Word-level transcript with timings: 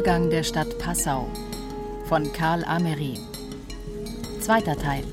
Untergang 0.00 0.30
der 0.30 0.42
Stadt 0.44 0.78
Passau 0.78 1.28
von 2.06 2.32
Karl 2.32 2.64
Amery. 2.64 3.18
Zweiter 4.40 4.74
Teil. 4.74 5.04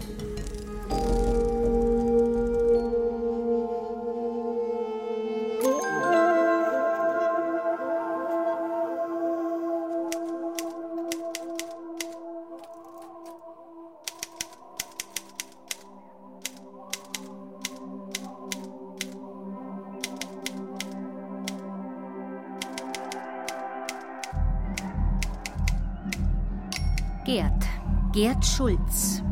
Gerd 28.37 28.45
Schulz. 28.45 29.23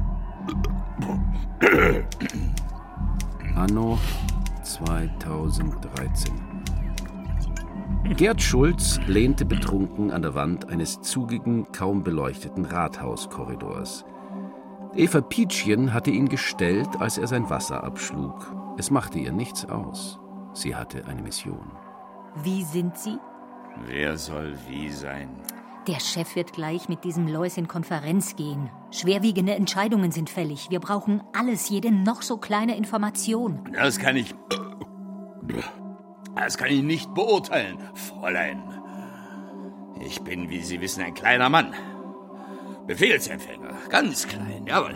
Anno 3.55 3.99
2013. 4.63 6.33
Gerd 8.17 8.41
Schulz 8.41 8.99
lehnte 9.05 9.45
betrunken 9.45 10.09
an 10.09 10.23
der 10.23 10.33
Wand 10.33 10.69
eines 10.69 11.01
zugigen, 11.01 11.71
kaum 11.71 12.03
beleuchteten 12.03 12.65
Rathauskorridors. 12.65 14.05
Eva 14.95 15.21
Pietschchen 15.21 15.93
hatte 15.93 16.09
ihn 16.09 16.27
gestellt, 16.27 16.89
als 16.97 17.19
er 17.19 17.27
sein 17.27 17.47
Wasser 17.47 17.83
abschlug. 17.83 18.55
Es 18.79 18.89
machte 18.89 19.19
ihr 19.19 19.31
nichts 19.31 19.65
aus. 19.69 20.19
Sie 20.53 20.75
hatte 20.75 21.05
eine 21.05 21.21
Mission. 21.21 21.71
Wie 22.41 22.63
sind 22.63 22.97
Sie? 22.97 23.19
Wer 23.85 24.17
soll 24.17 24.55
wie 24.67 24.89
sein? 24.89 25.29
Der 25.87 25.99
Chef 25.99 26.35
wird 26.35 26.53
gleich 26.53 26.89
mit 26.89 27.03
diesem 27.03 27.27
Lois 27.27 27.57
in 27.57 27.67
Konferenz 27.67 28.35
gehen. 28.35 28.71
Schwerwiegende 28.95 29.53
Entscheidungen 29.55 30.11
sind 30.11 30.29
fällig. 30.29 30.69
Wir 30.69 30.79
brauchen 30.79 31.21
alles, 31.37 31.67
jede 31.67 31.91
noch 31.91 32.21
so 32.21 32.37
kleine 32.37 32.77
Information. 32.77 33.59
Das 33.73 33.99
kann 33.99 34.15
ich. 34.15 34.33
Das 36.33 36.57
kann 36.57 36.69
ich 36.69 36.81
nicht 36.81 37.13
beurteilen, 37.13 37.77
Fräulein. 37.93 38.63
Ich 39.99 40.21
bin, 40.21 40.49
wie 40.49 40.61
Sie 40.61 40.79
wissen, 40.79 41.03
ein 41.03 41.13
kleiner 41.13 41.49
Mann. 41.49 41.73
Befehlsempfänger. 42.87 43.73
Ganz 43.89 44.27
klein, 44.27 44.65
jawohl. 44.65 44.95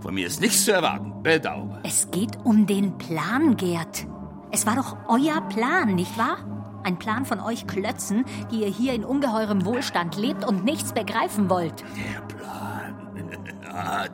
Von 0.00 0.14
mir 0.14 0.28
ist 0.28 0.40
nichts 0.40 0.64
zu 0.64 0.72
erwarten. 0.72 1.20
Bedauere. 1.24 1.80
Es 1.82 2.12
geht 2.12 2.38
um 2.44 2.66
den 2.66 2.96
Plan, 2.96 3.56
Gerd. 3.56 4.06
Es 4.52 4.66
war 4.66 4.76
doch 4.76 4.96
euer 5.08 5.40
Plan, 5.48 5.96
nicht 5.96 6.16
wahr? 6.16 6.38
Ein 6.84 6.98
Plan 6.98 7.26
von 7.26 7.40
euch 7.40 7.66
Klötzen, 7.66 8.24
die 8.52 8.60
ihr 8.60 8.68
hier 8.68 8.94
in 8.94 9.04
ungeheurem 9.04 9.64
Wohlstand 9.64 10.16
lebt 10.16 10.46
und 10.46 10.64
nichts 10.64 10.92
begreifen 10.92 11.50
wollt. 11.50 11.84
Der 11.96 12.20
Plan. 12.22 12.69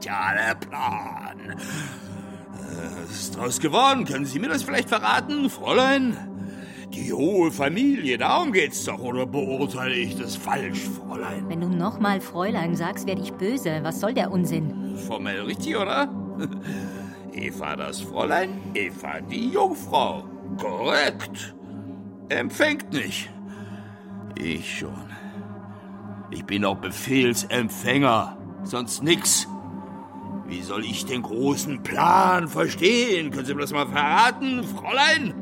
Tja, 0.01 0.35
der 0.35 0.55
Plan. 0.55 1.57
Was 3.01 3.11
ist 3.11 3.37
draus 3.37 3.61
geworden? 3.61 4.05
Können 4.05 4.27
Sie 4.27 4.39
mir 4.39 4.49
das 4.49 4.63
vielleicht 4.63 4.89
verraten, 4.89 5.49
Fräulein? 5.49 6.17
Die 6.93 7.13
hohe 7.13 7.51
Familie, 7.51 8.17
darum 8.17 8.53
geht's 8.53 8.85
doch, 8.85 9.01
oder 9.01 9.27
beurteile 9.27 9.95
ich 9.95 10.17
das 10.17 10.37
falsch, 10.37 10.81
Fräulein? 10.81 11.49
Wenn 11.49 11.61
du 11.61 11.69
nochmal 11.69 12.21
Fräulein 12.21 12.77
sagst, 12.77 13.07
werde 13.07 13.23
ich 13.23 13.33
böse. 13.33 13.81
Was 13.83 14.01
soll 14.01 14.15
der 14.15 14.31
Unsinn? 14.31 14.97
Formell 15.07 15.43
richtig, 15.43 15.77
oder? 15.77 16.09
Eva 17.33 17.77
das 17.77 18.01
Fräulein, 18.01 18.51
Eva 18.75 19.21
die 19.21 19.51
Jungfrau. 19.51 20.25
Korrekt. 20.59 21.55
Empfängt 22.29 22.93
nicht. 22.93 23.31
Ich 24.37 24.79
schon. 24.79 25.11
Ich 26.31 26.45
bin 26.45 26.65
auch 26.65 26.77
Befehlsempfänger, 26.77 28.36
sonst 28.67 29.03
nix. 29.03 29.49
Wie 30.47 30.63
soll 30.63 30.85
ich 30.85 31.07
den 31.07 31.23
großen 31.23 31.83
Plan 31.83 32.49
verstehen? 32.49 33.31
Können 33.31 33.47
Sie 33.47 33.55
mir 33.55 33.63
das 33.63 33.73
mal 33.73 33.87
verraten, 33.87 34.63
Fräulein? 34.63 35.35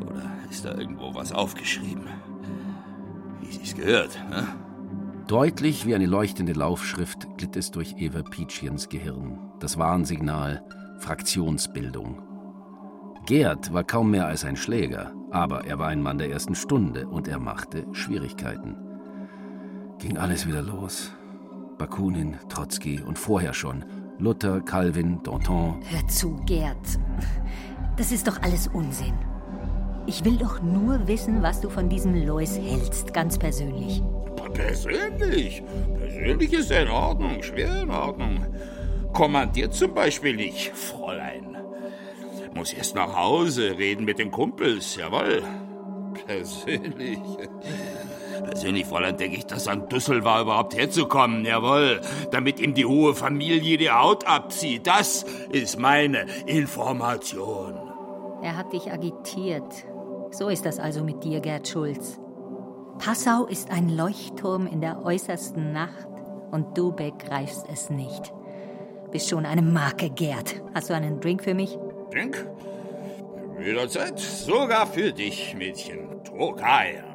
Oder 0.00 0.24
ist 0.50 0.64
da 0.64 0.76
irgendwo 0.76 1.14
was 1.14 1.32
aufgeschrieben? 1.32 2.06
Wie 3.40 3.52
sich's 3.52 3.74
gehört, 3.74 4.18
ne? 4.28 4.46
Deutlich 5.26 5.86
wie 5.86 5.94
eine 5.94 6.06
leuchtende 6.06 6.54
Laufschrift 6.54 7.36
glitt 7.36 7.56
es 7.56 7.70
durch 7.70 7.96
Eva 7.98 8.22
Pietschens 8.22 8.88
Gehirn. 8.88 9.38
Das 9.60 9.76
Warnsignal 9.76 10.64
Fraktionsbildung. 10.98 12.22
Gerd 13.26 13.72
war 13.74 13.84
kaum 13.84 14.10
mehr 14.10 14.26
als 14.26 14.44
ein 14.44 14.56
Schläger, 14.56 15.12
aber 15.30 15.66
er 15.66 15.78
war 15.78 15.88
ein 15.88 16.02
Mann 16.02 16.18
der 16.18 16.30
ersten 16.30 16.54
Stunde 16.54 17.06
und 17.06 17.28
er 17.28 17.38
machte 17.38 17.86
Schwierigkeiten. 17.92 18.76
Ging 19.98 20.16
alles 20.16 20.46
wieder 20.46 20.62
los. 20.62 21.12
Bakunin, 21.78 22.36
Trotzki 22.48 23.00
und 23.00 23.18
vorher 23.18 23.54
schon 23.54 23.84
Luther, 24.18 24.60
Calvin, 24.60 25.20
Danton. 25.22 25.80
Hör 25.88 26.08
zu, 26.08 26.36
Gerd. 26.44 26.76
Das 27.96 28.10
ist 28.10 28.26
doch 28.26 28.42
alles 28.42 28.66
Unsinn. 28.66 29.14
Ich 30.06 30.24
will 30.24 30.36
doch 30.36 30.60
nur 30.60 31.06
wissen, 31.06 31.42
was 31.42 31.60
du 31.60 31.68
von 31.68 31.88
diesem 31.88 32.26
Lois 32.26 32.58
hältst, 32.58 33.14
ganz 33.14 33.38
persönlich. 33.38 34.02
Persönlich? 34.54 35.62
Persönlich 35.98 36.52
ist 36.52 36.70
er 36.70 36.82
in 36.82 36.88
Ordnung, 36.88 37.42
schwer 37.42 37.82
in 37.82 37.90
Ordnung. 37.90 38.46
Kommandiert 39.12 39.74
zum 39.74 39.94
Beispiel 39.94 40.34
nicht, 40.34 40.70
Fräulein. 40.74 41.56
Muss 42.54 42.72
erst 42.72 42.94
nach 42.94 43.14
Hause, 43.14 43.78
reden 43.78 44.04
mit 44.04 44.18
den 44.18 44.30
Kumpels, 44.30 44.96
jawohl. 44.96 45.42
Persönlich. 46.26 47.20
Persönlich, 48.44 48.86
Fräulein, 48.86 49.16
denke 49.16 49.36
ich, 49.36 49.46
dass 49.46 49.68
an 49.68 49.88
Düssel 49.88 50.24
war, 50.24 50.42
überhaupt 50.42 50.76
herzukommen, 50.76 51.44
jawohl. 51.44 52.00
Damit 52.30 52.60
ihm 52.60 52.74
die 52.74 52.86
hohe 52.86 53.14
Familie 53.14 53.78
die 53.78 53.90
Haut 53.90 54.26
abzieht. 54.26 54.86
Das 54.86 55.24
ist 55.50 55.78
meine 55.78 56.26
Information. 56.46 57.74
Er 58.42 58.56
hat 58.56 58.72
dich 58.72 58.90
agitiert. 58.92 59.84
So 60.30 60.48
ist 60.48 60.64
das 60.66 60.78
also 60.78 61.02
mit 61.02 61.24
dir, 61.24 61.40
Gerd 61.40 61.68
Schulz. 61.68 62.18
Passau 62.98 63.46
ist 63.46 63.70
ein 63.70 63.88
Leuchtturm 63.88 64.66
in 64.66 64.80
der 64.80 65.04
äußersten 65.04 65.72
Nacht 65.72 66.08
und 66.50 66.76
du 66.76 66.92
begreifst 66.92 67.66
es 67.72 67.90
nicht. 67.90 68.32
Bist 69.10 69.28
schon 69.28 69.46
eine 69.46 69.62
Marke, 69.62 70.10
Gerd. 70.10 70.60
Hast 70.74 70.90
du 70.90 70.94
einen 70.94 71.20
Drink 71.20 71.42
für 71.42 71.54
mich? 71.54 71.78
Drink? 72.10 72.46
Jederzeit. 73.60 74.18
Sogar 74.18 74.86
für 74.86 75.12
dich, 75.12 75.54
Mädchen. 75.54 76.22
Tokaj. 76.24 77.07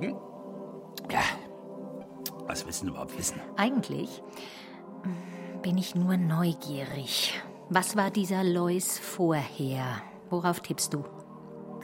Hm. 0.00 0.08
Hm? 0.08 0.16
Ja. 1.10 1.22
Was 2.46 2.66
willst 2.66 2.82
du 2.82 2.88
überhaupt 2.88 3.16
wissen? 3.16 3.40
Eigentlich 3.56 4.22
mm, 5.04 5.62
bin 5.62 5.78
ich 5.78 5.94
nur 5.94 6.16
neugierig. 6.16 7.40
Was 7.68 7.96
war 7.96 8.10
dieser 8.10 8.42
Lois 8.42 8.98
vorher? 8.98 9.84
Worauf 10.28 10.60
tippst 10.60 10.94
du? 10.94 11.04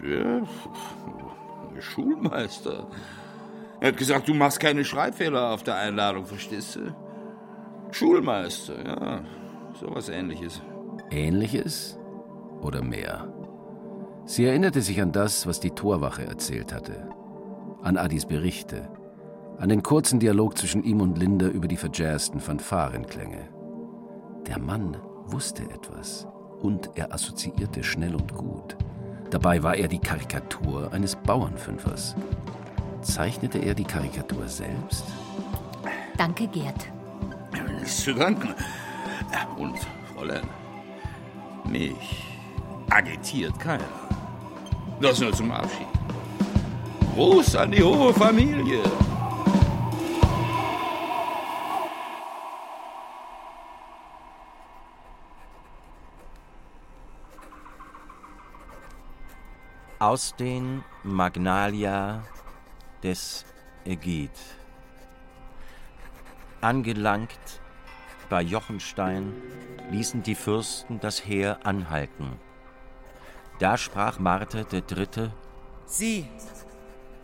Der, 0.03 0.43
der 1.75 1.81
Schulmeister. 1.81 2.89
Er 3.81 3.89
hat 3.89 3.97
gesagt, 3.97 4.29
du 4.29 4.35
machst 4.35 4.61
keine 4.61 4.85
Schreibfehler 4.85 5.53
auf 5.53 5.63
der 5.63 5.77
Einladung, 5.77 6.27
verstehst 6.27 6.77
du? 6.77 6.95
Schulmeister, 7.93 8.85
ja. 8.85 9.21
Sowas 9.79 10.09
ähnliches. 10.09 10.63
Ähnliches 11.11 11.99
oder 12.63 12.83
mehr? 12.83 13.33
Sie 14.25 14.45
erinnerte 14.45 14.81
sich 14.81 15.01
an 15.01 15.13
das, 15.13 15.47
was 15.47 15.61
die 15.61 15.71
Torwache 15.71 16.27
erzählt 16.27 16.73
hatte. 16.73 17.09
An 17.87 17.97
Adis 17.99 18.27
Berichte. 18.27 18.89
An 19.59 19.69
den 19.69 19.81
kurzen 19.81 20.19
Dialog 20.19 20.59
zwischen 20.59 20.83
ihm 20.83 21.01
und 21.01 21.17
Linda 21.19 21.47
über 21.47 21.69
die 21.69 21.77
verjazzten 21.77 22.41
Fanfarenklänge. 22.41 23.49
Der 24.45 24.59
Mann 24.59 24.97
wusste 25.27 25.63
etwas 25.63 26.27
und 26.61 26.91
er 26.97 27.15
assoziierte 27.15 27.85
schnell 27.85 28.17
und 28.17 28.35
gut. 28.35 28.77
Dabei 29.31 29.63
war 29.63 29.77
er 29.77 29.87
die 29.87 30.01
Karikatur 30.01 30.93
eines 30.93 31.15
Bauernfünfers. 31.15 32.17
Zeichnete 33.03 33.59
er 33.59 33.75
die 33.75 33.85
Karikatur 33.85 34.49
selbst? 34.49 35.05
Danke, 36.19 36.49
Gerd. 36.49 36.89
Nichts 37.79 38.03
zu 38.03 38.15
danken. 38.15 38.53
Und, 39.57 39.79
Fräulein, 40.13 40.49
mich 41.71 42.25
agitiert 42.91 43.57
keiner. 43.61 43.85
Das 45.01 45.21
nur 45.21 45.33
zum 45.33 45.53
Abschied. 45.53 45.87
Gruß 47.17 47.57
an 47.57 47.73
die 47.73 47.83
hohe 47.83 48.13
Familie. 48.13 48.83
Aus 59.99 60.37
den 60.37 60.85
Magnalia 61.05 62.23
des 63.03 63.47
Ägid. 63.87 64.31
Angelangt 66.61 67.31
bei 68.29 68.43
Jochenstein 68.43 69.33
ließen 69.91 70.23
die 70.23 70.35
Fürsten 70.35 71.01
das 71.01 71.25
Heer 71.25 71.61
anhalten. 71.65 72.39
Da 73.59 73.79
sprach 73.79 74.19
Marte 74.19 74.67
der 74.67 74.83
Dritte: 74.83 75.33
Sieh, 75.87 76.29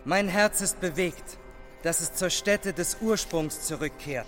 mein 0.05 0.29
Herz 0.29 0.61
ist 0.61 0.81
bewegt, 0.81 1.39
dass 1.83 2.01
es 2.01 2.15
zur 2.15 2.31
Stätte 2.31 2.73
des 2.73 2.99
Ursprungs 3.01 3.63
zurückkehrt. 3.63 4.27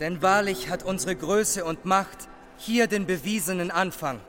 Denn 0.00 0.22
wahrlich 0.22 0.70
hat 0.70 0.84
unsere 0.84 1.16
Größe 1.16 1.64
und 1.64 1.84
Macht 1.84 2.28
hier 2.56 2.86
den 2.86 3.06
bewiesenen 3.06 3.70
Anfang. 3.70 4.20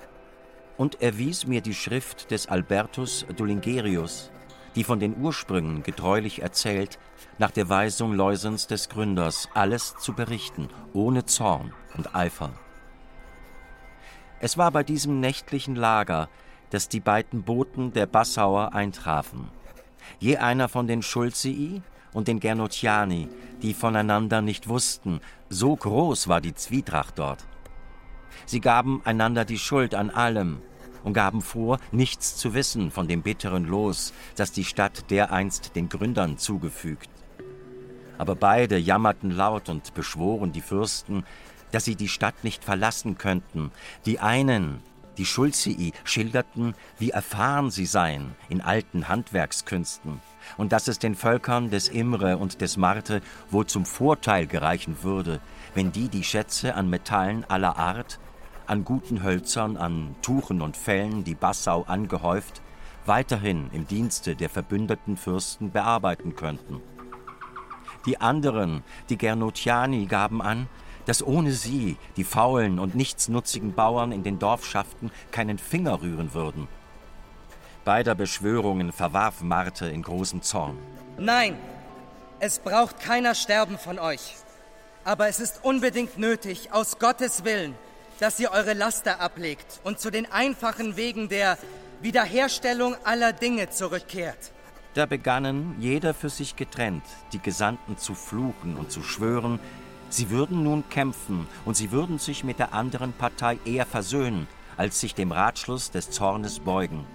Und 0.77 1.01
er 1.01 1.17
wies 1.17 1.45
mir 1.45 1.61
die 1.61 1.73
Schrift 1.73 2.31
des 2.31 2.47
Albertus 2.47 3.25
Dolingerius, 3.35 4.31
die 4.75 4.83
von 4.83 4.99
den 4.99 5.17
Ursprüngen 5.17 5.83
getreulich 5.83 6.41
erzählt, 6.41 6.99
nach 7.37 7.51
der 7.51 7.69
Weisung 7.69 8.13
Leusens 8.13 8.67
des 8.67 8.89
Gründers 8.89 9.49
alles 9.53 9.95
zu 9.97 10.13
berichten, 10.13 10.69
ohne 10.93 11.25
Zorn 11.25 11.73
und 11.97 12.15
Eifer. 12.15 12.53
Es 14.39 14.57
war 14.57 14.71
bei 14.71 14.83
diesem 14.83 15.19
nächtlichen 15.19 15.75
Lager, 15.75 16.29
dass 16.69 16.87
die 16.87 17.01
beiden 17.01 17.43
Boten 17.43 17.91
der 17.91 18.05
Bassauer 18.05 18.73
eintrafen. 18.73 19.49
Je 20.19 20.37
einer 20.37 20.69
von 20.69 20.87
den 20.87 21.01
Schulzii 21.01 21.81
und 22.13 22.27
den 22.27 22.39
Gernotiani, 22.39 23.29
die 23.61 23.73
voneinander 23.73 24.41
nicht 24.41 24.67
wussten, 24.67 25.19
so 25.49 25.75
groß 25.75 26.27
war 26.27 26.41
die 26.41 26.55
Zwietracht 26.55 27.19
dort. 27.19 27.45
Sie 28.45 28.61
gaben 28.61 29.01
einander 29.05 29.45
die 29.45 29.59
Schuld 29.59 29.93
an 29.93 30.09
allem 30.09 30.61
und 31.03 31.13
gaben 31.13 31.41
vor, 31.41 31.79
nichts 31.91 32.35
zu 32.35 32.53
wissen 32.53 32.91
von 32.91 33.07
dem 33.07 33.21
bitteren 33.21 33.65
Los, 33.65 34.13
das 34.35 34.51
die 34.51 34.65
Stadt 34.65 35.09
dereinst 35.09 35.75
den 35.75 35.89
Gründern 35.89 36.37
zugefügt. 36.37 37.09
Aber 38.17 38.35
beide 38.35 38.77
jammerten 38.77 39.31
laut 39.31 39.69
und 39.69 39.93
beschworen 39.93 40.51
die 40.51 40.61
Fürsten, 40.61 41.23
dass 41.71 41.85
sie 41.85 41.95
die 41.95 42.09
Stadt 42.09 42.43
nicht 42.43 42.63
verlassen 42.63 43.17
könnten. 43.17 43.71
Die 44.05 44.19
einen, 44.19 44.81
die 45.19 45.25
Schulzii, 45.25 45.91
schilderten, 46.05 46.73
wie 46.97 47.09
erfahren 47.09 47.69
sie 47.69 47.85
seien 47.85 48.35
in 48.47 48.61
alten 48.61 49.09
Handwerkskünsten 49.09 50.21
und 50.57 50.71
dass 50.71 50.87
es 50.87 50.97
den 50.97 51.13
Völkern 51.13 51.69
des 51.69 51.89
Imre 51.89 52.37
und 52.37 52.61
des 52.61 52.77
Marte 52.77 53.21
wohl 53.51 53.67
zum 53.67 53.85
Vorteil 53.85 54.47
gereichen 54.47 55.03
würde, 55.03 55.41
wenn 55.75 55.91
die 55.91 56.07
die 56.07 56.23
Schätze 56.23 56.73
an 56.73 56.89
Metallen 56.89 57.43
aller 57.49 57.77
Art, 57.77 58.17
an 58.65 58.85
guten 58.85 59.21
Hölzern, 59.21 59.75
an 59.75 60.15
Tuchen 60.21 60.61
und 60.61 60.77
Fellen, 60.77 61.25
die 61.25 61.35
Bassau 61.35 61.83
angehäuft, 61.83 62.61
weiterhin 63.05 63.69
im 63.73 63.87
Dienste 63.87 64.37
der 64.37 64.49
verbündeten 64.49 65.17
Fürsten 65.17 65.71
bearbeiten 65.71 66.37
könnten. 66.37 66.81
Die 68.05 68.21
anderen, 68.21 68.83
die 69.09 69.17
Gernotiani, 69.17 70.05
gaben 70.05 70.41
an, 70.41 70.69
dass 71.09 71.25
ohne 71.25 71.53
sie 71.53 71.97
die 72.17 72.23
faulen 72.23 72.77
und 72.77 72.93
nichtsnutzigen 72.93 73.73
Bauern 73.73 74.11
in 74.11 74.21
den 74.21 74.37
Dorfschaften 74.37 75.09
keinen 75.31 75.57
Finger 75.57 76.03
rühren 76.03 76.35
würden. 76.35 76.67
Beider 77.83 78.13
Beschwörungen 78.13 78.91
verwarf 78.91 79.41
Marte 79.41 79.87
in 79.87 80.03
großem 80.03 80.43
Zorn. 80.43 80.77
Nein, 81.17 81.57
es 82.39 82.59
braucht 82.59 82.99
keiner 82.99 83.33
sterben 83.33 83.79
von 83.79 83.97
euch. 83.97 84.35
Aber 85.03 85.27
es 85.27 85.39
ist 85.39 85.63
unbedingt 85.63 86.19
nötig, 86.19 86.71
aus 86.73 86.99
Gottes 86.99 87.43
Willen, 87.43 87.73
dass 88.19 88.39
ihr 88.39 88.51
eure 88.51 88.73
Laster 88.73 89.19
ablegt 89.19 89.79
und 89.83 89.99
zu 89.99 90.11
den 90.11 90.31
einfachen 90.31 90.95
Wegen 90.95 91.27
der 91.27 91.57
Wiederherstellung 92.01 92.95
aller 93.03 93.33
Dinge 93.33 93.71
zurückkehrt. 93.71 94.51
Da 94.93 95.07
begannen, 95.07 95.75
jeder 95.79 96.13
für 96.13 96.29
sich 96.29 96.55
getrennt, 96.55 97.03
die 97.33 97.39
Gesandten 97.39 97.97
zu 97.97 98.13
fluchen 98.13 98.75
und 98.77 98.91
zu 98.91 99.01
schwören, 99.01 99.59
Sie 100.09 100.31
würden 100.31 100.63
nun 100.63 100.89
kämpfen 100.89 101.47
und 101.65 101.77
sie 101.77 101.91
würden 101.91 102.17
sich 102.17 102.43
mit 102.43 102.57
der 102.57 102.73
anderen 102.73 103.13
Partei 103.13 103.59
eher 103.65 103.85
versöhnen, 103.85 104.47
als 104.75 104.99
sich 104.99 105.13
dem 105.13 105.31
Ratschluss 105.31 105.91
des 105.91 106.09
Zornes 106.09 106.59
beugen. 106.59 107.05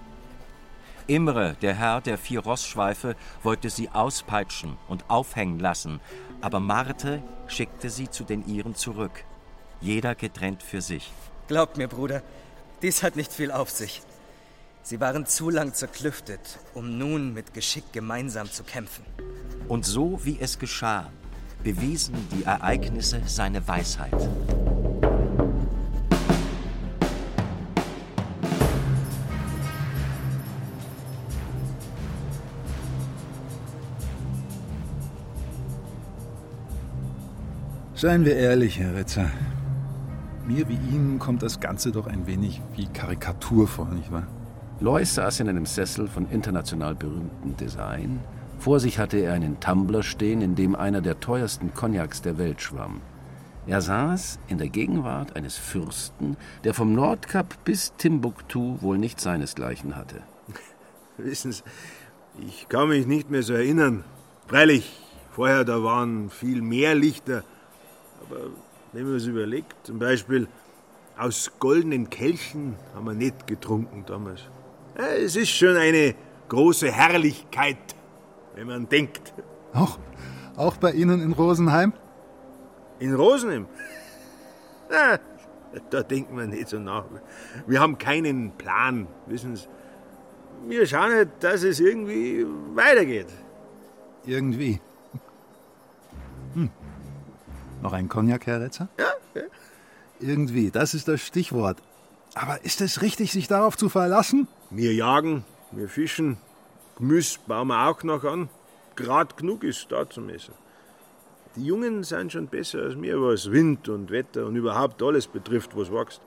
Imre, 1.07 1.55
der 1.61 1.75
Herr 1.75 2.01
der 2.01 2.17
vier 2.17 2.39
Rossschweife, 2.39 3.15
wollte 3.43 3.69
sie 3.69 3.89
auspeitschen 3.89 4.77
und 4.87 5.09
aufhängen 5.09 5.59
lassen, 5.59 5.99
aber 6.41 6.59
Marte 6.59 7.21
schickte 7.47 7.89
sie 7.89 8.09
zu 8.09 8.23
den 8.23 8.47
ihren 8.47 8.75
zurück, 8.75 9.23
jeder 9.81 10.15
getrennt 10.15 10.63
für 10.63 10.81
sich. 10.81 11.11
Glaubt 11.47 11.77
mir, 11.77 11.87
Bruder, 11.87 12.23
dies 12.81 13.03
hat 13.03 13.15
nicht 13.15 13.33
viel 13.33 13.51
auf 13.51 13.69
sich. 13.69 14.01
Sie 14.81 14.99
waren 14.99 15.25
zu 15.25 15.49
lang 15.49 15.73
zerklüftet, 15.73 16.59
um 16.73 16.97
nun 16.97 17.33
mit 17.33 17.53
Geschick 17.53 17.91
gemeinsam 17.91 18.51
zu 18.51 18.63
kämpfen. 18.63 19.03
Und 19.67 19.85
so 19.85 20.19
wie 20.23 20.39
es 20.39 20.59
geschah, 20.59 21.11
bewiesen 21.65 22.13
die 22.31 22.43
Ereignisse 22.43 23.21
seine 23.25 23.67
Weisheit. 23.67 24.13
Seien 37.95 38.25
wir 38.25 38.35
ehrlich, 38.35 38.77
Herr 38.77 38.95
Ritzer. 38.95 39.31
Mir 40.45 40.69
wie 40.69 40.77
Ihnen 40.93 41.17
kommt 41.17 41.41
das 41.41 41.59
Ganze 41.59 41.91
doch 41.91 42.05
ein 42.05 42.27
wenig 42.27 42.61
wie 42.75 42.85
Karikatur 42.85 43.67
vor, 43.67 43.87
nicht 43.87 44.11
wahr? 44.11 44.27
Lois 44.79 45.15
saß 45.15 45.39
in 45.39 45.49
einem 45.49 45.65
Sessel 45.65 46.07
von 46.07 46.29
international 46.29 46.93
berühmtem 46.93 47.57
Design 47.57 48.19
vor 48.59 48.79
sich 48.79 48.99
hatte 48.99 49.17
er 49.17 49.33
einen 49.33 49.59
Tumbler 49.59 50.03
stehen, 50.03 50.41
in 50.41 50.55
dem 50.55 50.75
einer 50.75 51.01
der 51.01 51.19
teuersten 51.19 51.73
Cognacs 51.73 52.21
der 52.21 52.37
Welt 52.37 52.61
schwamm. 52.61 53.01
Er 53.67 53.81
saß 53.81 54.39
in 54.47 54.59
der 54.59 54.69
Gegenwart 54.69 55.35
eines 55.35 55.57
Fürsten, 55.57 56.37
der 56.63 56.73
vom 56.73 56.93
Nordkap 56.93 57.63
bis 57.63 57.93
Timbuktu 57.97 58.77
wohl 58.81 58.97
nicht 58.99 59.19
seinesgleichen 59.19 59.95
hatte. 59.95 60.21
Wissen 61.17 61.51
Sie, 61.51 61.63
ich 62.45 62.69
kann 62.69 62.89
mich 62.89 63.07
nicht 63.07 63.31
mehr 63.31 63.41
so 63.41 63.53
erinnern. 63.53 64.03
Freilich, 64.47 64.99
vorher 65.31 65.63
da 65.63 65.83
waren 65.83 66.29
viel 66.29 66.61
mehr 66.61 66.93
Lichter. 66.93 67.43
Aber 68.21 68.51
wenn 68.93 69.05
man 69.05 69.15
es 69.15 69.25
überlegt, 69.25 69.73
zum 69.83 69.97
Beispiel 69.97 70.47
aus 71.17 71.51
goldenen 71.59 72.09
Kelchen 72.09 72.75
haben 72.93 73.05
wir 73.05 73.13
nicht 73.13 73.47
getrunken 73.47 74.03
damals. 74.05 74.41
Es 74.95 75.35
ist 75.35 75.49
schon 75.49 75.75
eine 75.75 76.13
große 76.49 76.91
Herrlichkeit, 76.91 77.95
wenn 78.55 78.67
man 78.67 78.89
denkt. 78.89 79.33
Auch, 79.73 79.99
auch 80.55 80.77
bei 80.77 80.91
Ihnen 80.91 81.21
in 81.21 81.33
Rosenheim? 81.33 81.93
In 82.99 83.13
Rosenheim? 83.13 83.67
Da 85.89 86.03
denken 86.03 86.37
wir 86.37 86.47
nicht 86.47 86.69
so 86.69 86.79
nach. 86.79 87.03
Wir 87.67 87.81
haben 87.81 87.97
keinen 87.97 88.51
Plan, 88.51 89.07
wissen 89.25 89.57
Sie. 89.57 89.67
Wir 90.69 90.87
schauen 90.87 91.11
halt, 91.11 91.29
dass 91.41 91.63
es 91.63 91.81
irgendwie 91.81 92.45
weitergeht. 92.73 93.27
Irgendwie. 94.25 94.79
Hm. 96.53 96.69
Noch 97.81 97.91
ein 97.91 98.07
Cognac, 98.07 98.45
Herr 98.47 98.61
Retzer? 98.61 98.87
Ja, 98.97 99.11
ja. 99.33 99.41
Irgendwie, 100.21 100.71
das 100.71 100.93
ist 100.93 101.09
das 101.09 101.19
Stichwort. 101.19 101.83
Aber 102.35 102.63
ist 102.63 102.79
es 102.79 103.01
richtig, 103.01 103.33
sich 103.33 103.49
darauf 103.49 103.75
zu 103.75 103.89
verlassen? 103.89 104.47
Wir 104.69 104.93
jagen, 104.93 105.43
wir 105.71 105.89
fischen, 105.89 106.37
Gemüse 106.97 107.39
bauen 107.45 107.67
wir 107.67 107.87
auch 107.89 108.03
noch 108.03 108.23
an. 108.23 108.49
Grad 108.95 109.35
genug 109.35 109.63
ist 109.63 109.91
da 109.91 110.09
zum 110.09 110.29
Essen. 110.29 110.53
Die 111.55 111.65
Jungen 111.65 112.03
sind 112.03 112.31
schon 112.31 112.47
besser 112.47 112.79
als 112.83 112.95
mir, 112.95 113.21
was 113.21 113.51
Wind 113.51 113.89
und 113.89 114.11
Wetter 114.11 114.45
und 114.45 114.55
überhaupt 114.55 115.01
alles 115.03 115.27
betrifft, 115.27 115.75
was 115.75 115.91
wächst. 115.91 116.21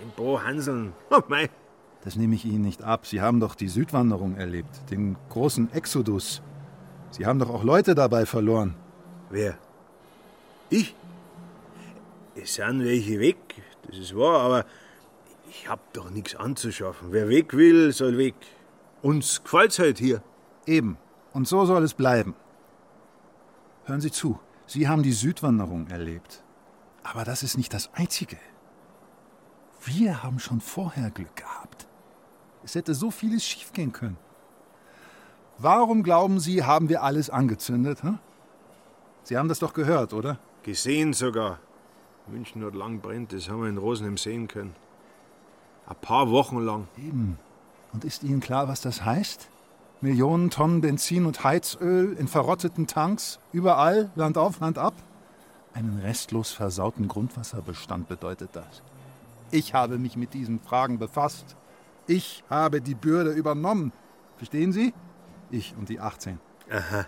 Ein 0.00 0.10
paar 0.12 0.44
Hanseln, 0.44 0.92
oh 1.10 1.22
mei. 1.28 1.50
Das 2.04 2.16
nehme 2.16 2.34
ich 2.34 2.44
Ihnen 2.44 2.62
nicht 2.62 2.82
ab. 2.82 3.06
Sie 3.06 3.20
haben 3.20 3.40
doch 3.40 3.54
die 3.54 3.68
Südwanderung 3.68 4.36
erlebt, 4.36 4.90
den 4.90 5.16
großen 5.30 5.72
Exodus. 5.72 6.42
Sie 7.10 7.26
haben 7.26 7.38
doch 7.38 7.50
auch 7.50 7.62
Leute 7.62 7.94
dabei 7.94 8.26
verloren. 8.26 8.74
Wer? 9.30 9.58
Ich? 10.70 10.94
Es 12.34 12.54
sind 12.54 12.82
welche 12.84 13.20
weg, 13.20 13.36
das 13.86 13.98
ist 13.98 14.16
wahr, 14.16 14.40
aber 14.40 14.64
ich 15.50 15.68
hab 15.68 15.92
doch 15.92 16.10
nichts 16.10 16.34
anzuschaffen. 16.34 17.08
Wer 17.10 17.28
weg 17.28 17.52
will, 17.52 17.92
soll 17.92 18.16
weg. 18.16 18.34
Uns 19.02 19.42
gefällt's 19.42 19.78
halt 19.78 19.98
hier. 19.98 20.22
Eben. 20.66 20.96
Und 21.32 21.48
so 21.48 21.64
soll 21.66 21.82
es 21.82 21.94
bleiben. 21.94 22.34
Hören 23.84 24.00
Sie 24.00 24.12
zu. 24.12 24.38
Sie 24.66 24.88
haben 24.88 25.02
die 25.02 25.12
Südwanderung 25.12 25.88
erlebt. 25.88 26.42
Aber 27.02 27.24
das 27.24 27.42
ist 27.42 27.56
nicht 27.56 27.74
das 27.74 27.92
Einzige. 27.94 28.38
Wir 29.84 30.22
haben 30.22 30.38
schon 30.38 30.60
vorher 30.60 31.10
Glück 31.10 31.34
gehabt. 31.34 31.88
Es 32.62 32.76
hätte 32.76 32.94
so 32.94 33.10
vieles 33.10 33.44
schiefgehen 33.44 33.92
können. 33.92 34.16
Warum 35.58 36.04
glauben 36.04 36.38
Sie, 36.38 36.62
haben 36.62 36.88
wir 36.88 37.02
alles 37.02 37.28
angezündet? 37.28 38.02
Hm? 38.02 38.18
Sie 39.24 39.36
haben 39.36 39.48
das 39.48 39.58
doch 39.58 39.74
gehört, 39.74 40.12
oder? 40.12 40.38
Gesehen 40.62 41.12
sogar. 41.12 41.58
München 42.28 42.64
hat 42.64 42.74
lang 42.74 43.00
brennt, 43.00 43.32
das 43.32 43.48
haben 43.48 43.62
wir 43.62 43.68
in 43.68 43.78
Rosenheim 43.78 44.16
sehen 44.16 44.46
können. 44.46 44.74
Ein 45.86 45.96
paar 46.00 46.30
Wochen 46.30 46.58
lang. 46.60 46.86
Eben. 46.96 47.38
Und 47.92 48.04
ist 48.04 48.22
Ihnen 48.22 48.40
klar, 48.40 48.68
was 48.68 48.80
das 48.80 49.04
heißt? 49.04 49.48
Millionen 50.00 50.50
Tonnen 50.50 50.80
Benzin 50.80 51.26
und 51.26 51.44
Heizöl 51.44 52.14
in 52.14 52.26
verrotteten 52.26 52.86
Tanks, 52.86 53.38
überall, 53.52 54.10
Land 54.16 54.36
auf, 54.36 54.60
Land 54.60 54.78
ab? 54.78 54.94
Einen 55.74 56.00
restlos 56.00 56.52
versauten 56.52 57.08
Grundwasserbestand 57.08 58.08
bedeutet 58.08 58.50
das. 58.54 58.82
Ich 59.50 59.74
habe 59.74 59.98
mich 59.98 60.16
mit 60.16 60.34
diesen 60.34 60.60
Fragen 60.60 60.98
befasst. 60.98 61.56
Ich 62.06 62.42
habe 62.50 62.80
die 62.80 62.94
Bürde 62.94 63.30
übernommen. 63.30 63.92
Verstehen 64.36 64.72
Sie? 64.72 64.92
Ich 65.50 65.74
und 65.76 65.88
die 65.88 66.00
18. 66.00 66.40
Aha. 66.70 67.06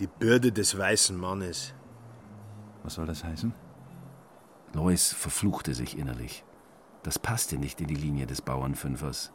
Die 0.00 0.06
Bürde 0.06 0.52
des 0.52 0.76
weißen 0.76 1.16
Mannes. 1.16 1.72
Was 2.82 2.94
soll 2.94 3.06
das 3.06 3.22
heißen? 3.22 3.54
Lois 4.72 5.12
verfluchte 5.12 5.74
sich 5.74 5.96
innerlich. 5.96 6.44
Das 7.02 7.18
passte 7.18 7.58
nicht 7.58 7.80
in 7.80 7.86
die 7.86 7.94
Linie 7.94 8.26
des 8.26 8.42
Bauernfünfers. 8.42 9.32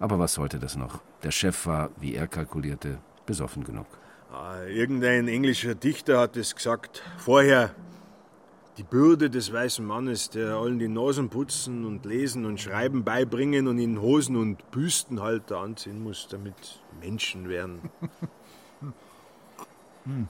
Aber 0.00 0.18
was 0.18 0.34
sollte 0.34 0.58
das 0.58 0.76
noch? 0.76 1.00
Der 1.22 1.30
Chef 1.30 1.66
war, 1.66 1.90
wie 2.00 2.14
er 2.14 2.28
kalkulierte, 2.28 2.98
besoffen 3.26 3.64
genug. 3.64 3.86
Ah, 4.32 4.62
irgendein 4.64 5.26
englischer 5.26 5.74
Dichter 5.74 6.20
hat 6.20 6.36
es 6.36 6.54
gesagt. 6.54 7.02
Vorher. 7.18 7.74
Die 8.76 8.84
Bürde 8.84 9.28
des 9.28 9.52
weißen 9.52 9.84
Mannes, 9.84 10.30
der 10.30 10.54
allen 10.54 10.78
die 10.78 10.86
Nasen 10.86 11.30
putzen 11.30 11.84
und 11.84 12.06
lesen 12.06 12.44
und 12.44 12.60
schreiben 12.60 13.02
beibringen 13.02 13.66
und 13.66 13.78
ihnen 13.78 14.00
Hosen 14.00 14.36
und 14.36 14.70
Büstenhalter 14.70 15.58
anziehen 15.58 16.00
muss, 16.00 16.28
damit 16.30 16.54
Menschen 17.00 17.48
werden. 17.48 17.90
hm. 20.04 20.28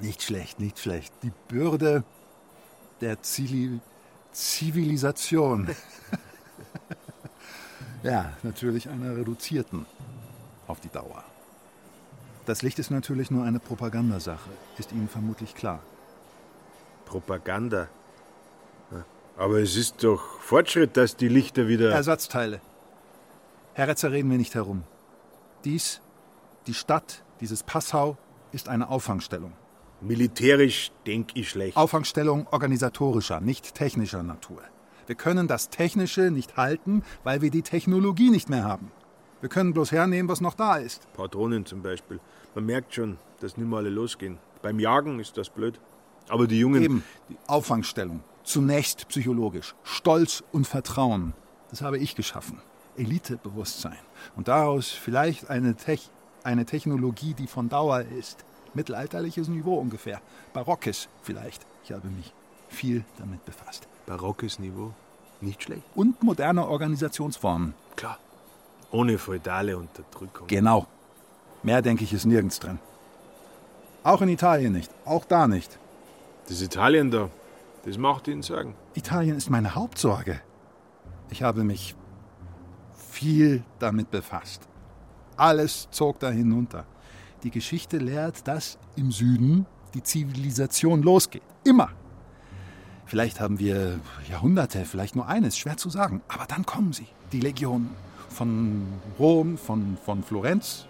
Nicht 0.00 0.22
schlecht, 0.22 0.60
nicht 0.60 0.78
schlecht. 0.78 1.14
Die 1.22 1.32
Bürde 1.48 2.04
der 3.00 3.22
Zili 3.22 3.80
Zivilisation. 4.32 5.68
ja, 8.04 8.32
natürlich 8.42 8.88
einer 8.88 9.16
reduzierten 9.16 9.86
auf 10.66 10.80
die 10.80 10.88
Dauer. 10.88 11.24
Das 12.46 12.62
Licht 12.62 12.78
ist 12.78 12.90
natürlich 12.90 13.30
nur 13.30 13.44
eine 13.44 13.58
Propagandasache, 13.58 14.50
ist 14.78 14.92
Ihnen 14.92 15.08
vermutlich 15.08 15.54
klar. 15.54 15.80
Propaganda? 17.06 17.88
Aber 19.36 19.58
es 19.58 19.74
ist 19.74 20.04
doch 20.04 20.38
Fortschritt, 20.40 20.96
dass 20.96 21.16
die 21.16 21.28
Lichter 21.28 21.66
wieder. 21.66 21.90
Ersatzteile. 21.90 22.60
Herr 23.72 23.88
Retzer, 23.88 24.12
reden 24.12 24.30
wir 24.30 24.38
nicht 24.38 24.54
herum. 24.54 24.84
Dies, 25.64 26.00
die 26.68 26.74
Stadt, 26.74 27.24
dieses 27.40 27.64
Passau, 27.64 28.16
ist 28.52 28.68
eine 28.68 28.88
Auffangstellung. 28.88 29.52
Militärisch 30.00 30.92
denke 31.06 31.40
ich 31.40 31.48
schlecht. 31.48 31.76
Auffangstellung 31.76 32.46
organisatorischer, 32.50 33.40
nicht 33.40 33.74
technischer 33.74 34.22
Natur. 34.22 34.62
Wir 35.06 35.14
können 35.14 35.48
das 35.48 35.70
Technische 35.70 36.30
nicht 36.30 36.56
halten, 36.56 37.02
weil 37.22 37.42
wir 37.42 37.50
die 37.50 37.62
Technologie 37.62 38.30
nicht 38.30 38.48
mehr 38.48 38.64
haben. 38.64 38.90
Wir 39.40 39.48
können 39.48 39.74
bloß 39.74 39.92
hernehmen, 39.92 40.28
was 40.28 40.40
noch 40.40 40.54
da 40.54 40.76
ist. 40.76 41.06
Patronen 41.12 41.66
zum 41.66 41.82
Beispiel. 41.82 42.18
Man 42.54 42.64
merkt 42.66 42.94
schon, 42.94 43.18
dass 43.40 43.56
nicht 43.56 43.68
mehr 43.68 43.78
alle 43.78 43.90
losgehen. 43.90 44.38
Beim 44.62 44.78
Jagen 44.80 45.20
ist 45.20 45.36
das 45.36 45.50
blöd. 45.50 45.78
Aber 46.28 46.46
die 46.46 46.58
Jungen. 46.58 46.82
Eben, 46.82 47.04
die 47.28 47.36
Auffangstellung. 47.46 48.22
Zunächst 48.44 49.08
psychologisch. 49.08 49.74
Stolz 49.82 50.42
und 50.52 50.66
Vertrauen. 50.66 51.34
Das 51.68 51.82
habe 51.82 51.98
ich 51.98 52.14
geschaffen. 52.14 52.60
Elitebewusstsein. 52.96 53.98
Und 54.36 54.48
daraus 54.48 54.90
vielleicht 54.90 55.50
eine, 55.50 55.74
Tech 55.74 56.08
eine 56.42 56.64
Technologie, 56.64 57.34
die 57.34 57.46
von 57.46 57.68
Dauer 57.68 58.00
ist. 58.00 58.44
Mittelalterliches 58.72 59.48
Niveau 59.48 59.76
ungefähr. 59.78 60.20
Barockes 60.52 61.08
vielleicht. 61.22 61.66
Ich 61.84 61.92
habe 61.92 62.08
mich 62.08 62.32
viel 62.68 63.04
damit 63.18 63.44
befasst. 63.44 63.88
Barockes 64.06 64.58
Niveau? 64.58 64.92
Nicht 65.40 65.62
schlecht. 65.62 65.82
Und 65.94 66.22
moderne 66.22 66.66
Organisationsformen. 66.66 67.74
Klar. 67.96 68.18
Ohne 68.90 69.18
feudale 69.18 69.76
Unterdrückung. 69.76 70.46
Genau. 70.46 70.86
Mehr 71.62 71.82
denke 71.82 72.04
ich 72.04 72.12
ist 72.12 72.24
nirgends 72.26 72.60
drin. 72.60 72.78
Auch 74.02 74.20
in 74.22 74.28
Italien 74.28 74.72
nicht. 74.72 74.90
Auch 75.04 75.24
da 75.24 75.48
nicht. 75.48 75.78
Das 76.48 76.60
Italien 76.60 77.10
da, 77.10 77.30
das 77.84 77.96
macht 77.96 78.28
Ihnen 78.28 78.42
Sorgen. 78.42 78.74
Italien 78.94 79.36
ist 79.36 79.48
meine 79.50 79.74
Hauptsorge. 79.74 80.40
Ich 81.30 81.42
habe 81.42 81.64
mich 81.64 81.94
viel 82.96 83.64
damit 83.78 84.10
befasst. 84.10 84.68
Alles 85.36 85.88
zog 85.90 86.20
da 86.20 86.30
hinunter. 86.30 86.84
Die 87.42 87.50
Geschichte 87.50 87.98
lehrt, 87.98 88.46
dass 88.46 88.78
im 88.96 89.10
Süden 89.10 89.66
die 89.94 90.02
Zivilisation 90.02 91.02
losgeht. 91.02 91.42
Immer. 91.64 91.90
Vielleicht 93.06 93.40
haben 93.40 93.58
wir 93.58 94.00
Jahrhunderte, 94.28 94.84
vielleicht 94.84 95.14
nur 95.16 95.28
eines, 95.28 95.58
schwer 95.58 95.76
zu 95.76 95.90
sagen. 95.90 96.22
Aber 96.28 96.46
dann 96.46 96.64
kommen 96.64 96.92
sie, 96.92 97.06
die 97.32 97.40
Legionen. 97.40 97.90
Von 98.28 98.86
Rom, 99.18 99.56
von, 99.58 99.96
von 100.04 100.24
Florenz, 100.24 100.86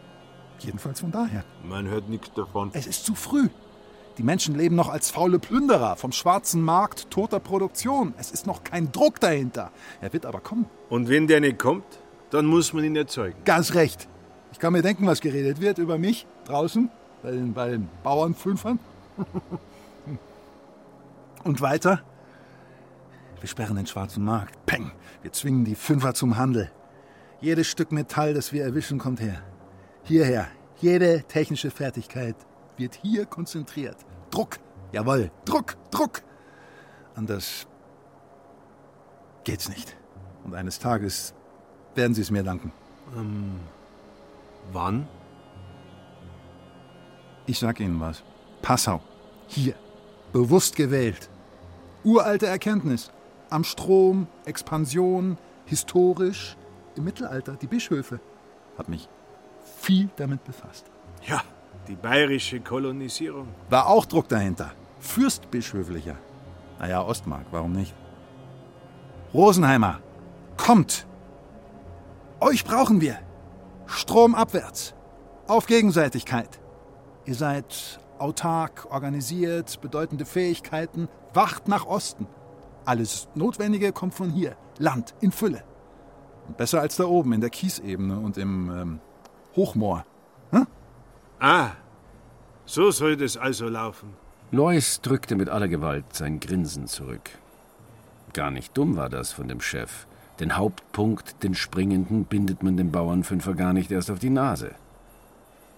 jedenfalls 0.61 1.00
von 1.00 1.11
daher. 1.11 1.44
Man 1.62 1.87
hört 1.88 2.09
nichts 2.09 2.33
davon. 2.35 2.71
Es 2.73 2.87
ist 2.87 3.04
zu 3.04 3.14
früh. 3.14 3.49
Die 4.16 4.23
Menschen 4.23 4.54
leben 4.54 4.76
noch 4.76 4.88
als 4.88 5.11
faule 5.11 5.38
Plünderer 5.38 5.97
vom 5.97 6.12
schwarzen 6.12 6.62
Markt 6.62 7.11
toter 7.11 7.40
Produktion. 7.40 8.14
Es 8.16 8.30
ist 8.30 8.47
noch 8.47 8.62
kein 8.62 8.92
Druck 8.92 9.18
dahinter. 9.21 9.73
Er 10.00 10.12
wird 10.12 10.25
aber 10.25 10.40
kommen. 10.40 10.66
Und 10.88 11.09
wenn 11.09 11.26
der 11.26 11.40
nicht 11.40 11.59
kommt, 11.59 11.85
dann 12.30 12.47
muss 12.47 12.73
man 12.73 12.85
ihn 12.85 12.97
erzeugen. 12.97 13.37
Ganz 13.44 13.75
recht. 13.75 14.09
Ich 14.52 14.61
kann 14.61 14.73
mir 14.73 14.83
denken, 14.83 15.06
was 15.06 15.21
geredet 15.21 15.61
wird 15.61 15.78
über 15.78 15.99
mich 15.99 16.26
draußen 16.47 16.88
bei 17.23 17.33
den, 17.33 17.52
bei 17.52 17.71
den 17.71 17.88
Bauernfünfern. 18.04 18.78
Und 21.45 21.61
weiter? 21.61 22.03
Wir 23.41 23.49
sperren 23.49 23.77
den 23.77 23.87
schwarzen 23.87 24.25
Markt. 24.25 24.65
Peng! 24.65 24.91
Wir 25.23 25.33
zwingen 25.33 25.65
die 25.65 25.75
Fünfer 25.75 26.15
zum 26.15 26.39
Handel. 26.39 26.71
Jedes 27.41 27.67
Stück 27.67 27.93
Metall, 27.93 28.33
das 28.33 28.53
wir 28.53 28.65
erwischen, 28.65 28.99
kommt 28.99 29.21
her. 29.21 29.43
Hierher. 30.03 30.49
Jede 30.79 31.23
technische 31.25 31.71
Fertigkeit 31.71 32.37
wird 32.79 32.99
hier 33.03 33.27
konzentriert. 33.27 33.97
Druck. 34.31 34.59
Jawohl. 34.93 35.31
Druck, 35.45 35.77
Druck. 35.91 36.23
Anders 37.15 37.67
geht's 39.45 39.69
nicht. 39.69 39.95
Und 40.45 40.55
eines 40.55 40.79
Tages 40.79 41.35
werden 41.95 42.15
Sie 42.15 42.23
es 42.23 42.31
mir 42.31 42.43
danken. 42.43 42.73
Ähm, 43.15 43.61
wann? 44.73 45.07
Ich 47.47 47.59
sag 47.59 47.79
Ihnen 47.81 48.01
was. 48.01 48.23
Passau. 48.63 49.03
Hier. 49.47 49.75
Bewusst 50.33 50.77
gewählt. 50.77 51.29
Uralte 52.04 52.46
Erkenntnis. 52.46 53.11
Am 53.50 53.64
Strom, 53.64 54.26
Expansion, 54.44 55.38
historisch. 55.64 56.56
Im 56.96 57.04
Mittelalter, 57.04 57.56
die 57.56 57.66
Bischöfe. 57.66 58.20
Hat 58.78 58.88
mich 58.88 59.08
viel 59.78 60.08
damit 60.16 60.44
befasst. 60.44 60.87
Ja, 61.26 61.42
die 61.88 61.96
bayerische 61.96 62.61
Kolonisierung. 62.61 63.49
War 63.70 63.88
auch 63.88 64.04
Druck 64.04 64.28
dahinter. 64.28 64.73
Fürstbischöflicher. 65.00 66.16
Naja, 66.78 67.02
Ostmark, 67.02 67.46
warum 67.50 67.73
nicht? 67.73 67.94
Rosenheimer, 69.32 70.00
kommt! 70.56 71.06
Euch 72.40 72.64
brauchen 72.64 73.00
wir. 73.00 73.18
Stromabwärts. 73.87 74.94
Auf 75.46 75.66
Gegenseitigkeit. 75.66 76.61
Ihr 77.25 77.34
seid 77.34 78.00
autark, 78.18 78.87
organisiert, 78.90 79.80
bedeutende 79.80 80.25
Fähigkeiten. 80.25 81.08
Wacht 81.35 81.69
nach 81.69 81.87
Osten. 81.87 82.26
Alles 82.85 83.29
Notwendige 83.35 83.93
kommt 83.93 84.14
von 84.14 84.31
hier. 84.31 84.57
Land 84.79 85.14
in 85.21 85.33
Fülle. 85.33 85.64
Und 86.47 86.57
besser 86.57 86.81
als 86.81 86.97
da 86.97 87.05
oben 87.05 87.33
in 87.33 87.41
der 87.41 87.50
Kiesebene 87.50 88.19
und 88.19 88.37
im 88.38 88.71
ähm, 88.71 89.00
Hochmoor. 89.57 90.05
Hm? 90.50 90.67
Ah, 91.41 91.71
so 92.67 92.91
soll 92.91 93.17
das 93.17 93.37
also 93.37 93.69
laufen. 93.69 94.14
Lois 94.50 95.00
drückte 95.03 95.37
mit 95.37 95.49
aller 95.49 95.69
Gewalt 95.69 96.05
sein 96.12 96.41
Grinsen 96.41 96.87
zurück. 96.87 97.31
Gar 98.33 98.50
nicht 98.50 98.76
dumm 98.76 98.97
war 98.97 99.09
das 99.09 99.33
von 99.33 99.49
dem 99.49 99.61
Chef. 99.61 100.07
Den 100.41 100.57
Hauptpunkt, 100.57 101.43
den 101.43 101.55
springenden, 101.55 102.25
bindet 102.25 102.62
man 102.62 102.76
dem 102.76 102.91
Bauernfünfer 102.91 103.55
gar 103.55 103.73
nicht 103.73 103.91
erst 103.91 104.11
auf 104.11 104.19
die 104.19 104.31
Nase. 104.31 104.73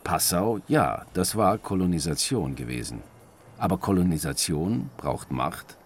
Passau, 0.04 0.60
ja, 0.68 1.04
das 1.14 1.36
war 1.36 1.58
Kolonisation 1.58 2.54
gewesen. 2.54 3.02
Aber 3.58 3.78
Kolonisation 3.78 4.90
braucht 4.96 5.30
Macht 5.30 5.78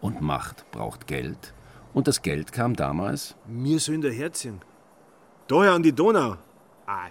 und 0.00 0.20
Macht 0.20 0.70
braucht 0.70 1.06
Geld. 1.06 1.54
Und 1.92 2.06
das 2.06 2.22
Geld 2.22 2.52
kam 2.52 2.76
damals. 2.76 3.34
Mir 3.46 3.80
sollen 3.80 4.02
daherziehen. 4.02 4.60
Daher 5.48 5.72
an 5.72 5.82
die 5.82 5.92
Donau. 5.92 6.36
Ah, 6.86 7.08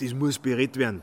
das 0.00 0.14
muss 0.14 0.38
berät 0.38 0.76
werden. 0.76 1.02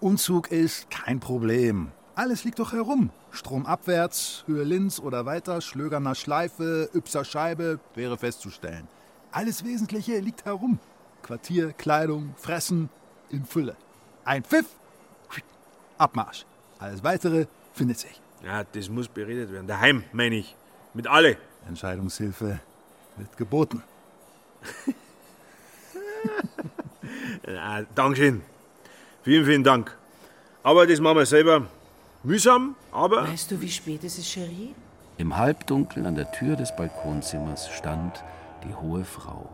Unzug 0.00 0.50
ist, 0.50 0.90
kein 0.90 1.20
Problem. 1.20 1.92
Alles 2.14 2.44
liegt 2.44 2.58
doch 2.58 2.72
herum. 2.72 3.10
Stromabwärts, 3.30 4.44
Höhe 4.46 4.64
Linz 4.64 5.00
oder 5.00 5.24
weiter, 5.24 5.60
Schlögerner 5.60 6.14
Schleife, 6.14 6.90
Ypser 6.94 7.24
Scheibe, 7.24 7.80
wäre 7.94 8.18
festzustellen. 8.18 8.88
Alles 9.30 9.64
Wesentliche 9.64 10.18
liegt 10.18 10.44
herum. 10.44 10.78
Quartier, 11.22 11.72
Kleidung, 11.72 12.34
Fressen, 12.36 12.90
in 13.30 13.44
Fülle. 13.44 13.76
Ein 14.24 14.44
Pfiff, 14.44 14.66
Abmarsch. 16.02 16.44
Alles 16.78 17.02
Weitere 17.04 17.46
findet 17.72 17.98
sich. 17.98 18.20
Ja, 18.44 18.64
das 18.64 18.88
muss 18.88 19.08
beredet 19.08 19.52
werden. 19.52 19.68
Daheim, 19.68 20.02
meine 20.12 20.36
ich. 20.36 20.56
Mit 20.94 21.06
alle. 21.06 21.36
Entscheidungshilfe 21.68 22.58
wird 23.16 23.36
geboten. 23.36 23.82
ja, 27.46 27.82
Dankeschön. 27.94 28.42
Vielen, 29.22 29.46
vielen 29.46 29.64
Dank. 29.64 29.96
Aber 30.64 30.86
das 30.86 31.00
machen 31.00 31.18
wir 31.18 31.26
selber. 31.26 31.66
Mühsam, 32.24 32.74
aber. 32.90 33.28
Weißt 33.28 33.50
du, 33.52 33.60
wie 33.60 33.70
spät 33.70 34.02
es 34.02 34.18
ist, 34.18 34.28
Cherie? 34.32 34.74
Im 35.18 35.36
Halbdunkel 35.36 36.04
an 36.06 36.16
der 36.16 36.30
Tür 36.32 36.56
des 36.56 36.74
Balkonzimmers 36.74 37.70
stand 37.70 38.24
die 38.64 38.74
hohe 38.74 39.04
Frau. 39.04 39.48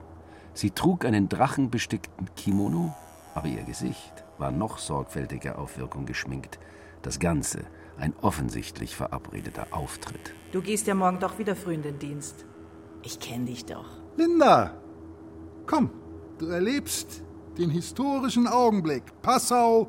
Sie 0.54 0.70
trug 0.70 1.04
einen 1.04 1.28
drachenbestickten 1.28 2.28
Kimono, 2.36 2.94
aber 3.34 3.48
ihr 3.48 3.62
Gesicht 3.64 4.24
war 4.38 4.50
noch 4.50 4.78
sorgfältiger 4.78 5.58
auf 5.58 5.78
Wirkung 5.78 6.06
geschminkt. 6.06 6.58
Das 7.02 7.18
Ganze 7.18 7.60
ein 7.98 8.14
offensichtlich 8.20 8.96
verabredeter 8.96 9.66
Auftritt. 9.70 10.32
Du 10.52 10.62
gehst 10.62 10.86
ja 10.86 10.94
morgen 10.94 11.18
doch 11.18 11.38
wieder 11.38 11.56
früh 11.56 11.74
in 11.74 11.82
den 11.82 11.98
Dienst. 11.98 12.44
Ich 13.02 13.20
kenne 13.20 13.46
dich 13.46 13.64
doch. 13.64 13.86
Linda, 14.16 14.72
komm, 15.66 15.90
du 16.38 16.46
erlebst 16.46 17.22
den 17.58 17.70
historischen 17.70 18.46
Augenblick. 18.46 19.02
Passau 19.22 19.88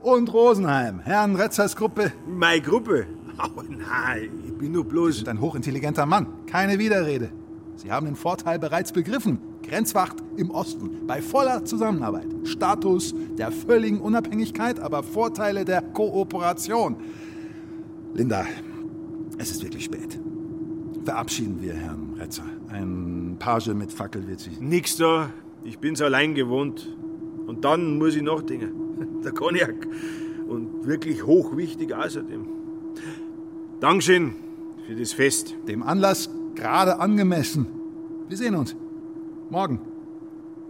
und 0.00 0.32
Rosenheim. 0.32 1.00
Herrn 1.00 1.36
Retzers 1.36 1.76
Gruppe. 1.76 2.12
Meine 2.26 2.62
Gruppe? 2.62 3.06
Oh 3.38 3.62
nein, 3.62 4.30
ich 4.46 4.56
bin 4.56 4.72
nur 4.72 4.84
bloß. 4.84 5.12
Sie 5.12 5.18
sind 5.18 5.28
ein 5.28 5.40
hochintelligenter 5.40 6.06
Mann. 6.06 6.46
Keine 6.46 6.78
Widerrede. 6.78 7.32
Sie 7.76 7.90
haben 7.90 8.06
den 8.06 8.16
Vorteil 8.16 8.58
bereits 8.58 8.92
begriffen. 8.92 9.38
Grenzwacht 9.68 10.16
im 10.36 10.50
Osten 10.50 11.06
bei 11.06 11.20
voller 11.20 11.64
Zusammenarbeit. 11.64 12.26
Status 12.44 13.14
der 13.38 13.50
völligen 13.50 14.00
Unabhängigkeit, 14.00 14.80
aber 14.80 15.02
Vorteile 15.02 15.64
der 15.64 15.82
Kooperation. 15.82 16.96
Linda, 18.14 18.46
es 19.38 19.50
ist 19.50 19.62
wirklich 19.62 19.84
spät. 19.84 20.18
Verabschieden 21.04 21.60
wir 21.60 21.74
Herrn 21.74 22.14
Retzer. 22.18 22.44
Ein 22.68 23.36
Page 23.38 23.68
mit 23.68 23.92
Fackel 23.92 24.26
wird 24.26 24.40
sich. 24.40 24.60
Nix 24.60 24.96
da. 24.96 25.30
Ich 25.64 25.78
bin's 25.78 26.00
allein 26.00 26.34
gewohnt. 26.34 26.96
Und 27.46 27.64
dann 27.64 27.98
muss 27.98 28.14
ich 28.14 28.22
noch 28.22 28.42
Dinge. 28.42 28.70
Der 29.24 29.32
Cognac. 29.32 29.86
Und 30.48 30.86
wirklich 30.86 31.26
hochwichtig 31.26 31.94
außerdem. 31.94 32.46
Dankeschön 33.80 34.34
für 34.86 34.94
das 34.94 35.12
Fest. 35.12 35.54
Dem 35.68 35.82
Anlass 35.82 36.30
gerade 36.54 36.98
angemessen. 37.00 37.66
Wir 38.28 38.36
sehen 38.36 38.54
uns. 38.54 38.76
Morgen. 39.50 39.80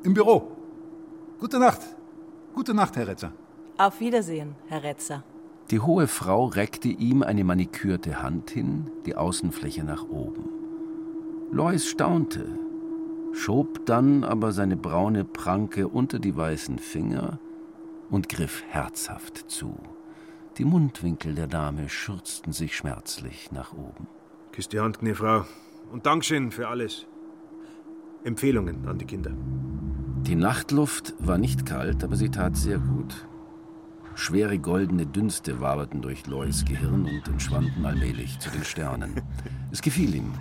Im 0.03 0.15
Büro. 0.15 0.51
Gute 1.39 1.59
Nacht. 1.59 1.81
Gute 2.55 2.75
Nacht, 2.75 2.97
Herr 2.97 3.07
Retzer. 3.07 3.33
Auf 3.79 4.01
Wiedersehen, 4.01 4.57
Herr 4.67 4.83
Retzer. 4.83 5.23
Die 5.71 5.81
hohe 5.81 6.09
Frau 6.09 6.47
reckte 6.47 6.89
ihm 6.89 7.23
eine 7.23 7.45
manikürte 7.45 8.23
Hand 8.23 8.51
hin, 8.51 8.91
die 9.07 9.15
Außenfläche 9.15 9.85
nach 9.85 10.09
oben. 10.09 10.49
Lois 11.53 11.87
staunte, 11.87 12.47
schob 13.33 13.87
dann 13.87 14.25
aber 14.25 14.53
seine 14.53 14.77
braune 14.77 15.25
Pranke 15.25 15.89
unter 15.89 16.19
die 16.19 16.37
weißen 16.37 16.79
Finger 16.79 17.39
und 18.11 18.29
griff 18.29 18.65
herzhaft 18.69 19.51
zu. 19.51 19.77
Die 20.59 20.65
Mundwinkel 20.65 21.35
der 21.35 21.47
Dame 21.47 21.89
schürzten 21.89 22.53
sich 22.53 22.77
schmerzlich 22.77 23.51
nach 23.53 23.73
oben. 23.73 24.09
Küss 24.53 24.69
die 24.69 24.81
Hand, 24.81 24.99
Frau. 25.15 25.45
Und 25.93 26.07
Dankeschön 26.07 26.51
für 26.51 26.69
alles. 26.69 27.07
Empfehlungen 28.25 28.89
an 28.89 28.99
die 28.99 29.05
Kinder. 29.05 29.33
Die 30.23 30.35
Nachtluft 30.35 31.15
war 31.19 31.37
nicht 31.37 31.67
kalt, 31.67 32.03
aber 32.03 32.17
sie 32.17 32.31
tat 32.31 32.57
sehr 32.57 32.79
gut. 32.79 33.27
Schwere 34.15 34.59
goldene 34.59 35.05
Dünste 35.05 35.61
waberten 35.61 36.01
durch 36.01 36.27
Lois 36.27 36.65
Gehirn 36.65 37.05
und 37.05 37.29
entschwanden 37.29 37.85
allmählich 37.85 38.39
zu 38.39 38.51
den 38.51 38.65
Sternen. 38.65 39.21
Es 39.71 39.83
gefiel 39.83 40.15
ihm. 40.15 40.33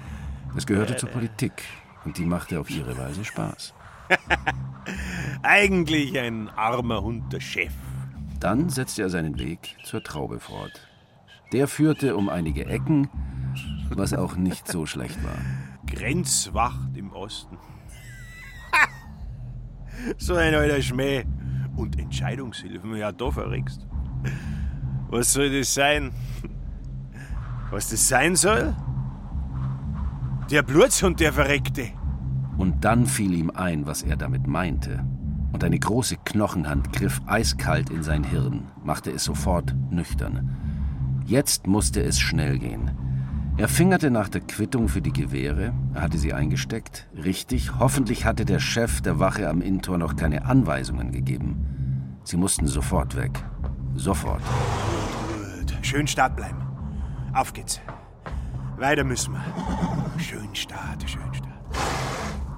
Es 0.56 0.66
gehörte 0.66 0.96
zur 0.96 1.10
Politik 1.10 1.52
und 2.06 2.18
die 2.18 2.26
machte 2.26 2.60
auf 2.60 2.70
ihre 2.70 2.98
Weise 2.98 3.26
Spaß. 3.26 3.74
Eigentlich 5.44 6.18
ein 6.18 6.50
armer 6.50 7.02
Hund, 7.02 7.34
der 7.34 7.42
Chef. 7.42 7.74
Dann 8.40 8.70
setzte 8.70 9.02
er 9.02 9.10
seinen 9.10 9.40
Weg 9.40 9.76
zur 9.84 10.04
Traube 10.04 10.40
fort. 10.40 10.88
Der 11.52 11.68
führte 11.68 12.16
um 12.16 12.30
einige 12.30 12.66
Ecken, 12.66 13.10
was 13.90 14.14
auch 14.14 14.36
nicht 14.38 14.68
so 14.68 14.86
schlecht 14.86 15.22
war. 15.24 15.38
Grenzwacht 15.86 16.96
im 16.96 17.12
Osten. 17.12 17.58
so 20.18 20.36
ein 20.36 20.54
alter 20.54 20.82
Schmäh 20.82 21.26
und 21.76 22.00
Entscheidungshilfen. 22.00 22.96
Ja, 22.96 23.12
da 23.12 23.32
verregst. 23.32 23.86
Was 25.10 25.34
soll 25.34 25.52
das 25.52 25.74
sein? 25.74 26.12
Was 27.72 27.90
das 27.90 28.08
sein 28.08 28.36
soll? 28.36 28.76
Der 30.52 30.62
Blutshund, 30.62 31.20
der 31.20 31.34
Verreckte. 31.34 31.90
Und 32.58 32.86
dann 32.86 33.06
fiel 33.06 33.34
ihm 33.34 33.52
ein, 33.52 33.88
was 33.88 34.04
er 34.04 34.16
damit 34.16 34.48
meinte. 34.48 35.04
Und 35.52 35.64
eine 35.64 35.80
große 35.80 36.18
Knochenhand 36.26 36.94
griff 36.94 37.22
eiskalt 37.26 37.90
in 37.90 38.04
sein 38.04 38.24
Hirn, 38.24 38.68
machte 38.84 39.12
es 39.12 39.24
sofort 39.24 39.76
nüchtern. 39.90 41.22
Jetzt 41.26 41.68
musste 41.68 42.02
es 42.02 42.20
schnell 42.20 42.60
gehen. 42.60 42.92
Er 43.56 43.68
fingerte 43.68 44.10
nach 44.10 44.30
der 44.30 44.42
Quittung 44.42 44.88
für 44.88 45.02
die 45.02 45.14
Gewehre, 45.14 45.74
er 45.94 46.02
hatte 46.02 46.18
sie 46.18 46.34
eingesteckt. 46.34 47.08
Richtig, 47.16 47.78
hoffentlich 47.78 48.26
hatte 48.26 48.46
der 48.46 48.60
Chef 48.60 49.02
der 49.02 49.20
Wache 49.20 49.48
am 49.48 49.62
Inntor 49.62 50.00
noch 50.00 50.16
keine 50.16 50.46
Anweisungen 50.46 51.12
gegeben. 51.12 52.18
Sie 52.24 52.36
mussten 52.36 52.66
sofort 52.66 53.16
weg. 53.16 53.44
Sofort. 53.96 54.42
Gut, 55.60 55.78
schön 55.84 56.08
start 56.08 56.36
bleiben. 56.36 56.58
Auf 57.34 57.54
geht's. 57.54 57.80
Weiter 58.78 59.04
müssen 59.04 59.34
wir. 59.34 59.44
Schön 60.18 60.54
Start, 60.56 61.08
schön 61.08 61.34
Start. 61.34 61.50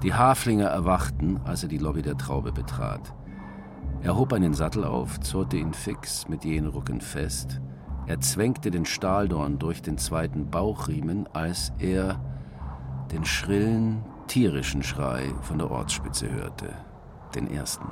Die 0.02 0.14
Haflinger 0.14 0.68
erwachten, 0.68 1.38
als 1.44 1.62
er 1.62 1.68
die 1.68 1.78
Lobby 1.78 2.00
der 2.00 2.16
Traube 2.16 2.52
betrat. 2.52 3.12
Er 4.02 4.16
hob 4.16 4.32
einen 4.32 4.54
Sattel 4.54 4.84
auf, 4.84 5.20
zurrte 5.20 5.58
ihn 5.58 5.74
fix 5.74 6.26
mit 6.28 6.44
jenen 6.44 6.70
Rücken 6.70 7.00
fest, 7.00 7.60
er 8.06 8.20
zwängte 8.20 8.70
den 8.70 8.86
Stahldorn 8.86 9.58
durch 9.58 9.82
den 9.82 9.98
zweiten 9.98 10.50
Bauchriemen, 10.50 11.28
als 11.32 11.72
er 11.78 12.20
den 13.12 13.24
schrillen, 13.24 14.04
tierischen 14.28 14.82
Schrei 14.82 15.32
von 15.42 15.58
der 15.58 15.70
Ortsspitze 15.70 16.30
hörte. 16.30 16.74
Den 17.34 17.50
ersten. 17.50 17.86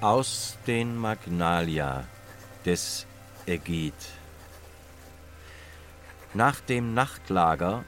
Aus 0.00 0.56
den 0.66 0.96
Magnalia 0.96 2.04
des 2.64 3.06
Ägid. 3.46 3.94
Nach 6.38 6.60
dem 6.60 6.94
Nachtlager 6.94 7.84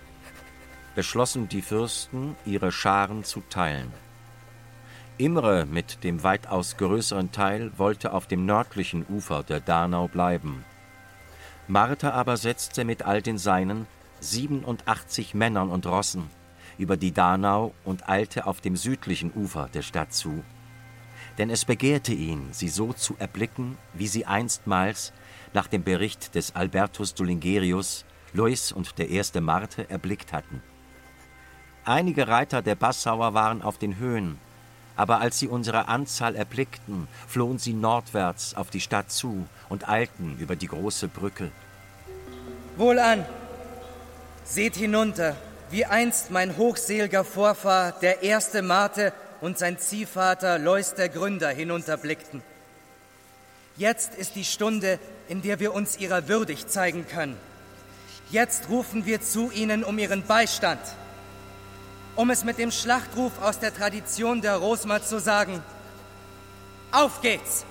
beschlossen 0.97 1.49
die 1.49 1.63
Fürsten, 1.63 2.35
ihre 2.45 2.73
Scharen 2.73 3.23
zu 3.23 3.43
teilen. 3.49 3.93
Imre 5.19 5.67
mit 5.67 6.03
dem 6.03 6.25
weitaus 6.25 6.77
größeren 6.77 7.31
Teil 7.31 7.71
wollte 7.79 8.13
auf 8.13 8.27
dem 8.27 8.47
nördlichen 8.47 9.07
Ufer 9.09 9.45
der 9.45 9.61
Donau 9.61 10.09
bleiben. 10.09 10.65
Martha 11.69 12.11
aber 12.11 12.37
setzte 12.37 12.85
mit 12.85 13.05
all 13.05 13.23
den 13.23 13.39
Seinen, 13.39 13.87
87 14.19 15.33
Männern 15.35 15.71
und 15.71 15.87
Rossen, 15.87 16.29
über 16.77 16.97
die 16.97 17.13
Donau 17.13 17.73
und 17.85 18.09
eilte 18.09 18.49
auf 18.49 18.61
dem 18.61 18.75
südlichen 18.75 19.33
Ufer 19.33 19.69
der 19.73 19.83
Stadt 19.83 20.13
zu. 20.13 20.43
Denn 21.39 21.51
es 21.51 21.65
begehrte 21.65 22.15
ihn, 22.15 22.49
sie 22.51 22.69
so 22.69 22.93
zu 22.95 23.15
erblicken, 23.21 23.79
wie 23.95 24.09
sie 24.09 24.27
einstmals, 24.27 25.13
nach 25.55 25.69
dem 25.69 25.85
Bericht 25.85 26.35
des 26.35 26.57
Albertus 26.57 27.15
Dolingerius, 27.15 28.07
Lois 28.33 28.73
und 28.73 28.99
der 28.99 29.09
erste 29.09 29.41
Marte 29.41 29.89
erblickt 29.91 30.33
hatten. 30.33 30.63
Einige 31.85 32.29
Reiter 32.29 32.63
der 32.63 32.75
Passauer 32.75 33.35
waren 33.35 33.63
auf 33.63 33.79
den 33.79 33.99
Höhen, 33.99 34.39
aber 34.97 35.21
als 35.21 35.39
sie 35.39 35.49
unsere 35.49 35.89
Anzahl 35.89 36.37
erblickten, 36.37 37.09
flohen 37.27 37.59
sie 37.59 37.73
nordwärts 37.73 38.55
auf 38.55 38.71
die 38.71 38.81
Stadt 38.81 39.11
zu 39.11 39.47
und 39.69 39.89
eilten 39.89 40.37
über 40.39 40.57
die 40.57 40.69
große 40.69 41.09
Brücke. 41.09 41.51
Wohlan! 42.77 43.25
Seht 44.45 44.77
hinunter, 44.77 45.37
wie 45.71 45.85
einst 45.85 46.31
mein 46.31 46.57
hochseliger 46.57 47.25
Vorfahr, 47.25 47.93
der 47.93 48.23
erste 48.23 48.63
Marte 48.63 49.13
und 49.41 49.59
sein 49.59 49.79
Ziehvater 49.79 50.59
Lois 50.59 50.95
der 50.95 51.09
Gründer 51.09 51.49
hinunterblickten. 51.49 52.43
Jetzt 53.77 54.15
ist 54.15 54.35
die 54.35 54.45
Stunde, 54.45 54.99
in 55.29 55.43
der 55.43 55.61
wir 55.61 55.73
uns 55.73 55.99
ihrer 55.99 56.29
würdig 56.29 56.67
zeigen 56.67 57.07
können. 57.09 57.37
Jetzt 58.31 58.69
rufen 58.69 59.07
wir 59.07 59.21
zu 59.21 59.51
ihnen 59.51 59.83
um 59.83 59.99
ihren 59.99 60.23
Beistand. 60.25 60.81
Um 62.15 62.31
es 62.31 62.45
mit 62.45 62.59
dem 62.59 62.71
Schlachtruf 62.71 63.33
aus 63.41 63.59
der 63.59 63.75
Tradition 63.75 64.41
der 64.41 64.57
Rosma 64.57 65.03
zu 65.03 65.19
sagen, 65.19 65.63
auf 66.93 67.21
geht's! 67.23 67.65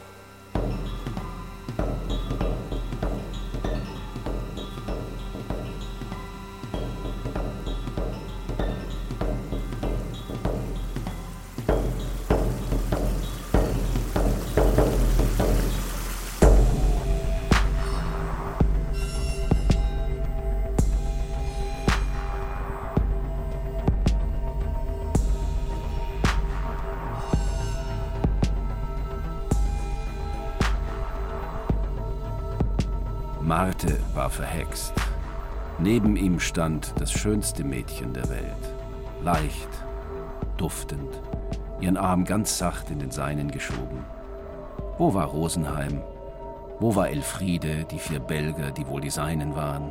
War 34.19 34.29
verhext. 34.29 34.91
Neben 35.77 36.17
ihm 36.17 36.41
stand 36.41 36.93
das 36.99 37.09
schönste 37.09 37.63
Mädchen 37.63 38.11
der 38.11 38.27
Welt. 38.29 38.65
Leicht, 39.23 39.69
duftend, 40.57 41.21
ihren 41.79 41.95
Arm 41.95 42.25
ganz 42.25 42.57
sacht 42.57 42.89
in 42.89 42.99
den 42.99 43.11
seinen 43.11 43.49
geschoben. 43.49 44.03
Wo 44.97 45.13
war 45.13 45.27
Rosenheim? 45.27 46.01
Wo 46.81 46.97
war 46.97 47.07
Elfriede, 47.07 47.85
die 47.85 47.97
vier 47.97 48.19
Belger, 48.19 48.71
die 48.71 48.85
wohl 48.87 48.99
die 48.99 49.09
Seinen 49.09 49.55
waren? 49.55 49.89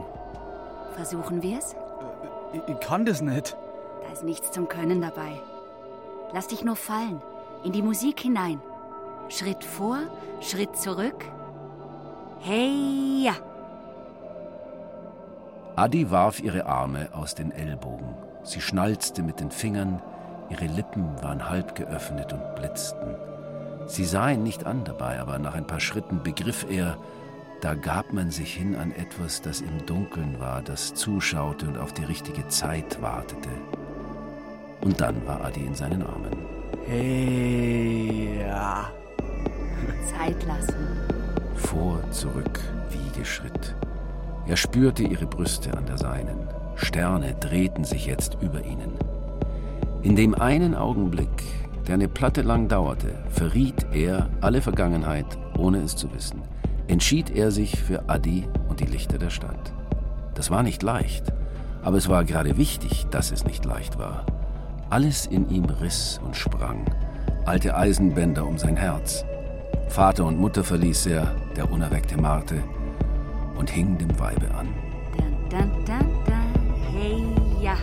Versuchen 0.95 1.43
wir's? 1.43 1.75
Ich, 2.53 2.61
ich 2.69 2.81
kann 2.81 3.07
das 3.07 3.23
nicht. 3.23 3.57
Da 4.03 4.13
ist 4.13 4.25
nichts 4.25 4.51
zum 4.51 4.69
Können 4.69 5.01
dabei. 5.01 5.41
Lass 6.35 6.49
dich 6.49 6.63
nur 6.63 6.77
fallen, 6.77 7.23
in 7.65 7.73
die 7.73 7.83
Musik 7.83 8.21
hinein. 8.21 8.61
Schritt 9.31 9.65
vor, 9.65 10.01
Schritt 10.43 10.77
zurück. 10.77 11.25
Hey, 12.41 13.23
ja. 13.25 13.48
Adi 15.79 16.11
warf 16.11 16.41
ihre 16.41 16.67
Arme 16.67 17.09
aus 17.13 17.37
den 17.37 17.53
Ellbogen. 17.53 18.17
Sie 18.43 18.61
schnalzte 18.61 19.23
mit 19.23 19.39
den 19.39 19.53
Fingern, 19.53 20.03
ihre 20.51 20.67
Lippen 20.67 21.23
waren 21.23 21.49
halb 21.49 21.77
geöffnet 21.77 22.33
und 22.33 22.57
blitzten. 22.57 23.15
Sie 23.87 24.05
sah 24.05 24.29
ihn 24.31 24.43
nicht 24.43 24.67
an 24.67 24.83
dabei, 24.83 25.21
aber 25.21 25.39
nach 25.39 25.55
ein 25.55 25.69
paar 25.69 25.79
Schritten 25.79 26.21
begriff 26.25 26.67
er, 26.69 26.97
da 27.61 27.75
gab 27.75 28.13
man 28.13 28.33
sich 28.33 28.55
hin 28.55 28.75
an 28.75 28.91
etwas, 28.91 29.41
das 29.41 29.61
im 29.61 29.87
Dunkeln 29.87 30.41
war, 30.41 30.63
das 30.63 30.95
zuschaute 30.95 31.69
und 31.69 31.79
auf 31.79 31.93
die 31.93 32.05
richtige 32.05 32.49
Zeit 32.49 33.01
wartete. 33.01 33.51
Und 34.81 35.01
dann 35.01 35.25
war 35.29 35.45
Adi 35.45 35.61
in 35.61 35.77
seinen 35.77 36.03
Armen. 36.03 36.39
Hey, 36.87 38.41
ja. 38.41 38.91
Zeit 40.19 40.45
lassen. 40.45 40.89
Vor, 41.55 42.01
zurück, 42.11 42.59
Wiegeschritt. 42.91 43.77
Er 44.49 44.57
spürte 44.57 45.03
ihre 45.03 45.27
Brüste 45.27 45.77
an 45.77 45.85
der 45.85 45.99
seinen. 45.99 46.49
Sterne 46.75 47.35
drehten 47.35 47.85
sich 47.85 48.07
jetzt 48.07 48.39
über 48.41 48.65
ihnen. 48.65 48.93
In 50.03 50.17
dem 50.17 50.35
einen 50.35 50.75
Augenblick, 50.75 51.45
der 51.87 51.95
eine 51.95 52.09
Platte 52.09 52.41
lang 52.41 52.67
dauerte, 52.69 53.13
verriet 53.29 53.87
er 53.93 54.31
alle 54.41 54.63
Vergangenheit, 54.63 55.27
ohne 55.59 55.79
es 55.79 55.97
zu 55.97 56.13
wissen. 56.15 56.41
Entschied 56.87 57.31
er 57.31 57.51
sich 57.51 57.79
für 57.79 58.09
Adi 58.09 58.49
und 58.69 58.81
die 58.81 58.87
Lichter 58.87 59.19
der 59.19 59.31
Stadt. 59.31 59.75
Das 60.35 60.51
war 60.51 60.63
nicht 60.63 60.83
leicht, 60.83 61.31
aber 61.83 61.99
es 61.99 62.09
war 62.09 62.25
gerade 62.25 62.57
wichtig, 62.57 63.07
dass 63.11 63.33
es 63.33 63.45
nicht 63.45 63.67
leicht 63.67 63.99
war. 63.99 64.25
Alles 64.89 65.27
in 65.27 65.51
ihm 65.51 65.67
riss 65.67 66.21
und 66.25 66.37
sprang, 66.37 66.87
alte 67.45 67.77
Eisenbänder 67.77 68.47
um 68.47 68.57
sein 68.57 68.77
Herz. 68.77 69.27
Vater 69.89 70.25
und 70.25 70.39
Mutter 70.39 70.65
verließ 70.65 71.07
er, 71.07 71.35
der 71.57 71.71
unerweckte 71.71 72.17
Marte, 72.17 72.63
und 73.59 73.69
hing 73.71 73.99
dem 73.99 74.19
Weibe 74.19 74.53
an. 74.55 74.69
Dun, 75.17 75.49
dun, 75.51 75.85
dun, 75.85 76.25
dun. 76.25 76.73
Hey, 76.93 77.25
ja. 77.63 77.77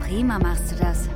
Prima 0.00 0.38
machst 0.38 0.72
du 0.72 0.76
das. 0.76 1.08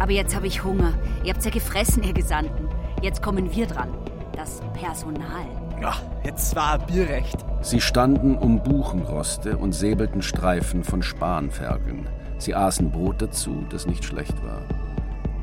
Aber 0.00 0.12
jetzt 0.12 0.34
habe 0.34 0.46
ich 0.46 0.64
Hunger. 0.64 0.94
Ihr 1.22 1.32
habt's 1.32 1.44
ja 1.44 1.50
gefressen, 1.50 2.02
ihr 2.02 2.12
Gesandten. 2.12 2.68
Jetzt 3.02 3.22
kommen 3.22 3.54
wir 3.54 3.66
dran. 3.66 3.88
Das 4.34 4.60
Personal. 4.72 5.46
Ja, 5.80 5.94
jetzt 6.24 6.56
war 6.56 6.78
Bier 6.78 7.08
recht. 7.08 7.44
Sie 7.60 7.80
standen 7.80 8.36
um 8.36 8.62
Buchenroste 8.62 9.56
und 9.56 9.72
säbelten 9.72 10.22
Streifen 10.22 10.84
von 10.84 11.02
Spanferkeln. 11.02 12.08
Sie 12.38 12.54
aßen 12.54 12.90
Brot 12.90 13.22
dazu, 13.22 13.64
das 13.70 13.86
nicht 13.86 14.04
schlecht 14.04 14.34
war. 14.44 14.62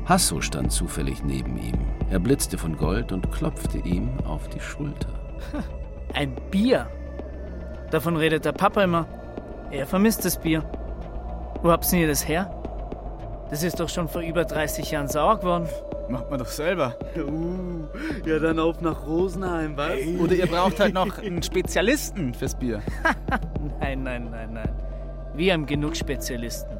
Hasso 0.04 0.40
stand 0.40 0.72
zufällig 0.72 1.22
neben 1.24 1.56
ihm. 1.58 1.78
Er 2.10 2.18
blitzte 2.18 2.58
von 2.58 2.76
Gold 2.76 3.12
und 3.12 3.30
klopfte 3.32 3.78
ihm 3.78 4.10
auf 4.24 4.48
die 4.48 4.60
Schulter. 4.60 5.08
Ein 6.14 6.36
Bier? 6.50 6.88
Davon 7.92 8.16
redet 8.16 8.46
der 8.46 8.52
Papa 8.52 8.82
immer. 8.82 9.06
Er 9.70 9.86
vermisst 9.86 10.24
das 10.24 10.38
Bier. 10.38 10.64
Wo 11.62 11.70
habt 11.70 11.92
ihr 11.92 12.08
das 12.08 12.26
her? 12.26 12.50
Das 13.50 13.62
ist 13.62 13.78
doch 13.78 13.88
schon 13.90 14.08
vor 14.08 14.22
über 14.22 14.46
30 14.46 14.90
Jahren 14.90 15.08
sauer 15.08 15.40
geworden. 15.40 15.68
Macht 16.08 16.30
man 16.30 16.38
doch 16.38 16.46
selber. 16.46 16.96
Uh, 17.16 17.84
ja, 18.26 18.38
dann 18.38 18.58
auf 18.58 18.80
nach 18.80 19.06
Rosenheim, 19.06 19.76
was? 19.76 19.92
Hey. 19.92 20.18
Oder 20.18 20.32
ihr 20.32 20.46
braucht 20.46 20.80
halt 20.80 20.94
noch 20.94 21.18
einen 21.18 21.42
Spezialisten 21.42 22.32
fürs 22.32 22.54
Bier. 22.54 22.80
nein, 23.80 24.02
nein, 24.02 24.30
nein, 24.30 24.54
nein. 24.54 24.70
Wir 25.34 25.52
haben 25.52 25.66
genug 25.66 25.94
Spezialisten. 25.94 26.78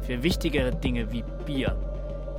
Für 0.00 0.24
wichtigere 0.24 0.72
Dinge 0.72 1.12
wie 1.12 1.22
Bier. 1.46 1.76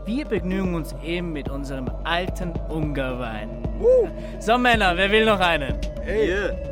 Wir 0.05 0.25
begnügen 0.25 0.75
uns 0.75 0.93
eben 1.05 1.31
mit 1.31 1.47
unserem 1.47 1.89
alten 2.03 2.51
Ungarwein. 2.67 3.63
Uh. 3.79 4.09
So, 4.39 4.57
Männer, 4.57 4.97
wer 4.97 5.09
will 5.09 5.25
noch 5.25 5.39
einen? 5.39 5.75
Hey. 6.03 6.68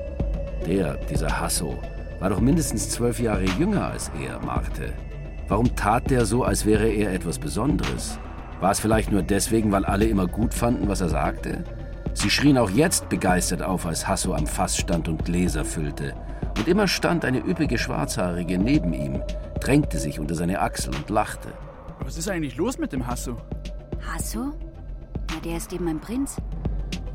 Der, 0.65 0.95
dieser 1.09 1.39
Hasso, 1.39 1.79
war 2.19 2.29
doch 2.29 2.39
mindestens 2.39 2.89
zwölf 2.89 3.19
Jahre 3.19 3.45
jünger 3.59 3.87
als 3.87 4.11
er, 4.19 4.39
Marte. 4.39 4.93
Warum 5.47 5.75
tat 5.75 6.09
der 6.09 6.25
so, 6.25 6.43
als 6.43 6.65
wäre 6.65 6.87
er 6.87 7.13
etwas 7.13 7.39
Besonderes? 7.39 8.19
War 8.59 8.71
es 8.71 8.79
vielleicht 8.79 9.11
nur 9.11 9.21
deswegen, 9.21 9.71
weil 9.71 9.85
alle 9.85 10.05
immer 10.05 10.27
gut 10.27 10.53
fanden, 10.53 10.87
was 10.87 11.01
er 11.01 11.09
sagte? 11.09 11.63
Sie 12.13 12.29
schrien 12.29 12.57
auch 12.57 12.71
jetzt 12.71 13.09
begeistert 13.09 13.61
auf, 13.61 13.85
als 13.85 14.07
Hasso 14.07 14.33
am 14.33 14.47
Fass 14.47 14.75
stand 14.75 15.07
und 15.07 15.23
Gläser 15.23 15.63
füllte. 15.63 16.15
Und 16.57 16.67
immer 16.67 16.87
stand 16.87 17.23
eine 17.23 17.37
üppige 17.37 17.77
Schwarzhaarige 17.77 18.57
neben 18.57 18.93
ihm, 18.93 19.21
drängte 19.59 19.99
sich 19.99 20.19
unter 20.19 20.33
seine 20.33 20.59
Achsel 20.59 20.95
und 20.95 21.09
lachte. 21.11 21.49
Was 21.99 22.17
ist 22.17 22.27
eigentlich 22.27 22.57
los 22.57 22.79
mit 22.79 22.91
dem 22.91 23.05
Hasso? 23.05 23.37
Hasso? 24.11 24.53
Na, 25.29 25.39
der 25.45 25.57
ist 25.57 25.71
eben 25.71 25.87
ein 25.87 25.99
Prinz. 25.99 26.37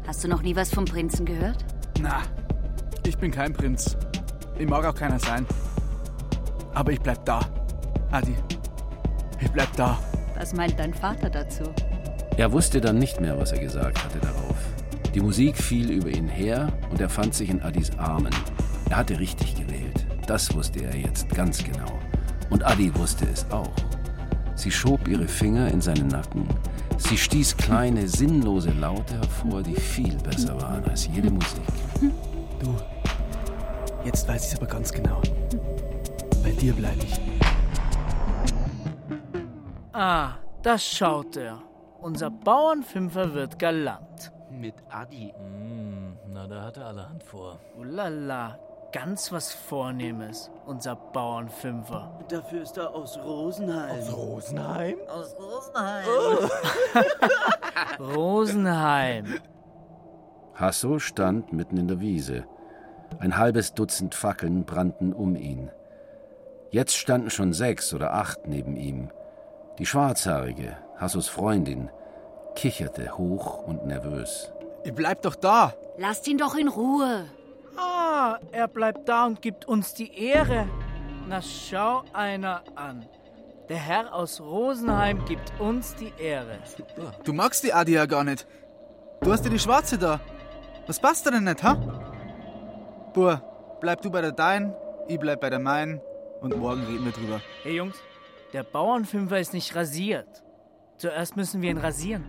Hast 0.06 0.22
du 0.22 0.28
noch 0.28 0.42
nie 0.42 0.54
was 0.54 0.72
vom 0.72 0.84
Prinzen 0.84 1.26
gehört? 1.26 1.64
Na, 2.00 2.22
ich 3.06 3.18
bin 3.18 3.30
kein 3.30 3.52
Prinz. 3.52 3.96
Ich 4.58 4.66
mag 4.68 4.84
auch 4.84 4.94
keiner 4.94 5.18
sein. 5.18 5.46
Aber 6.74 6.92
ich 6.92 7.00
bleib 7.00 7.24
da. 7.24 7.40
Adi, 8.10 8.34
ich 9.40 9.50
bleib 9.50 9.74
da. 9.76 9.98
Was 10.36 10.54
meint 10.54 10.78
dein 10.78 10.94
Vater 10.94 11.30
dazu? 11.30 11.64
Er 12.36 12.50
wusste 12.52 12.80
dann 12.80 12.98
nicht 12.98 13.20
mehr, 13.20 13.38
was 13.38 13.52
er 13.52 13.60
gesagt 13.60 14.02
hatte 14.02 14.18
darauf. 14.18 14.56
Die 15.14 15.20
Musik 15.20 15.56
fiel 15.56 15.90
über 15.90 16.08
ihn 16.08 16.28
her 16.28 16.72
und 16.90 17.00
er 17.00 17.08
fand 17.08 17.34
sich 17.34 17.50
in 17.50 17.62
Adis 17.62 17.90
Armen. 17.98 18.34
Er 18.88 18.96
hatte 18.96 19.18
richtig 19.18 19.54
gewählt. 19.54 20.06
Das 20.26 20.54
wusste 20.54 20.84
er 20.84 20.96
jetzt 20.96 21.28
ganz 21.30 21.62
genau. 21.62 21.98
Und 22.50 22.64
Adi 22.64 22.94
wusste 22.94 23.26
es 23.32 23.44
auch. 23.50 23.72
Sie 24.54 24.70
schob 24.70 25.08
ihre 25.08 25.28
Finger 25.28 25.68
in 25.68 25.80
seinen 25.80 26.08
Nacken. 26.08 26.46
Sie 26.98 27.18
stieß 27.18 27.56
kleine, 27.56 28.06
sinnlose 28.06 28.70
Laute 28.70 29.14
hervor, 29.14 29.62
die 29.62 29.74
viel 29.74 30.16
besser 30.18 30.60
waren 30.60 30.84
als 30.84 31.08
jede 31.08 31.30
Musik. 31.30 31.62
Du, 32.60 32.74
jetzt 34.04 34.28
weiß 34.28 34.46
ich 34.46 34.52
es 34.52 34.58
aber 34.58 34.66
ganz 34.66 34.92
genau. 34.92 35.20
Bei 36.42 36.50
dir 36.50 36.72
bleibe 36.72 37.02
ich. 37.02 37.20
Ah, 39.92 40.32
das 40.62 40.84
schaut 40.84 41.36
er. 41.36 41.62
Unser 42.00 42.30
Bauernfünfer 42.30 43.34
wird 43.34 43.58
galant. 43.58 44.32
Mit 44.50 44.74
Adi. 44.90 45.32
Mm, 45.32 46.16
na, 46.32 46.46
da 46.46 46.62
hat 46.64 46.76
er 46.76 46.86
allerhand 46.86 47.22
vor. 47.22 47.60
Ulala, 47.78 48.58
ganz 48.90 49.30
was 49.32 49.52
Vornehmes, 49.52 50.50
unser 50.66 50.96
Bauernfünfer. 50.96 52.18
Dafür 52.28 52.62
ist 52.62 52.76
er 52.76 52.94
aus 52.94 53.18
Rosenheim. 53.18 54.00
Aus 54.00 54.12
Rosenheim? 54.12 54.96
Aus 55.08 55.36
Rosenheim. 55.38 56.06
Oh. 57.98 58.02
Rosenheim. 58.16 59.40
Hasso 60.54 60.98
stand 60.98 61.52
mitten 61.52 61.76
in 61.76 61.88
der 61.88 62.00
Wiese. 62.00 62.46
Ein 63.22 63.38
halbes 63.38 63.72
Dutzend 63.72 64.16
Fackeln 64.16 64.64
brannten 64.64 65.12
um 65.12 65.36
ihn. 65.36 65.70
Jetzt 66.72 66.96
standen 66.96 67.30
schon 67.30 67.52
sechs 67.52 67.94
oder 67.94 68.14
acht 68.14 68.48
neben 68.48 68.74
ihm. 68.74 69.12
Die 69.78 69.86
Schwarzhaarige, 69.86 70.76
Hassos 70.96 71.28
Freundin, 71.28 71.88
kicherte 72.56 73.16
hoch 73.16 73.64
und 73.64 73.86
nervös. 73.86 74.50
Ihr 74.82 74.92
bleibt 74.92 75.24
doch 75.24 75.36
da. 75.36 75.72
Lasst 75.98 76.26
ihn 76.26 76.36
doch 76.36 76.56
in 76.56 76.66
Ruhe. 76.66 77.26
Ah, 77.76 78.40
er 78.50 78.66
bleibt 78.66 79.08
da 79.08 79.26
und 79.26 79.40
gibt 79.40 79.66
uns 79.68 79.94
die 79.94 80.12
Ehre. 80.18 80.66
Na, 81.28 81.40
schau 81.42 82.02
einer 82.12 82.64
an. 82.74 83.06
Der 83.68 83.76
Herr 83.76 84.12
aus 84.12 84.40
Rosenheim 84.40 85.24
gibt 85.26 85.60
uns 85.60 85.94
die 85.94 86.12
Ehre. 86.18 86.58
Du 87.22 87.32
magst 87.32 87.62
die 87.62 87.72
Adi 87.72 87.92
ja 87.92 88.06
gar 88.06 88.24
nicht. 88.24 88.48
Du 89.20 89.30
hast 89.30 89.44
ja 89.44 89.50
die 89.52 89.60
Schwarze 89.60 89.96
da. 89.96 90.18
Was 90.88 90.98
passt 90.98 91.24
da 91.24 91.30
denn 91.30 91.44
nicht, 91.44 91.62
ha? 91.62 92.11
Bur, 93.12 93.42
bleib 93.80 94.00
du 94.02 94.10
bei 94.10 94.20
der 94.20 94.32
deinen, 94.32 94.74
ich 95.08 95.18
bleib 95.18 95.40
bei 95.40 95.50
der 95.50 95.58
meinen 95.58 96.00
und 96.40 96.56
morgen 96.56 96.82
reden 96.84 97.04
wir 97.04 97.12
drüber. 97.12 97.40
Hey 97.62 97.76
Jungs, 97.76 97.96
der 98.52 98.62
Bauernfünfer 98.62 99.38
ist 99.38 99.52
nicht 99.52 99.74
rasiert. 99.74 100.42
Zuerst 100.96 101.36
müssen 101.36 101.62
wir 101.62 101.70
ihn 101.70 101.78
rasieren. 101.78 102.24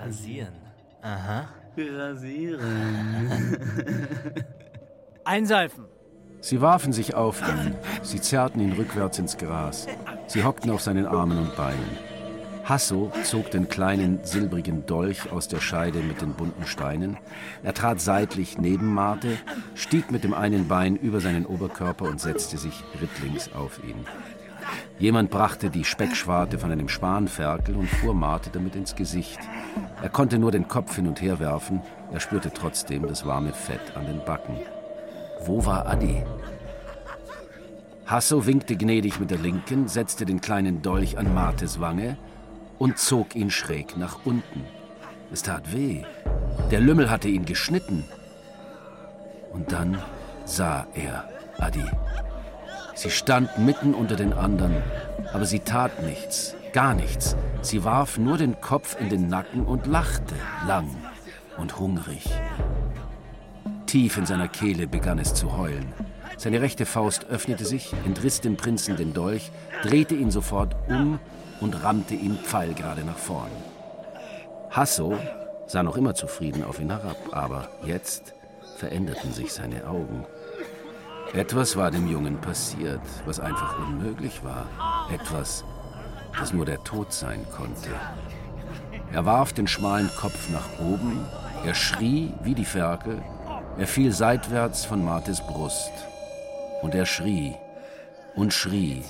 Rasieren? 0.00 0.54
Aha. 1.02 1.48
Rasieren. 1.76 2.60
Einseifen. 5.24 5.84
Sie 6.40 6.60
warfen 6.60 6.92
sich 6.92 7.14
auf 7.14 7.40
ihn, 7.42 7.74
sie 8.02 8.20
zerrten 8.20 8.60
ihn 8.60 8.72
rückwärts 8.72 9.18
ins 9.18 9.36
Gras. 9.36 9.86
Sie 10.26 10.44
hockten 10.44 10.70
auf 10.70 10.80
seinen 10.80 11.06
Armen 11.06 11.38
und 11.38 11.56
Beinen. 11.56 12.07
Hasso 12.68 13.10
zog 13.24 13.50
den 13.50 13.70
kleinen 13.70 14.20
silbrigen 14.24 14.84
Dolch 14.84 15.32
aus 15.32 15.48
der 15.48 15.58
Scheide 15.58 16.00
mit 16.00 16.20
den 16.20 16.34
bunten 16.34 16.66
Steinen. 16.66 17.16
Er 17.62 17.72
trat 17.72 17.98
seitlich 17.98 18.58
neben 18.58 18.92
Marte, 18.92 19.38
stieg 19.74 20.10
mit 20.10 20.22
dem 20.22 20.34
einen 20.34 20.68
Bein 20.68 20.94
über 20.94 21.20
seinen 21.20 21.46
Oberkörper 21.46 22.04
und 22.04 22.20
setzte 22.20 22.58
sich 22.58 22.84
rittlings 23.00 23.50
auf 23.54 23.82
ihn. 23.82 24.04
Jemand 24.98 25.30
brachte 25.30 25.70
die 25.70 25.84
Speckschwarte 25.84 26.58
von 26.58 26.70
einem 26.70 26.90
Spanferkel 26.90 27.74
und 27.74 27.88
fuhr 27.88 28.12
Marte 28.12 28.50
damit 28.52 28.76
ins 28.76 28.94
Gesicht. 28.94 29.38
Er 30.02 30.10
konnte 30.10 30.38
nur 30.38 30.50
den 30.50 30.68
Kopf 30.68 30.94
hin 30.96 31.08
und 31.08 31.22
her 31.22 31.38
werfen, 31.38 31.80
er 32.12 32.20
spürte 32.20 32.50
trotzdem 32.52 33.06
das 33.06 33.24
warme 33.24 33.54
Fett 33.54 33.96
an 33.96 34.04
den 34.04 34.22
Backen. 34.26 34.56
Wo 35.46 35.64
war 35.64 35.86
Adi? 35.86 36.22
Hasso 38.04 38.44
winkte 38.44 38.76
gnädig 38.76 39.20
mit 39.20 39.30
der 39.30 39.38
linken, 39.38 39.88
setzte 39.88 40.26
den 40.26 40.42
kleinen 40.42 40.82
Dolch 40.82 41.16
an 41.16 41.32
Martes 41.32 41.80
Wange 41.80 42.18
und 42.78 42.98
zog 42.98 43.34
ihn 43.34 43.50
schräg 43.50 43.96
nach 43.96 44.24
unten. 44.24 44.64
Es 45.32 45.42
tat 45.42 45.72
weh. 45.72 46.04
Der 46.70 46.80
Lümmel 46.80 47.10
hatte 47.10 47.28
ihn 47.28 47.44
geschnitten. 47.44 48.04
Und 49.52 49.72
dann 49.72 49.98
sah 50.44 50.86
er 50.94 51.28
Adi. 51.58 51.84
Sie 52.94 53.10
stand 53.10 53.58
mitten 53.58 53.94
unter 53.94 54.16
den 54.16 54.32
anderen, 54.32 54.74
aber 55.32 55.44
sie 55.44 55.60
tat 55.60 56.02
nichts, 56.02 56.54
gar 56.72 56.94
nichts. 56.94 57.36
Sie 57.62 57.84
warf 57.84 58.18
nur 58.18 58.38
den 58.38 58.60
Kopf 58.60 58.96
in 59.00 59.08
den 59.08 59.28
Nacken 59.28 59.64
und 59.64 59.86
lachte 59.86 60.34
lang 60.66 60.88
und 61.56 61.78
hungrig. 61.78 62.24
Tief 63.86 64.16
in 64.18 64.26
seiner 64.26 64.48
Kehle 64.48 64.86
begann 64.86 65.18
es 65.18 65.34
zu 65.34 65.56
heulen. 65.56 65.92
Seine 66.36 66.60
rechte 66.60 66.86
Faust 66.86 67.26
öffnete 67.26 67.64
sich, 67.64 67.92
entriss 68.04 68.40
dem 68.40 68.56
Prinzen 68.56 68.96
den 68.96 69.12
Dolch, 69.12 69.50
drehte 69.82 70.14
ihn 70.14 70.30
sofort 70.30 70.76
um 70.88 71.18
und 71.60 71.82
rammte 71.82 72.14
ihn 72.14 72.36
pfeilgerade 72.36 73.04
nach 73.04 73.16
vorn. 73.16 73.50
Hasso 74.70 75.16
sah 75.66 75.82
noch 75.82 75.96
immer 75.96 76.14
zufrieden 76.14 76.64
auf 76.64 76.80
ihn 76.80 76.90
herab, 76.90 77.16
aber 77.32 77.68
jetzt 77.84 78.34
veränderten 78.76 79.32
sich 79.32 79.52
seine 79.52 79.86
Augen. 79.86 80.24
Etwas 81.34 81.76
war 81.76 81.90
dem 81.90 82.08
Jungen 82.08 82.40
passiert, 82.40 83.02
was 83.26 83.38
einfach 83.40 83.78
unmöglich 83.78 84.42
war. 84.42 84.66
Etwas, 85.12 85.64
das 86.38 86.52
nur 86.52 86.64
der 86.64 86.82
Tod 86.84 87.12
sein 87.12 87.44
konnte. 87.54 87.90
Er 89.12 89.26
warf 89.26 89.52
den 89.52 89.66
schmalen 89.66 90.10
Kopf 90.16 90.48
nach 90.50 90.78
oben, 90.80 91.26
er 91.64 91.74
schrie 91.74 92.32
wie 92.42 92.54
die 92.54 92.64
Ferkel, 92.64 93.22
er 93.78 93.86
fiel 93.86 94.12
seitwärts 94.12 94.84
von 94.84 95.04
Martes 95.04 95.40
Brust. 95.40 95.92
Und 96.82 96.94
er 96.94 97.06
schrie 97.06 97.54
und 98.34 98.52
schrie 98.52 99.04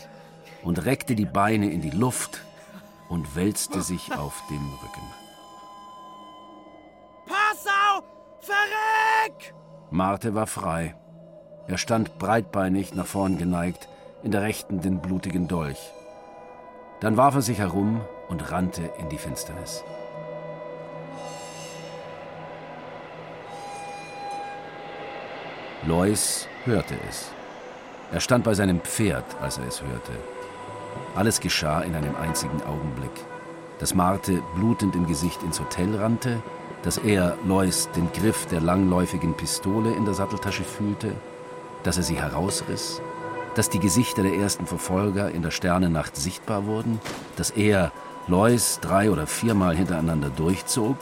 und 0.62 0.84
reckte 0.84 1.14
die 1.14 1.26
Beine 1.26 1.70
in 1.70 1.80
die 1.80 1.90
Luft 1.90 2.42
und 3.08 3.36
wälzte 3.36 3.82
sich 3.82 4.12
auf 4.12 4.42
dem 4.50 4.72
Rücken. 4.82 5.02
Passau! 7.26 8.04
Verreck! 8.40 9.54
Marte 9.90 10.34
war 10.34 10.46
frei. 10.46 10.94
Er 11.66 11.78
stand 11.78 12.18
breitbeinig 12.18 12.94
nach 12.94 13.06
vorn 13.06 13.38
geneigt, 13.38 13.88
in 14.22 14.30
der 14.30 14.42
rechten 14.42 14.80
den 14.80 15.00
blutigen 15.00 15.48
Dolch. 15.48 15.92
Dann 17.00 17.16
warf 17.16 17.36
er 17.36 17.42
sich 17.42 17.58
herum 17.58 18.00
und 18.28 18.50
rannte 18.50 18.90
in 18.98 19.08
die 19.08 19.18
Finsternis. 19.18 19.84
Lois 25.86 26.48
hörte 26.64 26.94
es. 27.08 27.30
Er 28.12 28.20
stand 28.20 28.44
bei 28.44 28.54
seinem 28.54 28.80
Pferd, 28.80 29.24
als 29.40 29.58
er 29.58 29.66
es 29.66 29.82
hörte. 29.82 30.12
Alles 31.18 31.40
geschah 31.40 31.80
in 31.80 31.96
einem 31.96 32.14
einzigen 32.14 32.62
Augenblick. 32.62 33.10
Dass 33.80 33.92
Marte 33.92 34.40
blutend 34.54 34.94
im 34.94 35.08
Gesicht 35.08 35.42
ins 35.42 35.58
Hotel 35.58 35.96
rannte, 35.96 36.40
dass 36.84 36.96
er, 36.96 37.36
Lois, 37.44 37.88
den 37.96 38.12
Griff 38.12 38.46
der 38.46 38.60
langläufigen 38.60 39.34
Pistole 39.34 39.92
in 39.94 40.04
der 40.04 40.14
Satteltasche 40.14 40.62
fühlte, 40.62 41.16
dass 41.82 41.96
er 41.96 42.04
sie 42.04 42.14
herausriss, 42.14 43.02
dass 43.56 43.68
die 43.68 43.80
Gesichter 43.80 44.22
der 44.22 44.34
ersten 44.34 44.68
Verfolger 44.68 45.32
in 45.32 45.42
der 45.42 45.50
Sternennacht 45.50 46.14
sichtbar 46.14 46.66
wurden, 46.66 47.00
dass 47.34 47.50
er, 47.50 47.90
Lois, 48.28 48.78
drei 48.80 49.10
oder 49.10 49.26
viermal 49.26 49.74
hintereinander 49.74 50.30
durchzog, 50.30 50.98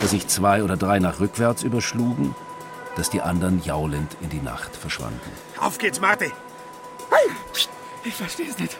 dass 0.00 0.12
sich 0.12 0.28
zwei 0.28 0.64
oder 0.64 0.78
drei 0.78 0.98
nach 0.98 1.20
rückwärts 1.20 1.62
überschlugen, 1.62 2.34
dass 2.96 3.10
die 3.10 3.20
anderen 3.20 3.62
jaulend 3.62 4.16
in 4.22 4.30
die 4.30 4.40
Nacht 4.40 4.74
verschwanden. 4.74 5.20
Auf 5.60 5.76
geht's, 5.76 6.00
Marte! 6.00 6.32
Ich 8.02 8.14
verstehe 8.14 8.48
es 8.48 8.58
nicht. 8.58 8.78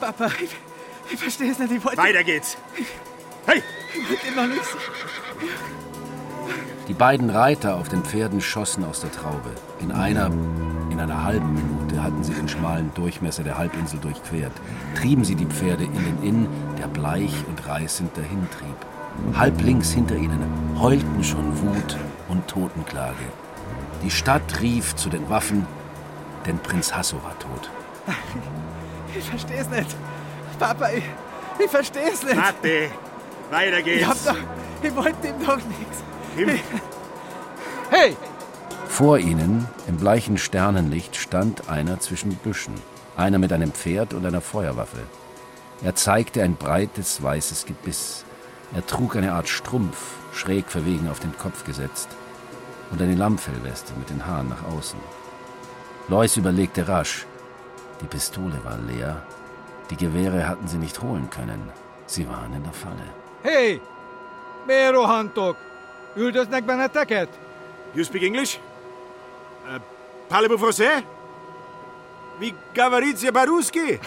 Papa, 0.00 0.30
ich, 0.42 0.50
ich 1.12 1.18
verstehe 1.18 1.50
es 1.50 1.58
nicht. 1.58 1.72
Ich 1.72 1.84
wollte. 1.84 1.98
Weiter 1.98 2.24
geht's! 2.24 2.56
Hey! 3.46 3.62
Ich 3.94 4.08
wollte 4.08 4.36
noch 4.36 4.46
nichts. 4.46 4.68
Die 6.88 6.94
beiden 6.94 7.28
Reiter 7.28 7.76
auf 7.76 7.88
den 7.88 8.02
Pferden 8.02 8.40
schossen 8.40 8.84
aus 8.84 9.00
der 9.00 9.12
Traube. 9.12 9.50
In 9.80 9.92
einer, 9.92 10.30
in 10.90 10.98
einer 10.98 11.22
halben 11.24 11.52
Minute 11.52 12.02
hatten 12.02 12.24
sie 12.24 12.32
den 12.32 12.48
schmalen 12.48 12.92
Durchmesser 12.94 13.42
der 13.42 13.58
Halbinsel 13.58 13.98
durchquert. 13.98 14.52
Trieben 14.94 15.24
sie 15.24 15.34
die 15.34 15.46
Pferde 15.46 15.84
in 15.84 15.92
den 15.92 16.22
Inn, 16.22 16.48
der 16.78 16.86
bleich 16.86 17.34
und 17.46 17.66
reißend 17.66 18.16
dahintrieb. 18.16 18.76
Halb 19.34 19.60
links 19.62 19.90
hinter 19.90 20.16
ihnen 20.16 20.40
heulten 20.78 21.22
schon 21.22 21.60
Wut 21.60 21.96
und 22.28 22.46
Totenklage. 22.48 23.16
Die 24.02 24.10
Stadt 24.10 24.60
rief 24.60 24.94
zu 24.96 25.10
den 25.10 25.28
Waffen, 25.28 25.66
denn 26.46 26.58
Prinz 26.58 26.94
Hasso 26.94 27.16
war 27.22 27.38
tot. 27.38 27.70
Ich 29.18 29.24
verstehe 29.24 29.60
es 29.60 29.68
nicht. 29.68 29.96
Papa, 30.58 30.90
ich, 30.90 31.04
ich 31.58 31.70
verstehe 31.70 32.10
es 32.12 32.22
nicht. 32.22 32.36
Mate! 32.36 32.90
Weiter 33.50 33.82
geht's! 33.82 34.02
Ich 34.02 34.06
hab 34.06 34.24
doch. 34.24 34.40
Ich 34.82 34.94
wollte 34.94 35.26
ihm 35.26 35.44
doch 35.44 35.56
nichts. 35.56 36.04
Hey! 37.90 38.16
Vor 38.88 39.18
ihnen, 39.18 39.66
im 39.88 39.96
bleichen 39.96 40.38
Sternenlicht, 40.38 41.16
stand 41.16 41.68
einer 41.68 41.98
zwischen 42.00 42.34
Büschen. 42.36 42.74
Einer 43.16 43.38
mit 43.38 43.52
einem 43.52 43.72
Pferd 43.72 44.14
und 44.14 44.24
einer 44.24 44.40
Feuerwaffe. 44.40 45.02
Er 45.82 45.94
zeigte 45.94 46.42
ein 46.42 46.54
breites, 46.56 47.22
weißes 47.22 47.66
Gebiss. 47.66 48.24
Er 48.74 48.86
trug 48.86 49.16
eine 49.16 49.32
Art 49.32 49.48
Strumpf, 49.48 49.98
schräg 50.32 50.70
verwegen 50.70 51.08
auf 51.08 51.20
den 51.20 51.36
Kopf 51.36 51.64
gesetzt, 51.64 52.08
und 52.90 53.00
eine 53.00 53.14
Lammfellweste 53.14 53.92
mit 53.98 54.10
den 54.10 54.26
Haaren 54.26 54.48
nach 54.48 54.64
außen. 54.64 54.98
Lois 56.08 56.36
überlegte 56.36 56.86
rasch. 56.86 57.26
Die 58.00 58.06
Pistole 58.06 58.58
war 58.64 58.78
leer. 58.78 59.22
Die 59.90 59.96
Gewehre 59.96 60.46
hatten 60.48 60.68
sie 60.68 60.78
nicht 60.78 61.00
holen 61.02 61.28
können. 61.30 61.70
Sie 62.06 62.28
waren 62.28 62.52
in 62.54 62.62
der 62.62 62.72
Falle. 62.72 63.08
Hé! 63.42 63.80
Miért 64.66 64.94
rohantok? 64.94 65.56
Üldöznek 66.16 66.66
benneteket? 66.66 67.28
You 67.94 68.04
speak 68.04 68.22
English? 68.22 68.58
Uh, 69.66 69.78
Parlez-vous 70.28 70.58
français? 70.60 71.02
Wie 72.40 72.54
Gavaritia 72.74 73.30
Baruski? 73.32 73.98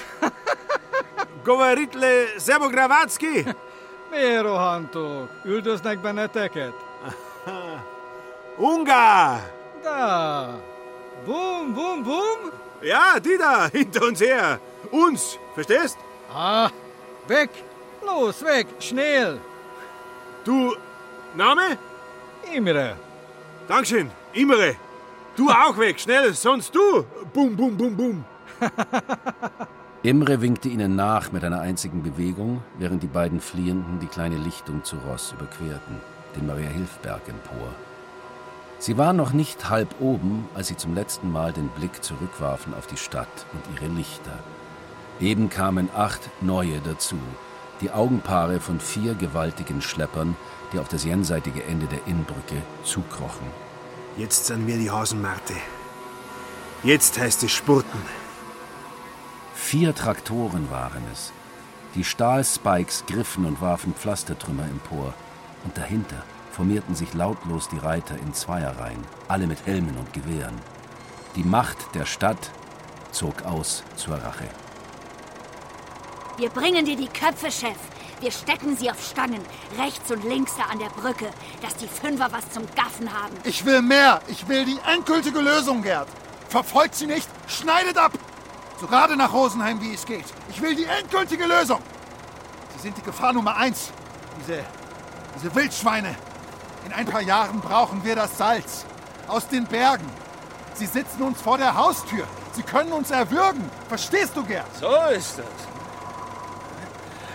Govaritle 1.45 2.27
Sebogravacki? 2.39 3.45
Miért 4.12 4.43
rohantok? 4.43 5.30
Üldöznek 5.45 5.99
benneteket? 6.01 6.73
Ungar! 8.58 9.39
Da! 9.84 10.49
Bum, 11.27 11.75
bum, 11.75 12.04
bum! 12.04 12.51
Ja, 12.82 13.20
die 13.20 13.38
da, 13.38 13.67
hinter 13.67 14.08
uns 14.08 14.22
her. 14.22 14.60
Uns, 14.91 15.38
verstehst? 15.54 15.98
Ah, 16.34 16.70
weg! 17.28 17.50
Los, 18.04 18.44
weg, 18.44 18.67
schnell! 18.80 19.39
Du, 20.44 20.76
Name? 21.36 21.78
Imre. 22.52 22.96
Dankeschön, 23.67 24.10
Imre. 24.34 24.76
Du 25.36 25.50
auch 25.63 25.78
weg, 25.78 26.00
schnell, 26.00 26.34
sonst 26.34 26.74
du. 26.74 27.06
Bum, 27.32 27.56
bum, 27.56 27.78
bum, 27.78 27.96
bum. 27.96 28.26
Imre 30.04 30.41
winkte 30.41 30.67
ihnen 30.67 30.96
nach 30.96 31.32
mit 31.32 31.44
einer 31.44 31.62
einzigen 31.62 32.02
Bewegung, 32.02 32.63
während 32.80 33.04
die 33.04 33.08
beiden 33.08 33.39
Fliehenden 33.39 34.00
die 34.00 34.08
kleine 34.08 34.38
Lichtung 34.38 34.84
zu 34.84 34.98
Ross 35.08 35.34
überquerten, 35.34 35.98
den 36.36 36.48
Maria 36.48 36.70
Hilfberg 36.70 37.22
empor. 37.28 37.70
Sie 38.82 38.98
war 38.98 39.13
noch 39.13 39.32
nicht 39.32 39.70
halb 39.70 39.94
oben, 40.00 40.50
als 40.56 40.70
sie 40.70 40.76
zum 40.76 40.96
letzten 40.96 41.32
Mal 41.32 41.54
den 41.54 41.67
Blick 41.67 42.04
zurückwarfen 42.04 42.74
auf 42.74 42.88
die 42.88 42.98
Stadt 42.98 43.46
und 43.54 43.62
ihre 43.76 43.94
Lichter. 43.94 44.39
Eben 45.20 45.52
kamen 45.52 45.88
acht 45.96 46.32
neue 46.41 46.80
dazu, 46.80 47.20
die 47.82 47.91
Augenpaare 47.91 48.60
von 48.60 48.80
vier 48.80 49.13
gewaltigen 49.13 49.84
Schleppern, 49.84 50.36
die 50.74 50.80
auf 50.80 50.88
das 50.88 51.04
jenseitige 51.04 51.63
Ende 51.63 51.86
der 51.86 52.08
Innbrücke 52.08 52.56
zukrochen. 52.84 53.46
Jetzt 54.17 54.48
sind 54.48 54.65
wir 54.65 54.78
die 54.78 54.89
Hasenmarte. 54.89 55.54
Jetzt 56.82 57.20
heißt 57.20 57.44
es 57.44 57.52
Spurten. 57.52 58.02
Vier 59.54 59.94
Traktoren 59.94 60.72
waren 60.72 61.04
es. 61.13 61.32
Die 61.94 62.04
Stahlspikes 62.04 63.04
griffen 63.06 63.46
und 63.46 63.62
warfen 63.62 63.94
Pflastertrümmer 63.94 64.63
empor. 64.63 65.13
Und 65.65 65.78
dahinter 65.78 66.24
formierten 66.51 66.95
sich 66.95 67.13
lautlos 67.13 67.69
die 67.69 67.77
Reiter 67.77 68.15
in 68.15 68.33
Zweierreihen, 68.33 69.03
alle 69.27 69.47
mit 69.47 69.65
Helmen 69.65 69.97
und 69.97 70.13
Gewehren. 70.13 70.59
Die 71.35 71.43
Macht 71.43 71.95
der 71.95 72.05
Stadt 72.05 72.51
zog 73.11 73.43
aus 73.43 73.83
zur 73.95 74.15
Rache. 74.15 74.47
Wir 76.37 76.49
bringen 76.49 76.85
dir 76.85 76.95
die 76.95 77.07
Köpfe, 77.07 77.51
Chef. 77.51 77.77
Wir 78.19 78.31
stecken 78.31 78.77
sie 78.77 78.91
auf 78.91 79.03
Stangen, 79.03 79.41
rechts 79.79 80.11
und 80.11 80.23
links 80.23 80.55
da 80.55 80.65
an 80.65 80.79
der 80.79 80.89
Brücke, 80.89 81.29
dass 81.61 81.75
die 81.75 81.87
Fünfer 81.87 82.31
was 82.31 82.49
zum 82.51 82.63
Gaffen 82.75 83.11
haben. 83.11 83.35
Ich 83.43 83.65
will 83.65 83.81
mehr. 83.81 84.21
Ich 84.27 84.47
will 84.47 84.63
die 84.65 84.79
endgültige 84.91 85.39
Lösung, 85.39 85.81
Gerd. 85.81 86.07
Verfolgt 86.49 86.95
sie 86.95 87.07
nicht, 87.07 87.27
schneidet 87.47 87.97
ab. 87.97 88.11
So 88.79 88.87
gerade 88.87 89.15
nach 89.15 89.33
Rosenheim, 89.33 89.81
wie 89.81 89.93
es 89.93 90.05
geht. 90.05 90.25
Ich 90.49 90.61
will 90.61 90.75
die 90.75 90.85
endgültige 90.85 91.45
Lösung. 91.45 91.79
Sie 92.75 92.81
sind 92.81 92.97
die 92.97 93.01
Gefahr 93.01 93.33
Nummer 93.33 93.55
eins. 93.55 93.91
Diese, 94.39 94.63
diese 95.35 95.55
Wildschweine. 95.55 96.15
In 96.86 96.94
ein 96.94 97.06
paar 97.06 97.22
Jahren 97.22 97.60
brauchen 97.62 98.04
wir 98.04 98.15
das 98.15 98.38
Salz. 98.38 98.86
Aus 99.28 99.48
den 99.48 99.65
Bergen. 99.65 100.10
Sie 100.74 100.86
sitzen 100.86 101.22
uns 101.22 101.41
vor 101.41 101.58
der 101.58 101.76
Haustür. 101.76 102.28
Sie 102.54 102.63
können 102.63 102.91
uns 102.91 103.12
erwürgen. 103.12 103.70
Verstehst 103.88 104.36
du, 104.36 104.44
Gerd? 104.44 104.65
So 104.78 104.94
ist 105.15 105.38
das. 105.38 105.46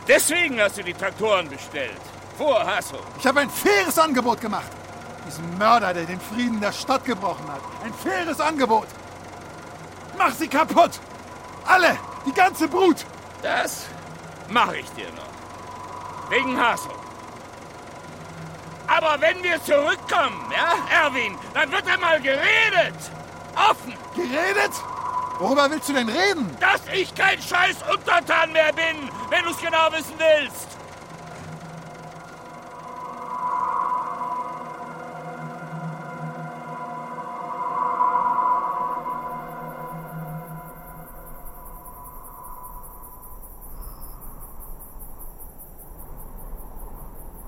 Deswegen 0.08 0.60
hast 0.60 0.78
du 0.78 0.82
die 0.82 0.94
Traktoren 0.94 1.48
bestellt. 1.48 2.00
Vor 2.36 2.64
Hasso. 2.64 2.98
Ich 3.18 3.26
habe 3.26 3.40
ein 3.40 3.50
faires 3.50 3.98
Angebot 3.98 4.40
gemacht. 4.40 4.70
Diesem 5.26 5.58
Mörder, 5.58 5.94
der 5.94 6.04
den 6.04 6.20
Frieden 6.20 6.60
der 6.60 6.72
Stadt 6.72 7.04
gebrochen 7.04 7.46
hat. 7.50 7.60
Ein 7.84 7.92
faires 7.92 8.40
Angebot. 8.40 8.86
Mach 10.18 10.32
sie 10.32 10.48
kaputt! 10.48 10.92
Alle! 11.66 11.98
Die 12.24 12.32
ganze 12.32 12.68
Brut! 12.68 13.04
Das 13.42 13.86
mache 14.48 14.78
ich 14.78 14.88
dir 14.90 15.10
noch. 15.12 16.30
Wegen 16.30 16.60
Hasso. 16.60 16.90
Aber 18.86 19.20
wenn 19.20 19.42
wir 19.42 19.62
zurückkommen, 19.64 20.52
ja, 20.52 21.04
Erwin, 21.04 21.36
dann 21.54 21.70
wird 21.72 21.86
einmal 21.86 22.20
geredet. 22.20 22.94
Offen. 23.54 23.94
Geredet? 24.14 24.72
Worüber 25.38 25.70
willst 25.70 25.88
du 25.88 25.92
denn 25.92 26.08
reden? 26.08 26.56
Dass 26.60 26.80
ich 26.92 27.14
kein 27.14 27.40
scheiß 27.40 27.76
Untertan 27.92 28.52
mehr 28.52 28.72
bin, 28.72 29.10
wenn 29.28 29.44
du 29.44 29.50
es 29.50 29.58
genau 29.58 29.90
wissen 29.92 30.14
willst. 30.18 30.75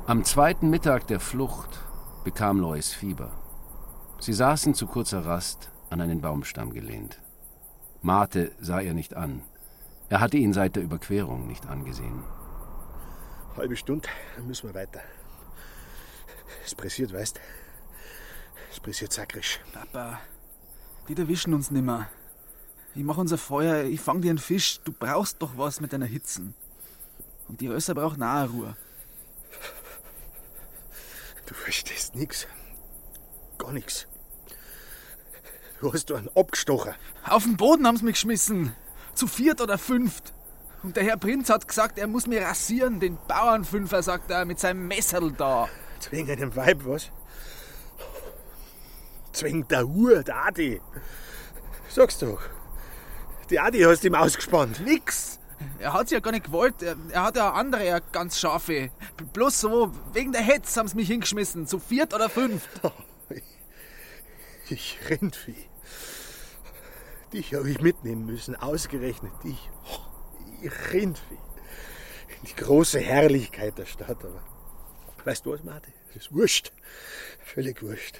Am 0.08 0.24
zweiten 0.24 0.70
Mittag 0.70 1.06
der 1.08 1.20
Flucht 1.20 1.80
bekam 2.24 2.60
Lois 2.60 2.94
Fieber. 2.94 3.30
Sie 4.18 4.32
saßen 4.32 4.72
zu 4.72 4.86
kurzer 4.86 5.26
Rast 5.26 5.68
an 5.90 6.00
einen 6.00 6.22
Baumstamm 6.22 6.72
gelehnt. 6.72 7.20
Marte 8.00 8.52
sah 8.58 8.80
ihr 8.80 8.94
nicht 8.94 9.12
an. 9.12 9.42
Er 10.08 10.20
hatte 10.20 10.38
ihn 10.38 10.54
seit 10.54 10.76
der 10.76 10.82
Überquerung 10.82 11.46
nicht 11.46 11.66
angesehen. 11.66 12.22
Halbe 13.54 13.76
Stunde, 13.76 14.08
dann 14.36 14.46
müssen 14.46 14.70
wir 14.70 14.74
weiter. 14.74 15.02
Es 16.64 16.74
pressiert, 16.74 17.12
weißt 17.12 17.38
Es 18.70 18.80
pressiert 18.80 19.12
sakrisch. 19.12 19.60
Papa, 19.74 20.20
die 21.08 21.18
erwischen 21.18 21.52
uns 21.52 21.70
nimmer. 21.70 22.06
Ich 22.94 23.04
mach 23.04 23.18
unser 23.18 23.36
Feuer, 23.36 23.84
ich 23.84 24.00
fang 24.00 24.22
dir 24.22 24.30
einen 24.30 24.38
Fisch. 24.38 24.80
Du 24.84 24.90
brauchst 24.90 25.42
doch 25.42 25.58
was 25.58 25.82
mit 25.82 25.92
deiner 25.92 26.06
Hitzen. 26.06 26.54
Und 27.46 27.60
die 27.60 27.66
Rösser 27.66 27.94
brauchen 27.94 28.22
auch 28.22 28.40
eine 28.40 28.48
Ruhe. 28.48 28.76
Du 31.48 31.54
verstehst 31.54 32.14
nix. 32.14 32.46
Gar 33.56 33.72
nix. 33.72 34.06
Du 35.80 35.90
hast 35.90 36.12
einen 36.12 36.28
abgestochen. 36.36 36.94
Auf 37.24 37.44
den 37.44 37.56
Boden 37.56 37.86
haben 37.86 37.96
sie 37.96 38.04
mich 38.04 38.16
geschmissen. 38.16 38.74
Zu 39.14 39.26
viert 39.26 39.62
oder 39.62 39.78
fünft. 39.78 40.34
Und 40.82 40.96
der 40.96 41.04
Herr 41.04 41.16
Prinz 41.16 41.48
hat 41.48 41.66
gesagt, 41.66 41.98
er 41.98 42.06
muss 42.06 42.26
mir 42.26 42.42
rasieren, 42.42 43.00
den 43.00 43.18
Bauernfünfer, 43.26 44.02
sagt 44.02 44.30
er, 44.30 44.44
mit 44.44 44.60
seinem 44.60 44.86
Messerl 44.86 45.32
da. 45.32 45.68
Zwing 46.00 46.30
einem 46.30 46.54
Weib, 46.54 46.84
was? 46.84 47.10
Zwing 49.32 49.66
der 49.68 49.86
Uhr, 49.86 50.22
der 50.22 50.44
Adi. 50.44 50.80
Sag's 51.88 52.18
doch. 52.18 52.42
Die 53.48 53.58
Adi 53.58 53.80
hast 53.80 54.04
ihm 54.04 54.14
ausgespannt. 54.14 54.80
Nix. 54.84 55.37
Er 55.78 55.92
hat's 55.92 56.10
ja 56.10 56.20
gar 56.20 56.32
nicht 56.32 56.46
gewollt. 56.46 56.82
Er, 56.82 56.96
er 57.10 57.22
hat 57.22 57.36
ja 57.36 57.52
andere, 57.52 57.86
ja 57.86 57.98
ganz 58.00 58.38
scharfe. 58.38 58.90
Bloß 59.32 59.60
so, 59.60 59.92
wegen 60.12 60.32
der 60.32 60.42
Hetz 60.42 60.76
haben 60.76 60.88
sie 60.88 60.96
mich 60.96 61.08
hingeschmissen. 61.08 61.66
Zu 61.66 61.78
viert 61.78 62.14
oder 62.14 62.28
fünft. 62.28 62.68
Ich 64.70 64.98
Rindvieh. 65.08 65.66
Dich 67.32 67.54
habe 67.54 67.70
ich 67.70 67.80
mitnehmen 67.80 68.26
müssen, 68.26 68.54
ausgerechnet 68.54 69.32
dich. 69.42 69.70
Ich 70.60 70.92
Rindvieh. 70.92 71.38
Die 72.42 72.54
große 72.54 73.00
Herrlichkeit 73.00 73.78
der 73.78 73.86
Stadt, 73.86 74.22
aber. 74.24 74.42
Weißt 75.24 75.46
du 75.46 75.52
was, 75.52 75.64
Martin? 75.64 75.92
Das 76.08 76.16
ist 76.24 76.34
wurscht. 76.34 76.72
Völlig 77.44 77.82
wurscht. 77.82 78.18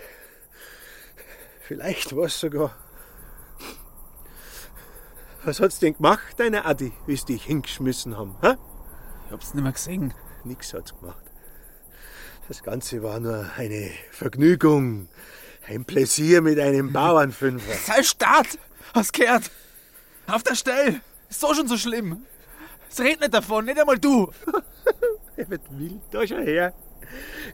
Vielleicht 1.60 2.16
war 2.16 2.24
es 2.24 2.40
sogar. 2.40 2.74
Was 5.44 5.60
hat's 5.60 5.78
denn 5.78 5.94
gemacht, 5.94 6.38
deine 6.38 6.64
Adi, 6.64 6.92
wie 7.06 7.16
sie 7.16 7.26
dich 7.26 7.44
hingeschmissen 7.44 8.16
haben? 8.16 8.36
Hä? 8.42 8.54
Ich 9.26 9.32
hab's 9.32 9.54
nicht 9.54 9.62
mehr 9.62 9.72
gesehen. 9.72 10.14
Nix 10.44 10.74
hat's 10.74 10.98
gemacht. 10.98 11.22
Das 12.48 12.62
Ganze 12.62 13.02
war 13.02 13.20
nur 13.20 13.46
eine 13.56 13.90
Vergnügung. 14.10 15.08
Ein 15.66 15.84
Pläsier 15.84 16.40
mit 16.40 16.58
einem 16.58 16.92
Bauernfünfer. 16.94 17.74
Sei 17.74 18.02
Staat! 18.02 18.58
Hast 18.94 19.12
gehört? 19.12 19.50
Auf 20.26 20.42
der 20.42 20.54
Stelle! 20.54 21.00
Ist 21.28 21.40
so 21.40 21.54
schon 21.54 21.68
so 21.68 21.76
schlimm. 21.76 22.24
Es 22.90 23.00
redet 23.00 23.20
nicht 23.20 23.34
davon, 23.34 23.66
nicht 23.66 23.78
einmal 23.78 23.98
du. 23.98 24.30
Er 25.36 25.48
wird 25.50 25.62
wild, 25.70 26.00
da 26.10 26.26
schau 26.26 26.38
her. 26.38 26.74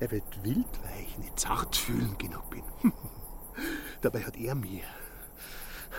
Er 0.01 0.11
wird 0.11 0.42
wild, 0.42 0.66
weil 0.83 1.05
ich 1.07 1.18
nicht 1.18 1.38
zartfühlend 1.38 2.18
genug 2.18 2.49
bin. 2.49 2.62
Dabei 4.01 4.23
hat 4.23 4.38
er 4.38 4.55
mir, 4.55 4.81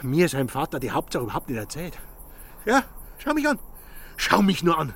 mir, 0.01 0.29
seinem 0.29 0.49
Vater, 0.49 0.79
die 0.79 0.91
Hauptsache 0.91 1.23
überhaupt 1.23 1.49
nicht 1.49 1.57
erzählt. 1.57 1.97
Ja, 2.65 2.83
schau 3.17 3.33
mich 3.33 3.47
an. 3.47 3.59
Schau 4.17 4.41
mich 4.41 4.63
nur 4.63 4.77
an. 4.77 4.93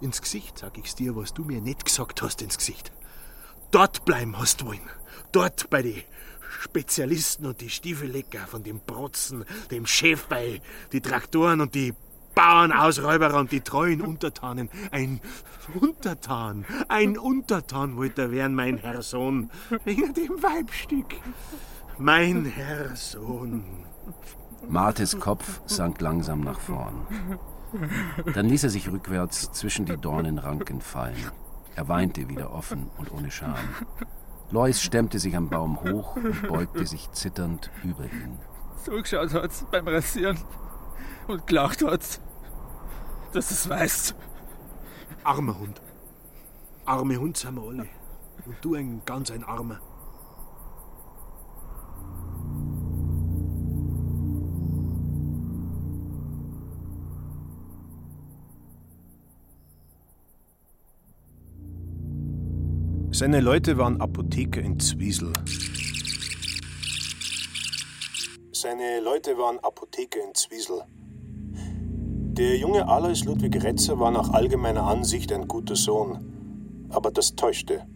Ins 0.00 0.20
Gesicht 0.20 0.58
sag 0.58 0.76
ich's 0.78 0.94
dir, 0.94 1.16
was 1.16 1.32
du 1.32 1.44
mir 1.44 1.60
nicht 1.60 1.84
gesagt 1.84 2.22
hast, 2.22 2.42
ins 2.42 2.58
Gesicht. 2.58 2.92
Dort 3.70 4.04
bleiben 4.04 4.38
hast 4.38 4.60
du 4.60 4.66
wollen. 4.66 4.90
Dort 5.32 5.70
bei 5.70 5.82
den 5.82 6.02
Spezialisten 6.60 7.46
und 7.46 7.60
die 7.60 7.70
Stiefellecker 7.70 8.46
von 8.46 8.62
dem 8.62 8.80
Protzen, 8.80 9.44
dem 9.70 9.86
Chefbei, 9.86 10.60
die 10.92 11.00
Traktoren 11.00 11.60
und 11.60 11.74
die 11.74 11.94
Bauernausräuberer 12.34 13.38
und 13.38 13.50
die 13.50 13.62
treuen 13.62 14.02
Untertanen. 14.02 14.68
Ein 14.90 15.20
Untertan, 15.80 16.66
ein 16.88 17.16
Untertan 17.16 17.96
wollte 17.96 18.22
er 18.22 18.30
werden, 18.30 18.54
mein 18.54 18.76
Herr 18.76 19.02
Sohn, 19.02 19.50
wegen 19.84 20.12
dem 20.12 20.42
Weibstück. 20.42 21.14
Mein 21.98 22.44
Herr 22.44 22.94
Sohn. 22.94 23.85
Martes 24.68 25.18
Kopf 25.20 25.60
sank 25.66 26.00
langsam 26.00 26.40
nach 26.40 26.60
vorn. 26.60 27.06
Dann 28.34 28.46
ließ 28.46 28.64
er 28.64 28.70
sich 28.70 28.90
rückwärts 28.90 29.52
zwischen 29.52 29.84
die 29.84 29.96
Dornenranken 29.96 30.80
fallen. 30.80 31.30
Er 31.74 31.88
weinte 31.88 32.28
wieder 32.28 32.52
offen 32.52 32.90
und 32.96 33.12
ohne 33.12 33.30
Scham. 33.30 33.54
Lois 34.50 34.80
stemmte 34.80 35.18
sich 35.18 35.36
am 35.36 35.48
Baum 35.48 35.82
hoch 35.82 36.16
und 36.16 36.48
beugte 36.48 36.86
sich 36.86 37.10
zitternd 37.12 37.70
über 37.84 38.04
ihn. 38.04 38.38
So 38.84 38.92
geschaut 38.92 39.34
hat's 39.34 39.66
beim 39.70 39.86
Rasieren. 39.88 40.38
Und 41.26 41.46
gelacht 41.46 41.84
hat's. 41.84 42.20
Dass 43.32 43.50
es 43.50 43.68
weißt. 43.68 44.14
Armer 45.24 45.58
Hund. 45.58 45.82
Arme 46.84 47.18
Hund 47.18 47.36
sind 47.36 47.56
wir 47.56 47.62
alle. 47.62 47.88
Und 48.44 48.56
du 48.62 48.74
ein 48.74 49.02
ganz 49.04 49.30
ein 49.32 49.42
Armer. 49.42 49.80
Seine 63.18 63.40
Leute 63.40 63.78
waren 63.78 63.98
Apotheker 63.98 64.60
in 64.60 64.78
Zwiesel. 64.78 65.32
Seine 68.52 69.00
Leute 69.00 69.38
waren 69.38 69.58
Apotheker 69.60 70.22
in 70.22 70.34
Zwiesel. 70.34 70.82
Der 72.36 72.58
junge 72.58 72.86
Alois 72.86 73.24
Ludwig 73.24 73.64
Retzer 73.64 73.98
war 73.98 74.10
nach 74.10 74.28
allgemeiner 74.34 74.82
Ansicht 74.82 75.32
ein 75.32 75.48
guter 75.48 75.76
Sohn, 75.76 76.86
aber 76.90 77.10
das 77.10 77.34
täuschte. 77.34 77.86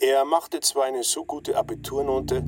Er 0.00 0.24
machte 0.24 0.58
zwar 0.58 0.86
eine 0.86 1.04
so 1.04 1.24
gute 1.24 1.56
Abiturnote, 1.56 2.42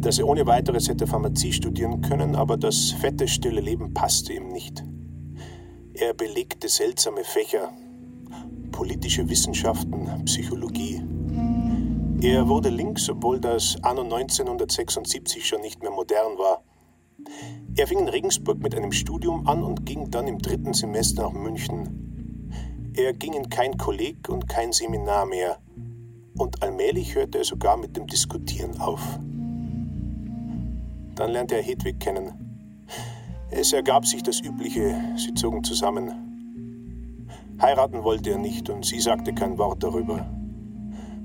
dass 0.00 0.18
er 0.18 0.26
ohne 0.26 0.46
weiteres 0.46 0.88
hätte 0.88 1.06
Pharmazie 1.06 1.52
studieren 1.52 2.00
können, 2.00 2.34
aber 2.34 2.56
das 2.56 2.92
fette, 2.92 3.28
stille 3.28 3.60
Leben 3.60 3.92
passte 3.92 4.32
ihm 4.32 4.48
nicht. 4.48 4.82
Er 5.92 6.14
belegte 6.14 6.70
seltsame 6.70 7.24
Fächer, 7.24 7.74
politische 8.74 9.28
Wissenschaften, 9.28 10.24
Psychologie. 10.24 11.00
Er 12.20 12.48
wurde 12.48 12.70
links, 12.70 13.08
obwohl 13.08 13.38
das 13.38 13.76
anno 13.82 14.02
1976 14.02 15.46
schon 15.46 15.60
nicht 15.60 15.80
mehr 15.80 15.92
modern 15.92 16.36
war. 16.38 16.64
Er 17.76 17.86
fing 17.86 18.00
in 18.00 18.08
Regensburg 18.08 18.58
mit 18.58 18.74
einem 18.74 18.90
Studium 18.90 19.46
an 19.46 19.62
und 19.62 19.86
ging 19.86 20.10
dann 20.10 20.26
im 20.26 20.40
dritten 20.40 20.74
Semester 20.74 21.22
nach 21.22 21.32
München. 21.32 22.90
Er 22.96 23.12
ging 23.12 23.34
in 23.34 23.48
kein 23.48 23.78
Kolleg 23.78 24.28
und 24.28 24.48
kein 24.48 24.72
Seminar 24.72 25.24
mehr 25.26 25.58
und 26.36 26.60
allmählich 26.60 27.14
hörte 27.14 27.38
er 27.38 27.44
sogar 27.44 27.76
mit 27.76 27.96
dem 27.96 28.08
Diskutieren 28.08 28.80
auf. 28.80 29.20
Dann 31.14 31.30
lernte 31.30 31.54
er 31.54 31.62
Hedwig 31.62 32.00
kennen. 32.00 32.32
Es 33.52 33.72
ergab 33.72 34.04
sich 34.04 34.24
das 34.24 34.40
Übliche, 34.40 35.00
sie 35.16 35.32
zogen 35.34 35.62
zusammen. 35.62 36.33
Heiraten 37.60 38.02
wollte 38.02 38.30
er 38.30 38.38
nicht 38.38 38.68
und 38.68 38.84
sie 38.84 39.00
sagte 39.00 39.32
kein 39.32 39.58
Wort 39.58 39.82
darüber. 39.82 40.26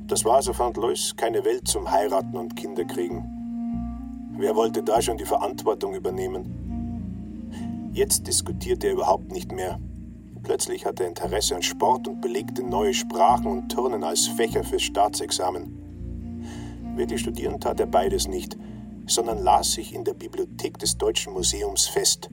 Das 0.07 0.25
war, 0.25 0.41
so 0.41 0.53
fand 0.53 0.77
Lois, 0.77 1.15
keine 1.15 1.45
Welt 1.45 1.67
zum 1.67 1.91
Heiraten 1.91 2.37
und 2.37 2.55
Kinderkriegen. 2.55 3.23
Wer 4.37 4.55
wollte 4.55 4.83
da 4.83 5.01
schon 5.01 5.17
die 5.17 5.25
Verantwortung 5.25 5.93
übernehmen? 5.95 7.91
Jetzt 7.93 8.27
diskutierte 8.27 8.87
er 8.87 8.93
überhaupt 8.93 9.31
nicht 9.31 9.51
mehr. 9.51 9.79
Plötzlich 10.43 10.85
hatte 10.85 11.03
er 11.03 11.09
Interesse 11.09 11.55
an 11.55 11.61
Sport 11.61 12.07
und 12.07 12.21
belegte 12.21 12.63
neue 12.63 12.93
Sprachen 12.93 13.47
und 13.47 13.69
Turnen 13.69 14.03
als 14.03 14.27
Fächer 14.27 14.63
fürs 14.63 14.83
Staatsexamen. 14.83 15.79
Wirklich 16.95 17.21
studieren 17.21 17.59
tat 17.59 17.79
er 17.79 17.87
beides 17.87 18.27
nicht, 18.27 18.57
sondern 19.07 19.43
las 19.43 19.73
sich 19.73 19.93
in 19.93 20.03
der 20.03 20.13
Bibliothek 20.13 20.77
des 20.77 20.97
Deutschen 20.97 21.33
Museums 21.33 21.87
fest. 21.87 22.29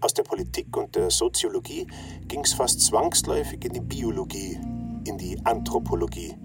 Aus 0.00 0.14
der 0.14 0.22
Politik 0.22 0.76
und 0.76 0.94
der 0.94 1.10
Soziologie 1.10 1.86
ging 2.28 2.40
es 2.44 2.52
fast 2.52 2.80
zwangsläufig 2.80 3.64
in 3.64 3.72
die 3.72 3.80
Biologie, 3.80 4.58
in 5.04 5.18
die 5.18 5.44
Anthropologie. 5.44 6.36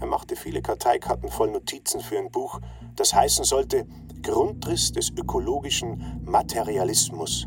Er 0.00 0.06
machte 0.06 0.34
viele 0.34 0.60
Karteikarten 0.60 1.28
voll 1.28 1.52
Notizen 1.52 2.00
für 2.00 2.18
ein 2.18 2.30
Buch, 2.30 2.60
das 2.96 3.14
heißen 3.14 3.44
sollte 3.44 3.86
Grundriss 4.22 4.90
des 4.90 5.10
ökologischen 5.10 6.22
Materialismus. 6.24 7.46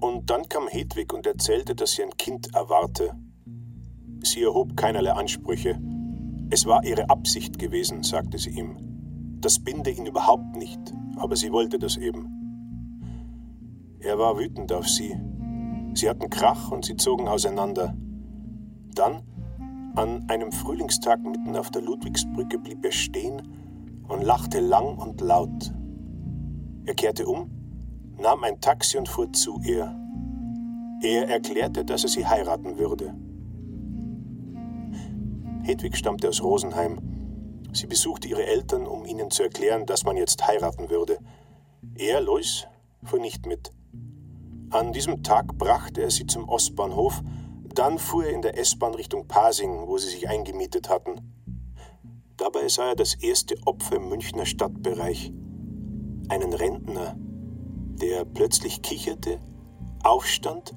Und 0.00 0.30
dann 0.30 0.48
kam 0.48 0.66
Hedwig 0.68 1.12
und 1.12 1.26
erzählte, 1.26 1.74
dass 1.74 1.92
sie 1.92 2.02
ein 2.02 2.16
Kind 2.16 2.54
erwarte. 2.54 3.14
Sie 4.22 4.42
erhob 4.42 4.76
keinerlei 4.76 5.12
Ansprüche. 5.12 5.78
Es 6.50 6.64
war 6.64 6.84
ihre 6.84 7.10
Absicht 7.10 7.58
gewesen, 7.58 8.02
sagte 8.02 8.38
sie 8.38 8.50
ihm. 8.50 8.78
Das 9.40 9.58
binde 9.58 9.90
ihn 9.90 10.06
überhaupt 10.06 10.56
nicht, 10.56 10.80
aber 11.16 11.36
sie 11.36 11.52
wollte 11.52 11.78
das 11.78 11.98
eben. 11.98 12.39
Er 14.00 14.18
war 14.18 14.38
wütend 14.38 14.72
auf 14.72 14.88
sie. 14.88 15.14
Sie 15.94 16.08
hatten 16.08 16.30
Krach 16.30 16.70
und 16.70 16.84
sie 16.84 16.96
zogen 16.96 17.28
auseinander. 17.28 17.94
Dann, 18.94 19.22
an 19.94 20.24
einem 20.28 20.52
Frühlingstag 20.52 21.22
mitten 21.22 21.56
auf 21.56 21.70
der 21.70 21.82
Ludwigsbrücke, 21.82 22.58
blieb 22.58 22.84
er 22.84 22.92
stehen 22.92 23.42
und 24.08 24.22
lachte 24.22 24.60
lang 24.60 24.96
und 24.96 25.20
laut. 25.20 25.72
Er 26.86 26.94
kehrte 26.94 27.26
um 27.26 27.50
nahm 28.20 28.44
ein 28.44 28.60
Taxi 28.60 28.98
und 28.98 29.08
fuhr 29.08 29.32
zu 29.32 29.60
ihr. 29.64 29.96
Er 31.02 31.28
erklärte, 31.28 31.84
dass 31.84 32.04
er 32.04 32.10
sie 32.10 32.26
heiraten 32.26 32.78
würde. 32.78 33.14
Hedwig 35.62 35.96
stammte 35.96 36.28
aus 36.28 36.42
Rosenheim. 36.42 36.98
Sie 37.72 37.86
besuchte 37.86 38.28
ihre 38.28 38.44
Eltern, 38.44 38.86
um 38.86 39.04
ihnen 39.04 39.30
zu 39.30 39.42
erklären, 39.42 39.86
dass 39.86 40.04
man 40.04 40.16
jetzt 40.16 40.46
heiraten 40.46 40.90
würde. 40.90 41.18
Er, 41.94 42.20
Lois, 42.20 42.66
fuhr 43.04 43.20
nicht 43.20 43.46
mit. 43.46 43.70
An 44.70 44.92
diesem 44.92 45.24
Tag 45.24 45.58
brachte 45.58 46.00
er 46.00 46.12
sie 46.12 46.26
zum 46.26 46.48
Ostbahnhof, 46.48 47.22
dann 47.74 47.98
fuhr 47.98 48.26
er 48.26 48.32
in 48.32 48.42
der 48.42 48.56
S-Bahn 48.56 48.94
Richtung 48.94 49.26
Pasing, 49.26 49.88
wo 49.88 49.98
sie 49.98 50.08
sich 50.08 50.28
eingemietet 50.28 50.88
hatten. 50.88 51.20
Dabei 52.36 52.68
sah 52.68 52.90
er 52.90 52.94
das 52.94 53.14
erste 53.14 53.56
Opfer 53.66 53.96
im 53.96 54.08
Münchner 54.08 54.46
Stadtbereich. 54.46 55.32
Einen 56.28 56.52
Rentner, 56.52 57.16
der 57.18 58.24
plötzlich 58.24 58.80
kicherte, 58.80 59.40
aufstand, 60.04 60.72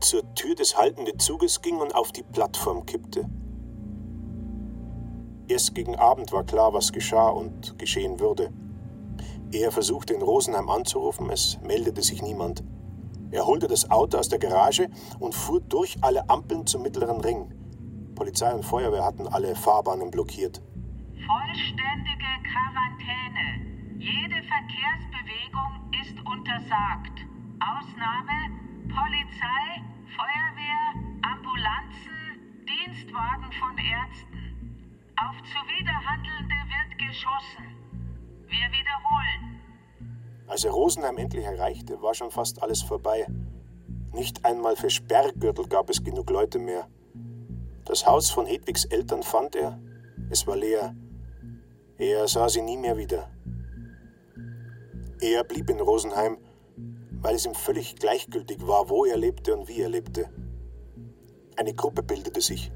zur 0.00 0.34
Tür 0.34 0.54
des 0.54 0.76
haltenden 0.76 1.18
Zuges 1.18 1.60
ging 1.60 1.78
und 1.78 1.92
auf 1.92 2.12
die 2.12 2.22
Plattform 2.22 2.86
kippte. 2.86 3.28
Erst 5.48 5.74
gegen 5.74 5.96
Abend 5.96 6.30
war 6.30 6.44
klar, 6.44 6.72
was 6.72 6.92
geschah 6.92 7.30
und 7.30 7.78
geschehen 7.80 8.20
würde. 8.20 8.52
Er 9.50 9.72
versuchte 9.72 10.14
in 10.14 10.22
Rosenheim 10.22 10.70
anzurufen, 10.70 11.30
es 11.30 11.58
meldete 11.62 12.02
sich 12.02 12.22
niemand. 12.22 12.62
Er 13.34 13.46
holte 13.46 13.66
das 13.66 13.90
Auto 13.90 14.16
aus 14.16 14.28
der 14.28 14.38
Garage 14.38 14.88
und 15.18 15.34
fuhr 15.34 15.60
durch 15.60 15.96
alle 16.02 16.30
Ampeln 16.30 16.68
zum 16.68 16.82
mittleren 16.82 17.20
Ring. 17.20 17.50
Polizei 18.14 18.54
und 18.54 18.64
Feuerwehr 18.64 19.04
hatten 19.04 19.26
alle 19.26 19.56
Fahrbahnen 19.56 20.08
blockiert. 20.12 20.62
Vollständige 21.26 22.30
Quarantäne. 22.46 23.98
Jede 23.98 24.38
Verkehrsbewegung 24.46 25.90
ist 26.00 26.14
untersagt. 26.24 27.26
Ausnahme 27.58 28.54
Polizei, 28.86 29.82
Feuerwehr, 30.14 30.94
Ambulanzen, 31.26 32.38
Dienstwagen 32.70 33.50
von 33.58 33.76
Ärzten. 33.78 35.10
Auf 35.18 35.34
Zuwiderhandelnde 35.42 36.54
wird 36.70 36.98
geschossen. 37.02 37.66
Wir 38.46 38.70
wiederholen. 38.70 39.63
Als 40.46 40.64
er 40.64 40.72
Rosenheim 40.72 41.16
endlich 41.18 41.44
erreichte, 41.44 42.00
war 42.02 42.14
schon 42.14 42.30
fast 42.30 42.62
alles 42.62 42.82
vorbei. 42.82 43.26
Nicht 44.12 44.44
einmal 44.44 44.76
für 44.76 44.90
Sperrgürtel 44.90 45.66
gab 45.66 45.90
es 45.90 46.04
genug 46.04 46.30
Leute 46.30 46.58
mehr. 46.58 46.86
Das 47.84 48.06
Haus 48.06 48.30
von 48.30 48.46
Hedwigs 48.46 48.84
Eltern 48.84 49.22
fand 49.22 49.56
er. 49.56 49.80
Es 50.30 50.46
war 50.46 50.56
leer. 50.56 50.94
Er 51.98 52.28
sah 52.28 52.48
sie 52.48 52.62
nie 52.62 52.76
mehr 52.76 52.96
wieder. 52.96 53.30
Er 55.20 55.44
blieb 55.44 55.70
in 55.70 55.80
Rosenheim, 55.80 56.38
weil 57.20 57.34
es 57.34 57.46
ihm 57.46 57.54
völlig 57.54 57.96
gleichgültig 57.96 58.66
war, 58.66 58.90
wo 58.90 59.04
er 59.04 59.16
lebte 59.16 59.56
und 59.56 59.68
wie 59.68 59.80
er 59.80 59.88
lebte. 59.88 60.28
Eine 61.56 61.74
Gruppe 61.74 62.02
bildete 62.02 62.40
sich. 62.40 62.70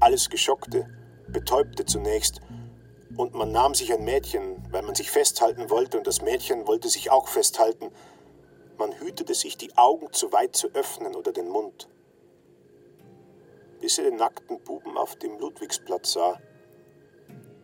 Alles 0.00 0.28
geschockte, 0.28 0.88
betäubte 1.28 1.84
zunächst, 1.84 2.40
und 3.16 3.34
man 3.34 3.52
nahm 3.52 3.74
sich 3.74 3.92
ein 3.92 4.04
Mädchen, 4.04 4.62
weil 4.70 4.82
man 4.82 4.94
sich 4.94 5.10
festhalten 5.10 5.70
wollte, 5.70 5.98
und 5.98 6.06
das 6.06 6.22
Mädchen 6.22 6.66
wollte 6.66 6.88
sich 6.88 7.10
auch 7.10 7.28
festhalten. 7.28 7.90
Man 8.76 8.92
hütete 8.92 9.34
sich, 9.34 9.56
die 9.56 9.76
Augen 9.76 10.12
zu 10.12 10.32
weit 10.32 10.56
zu 10.56 10.68
öffnen 10.74 11.14
oder 11.14 11.32
den 11.32 11.48
Mund. 11.48 11.88
Bis 13.80 13.98
er 13.98 14.04
den 14.04 14.16
nackten 14.16 14.60
Buben 14.64 14.96
auf 14.96 15.16
dem 15.16 15.38
Ludwigsplatz 15.38 16.12
sah. 16.12 16.40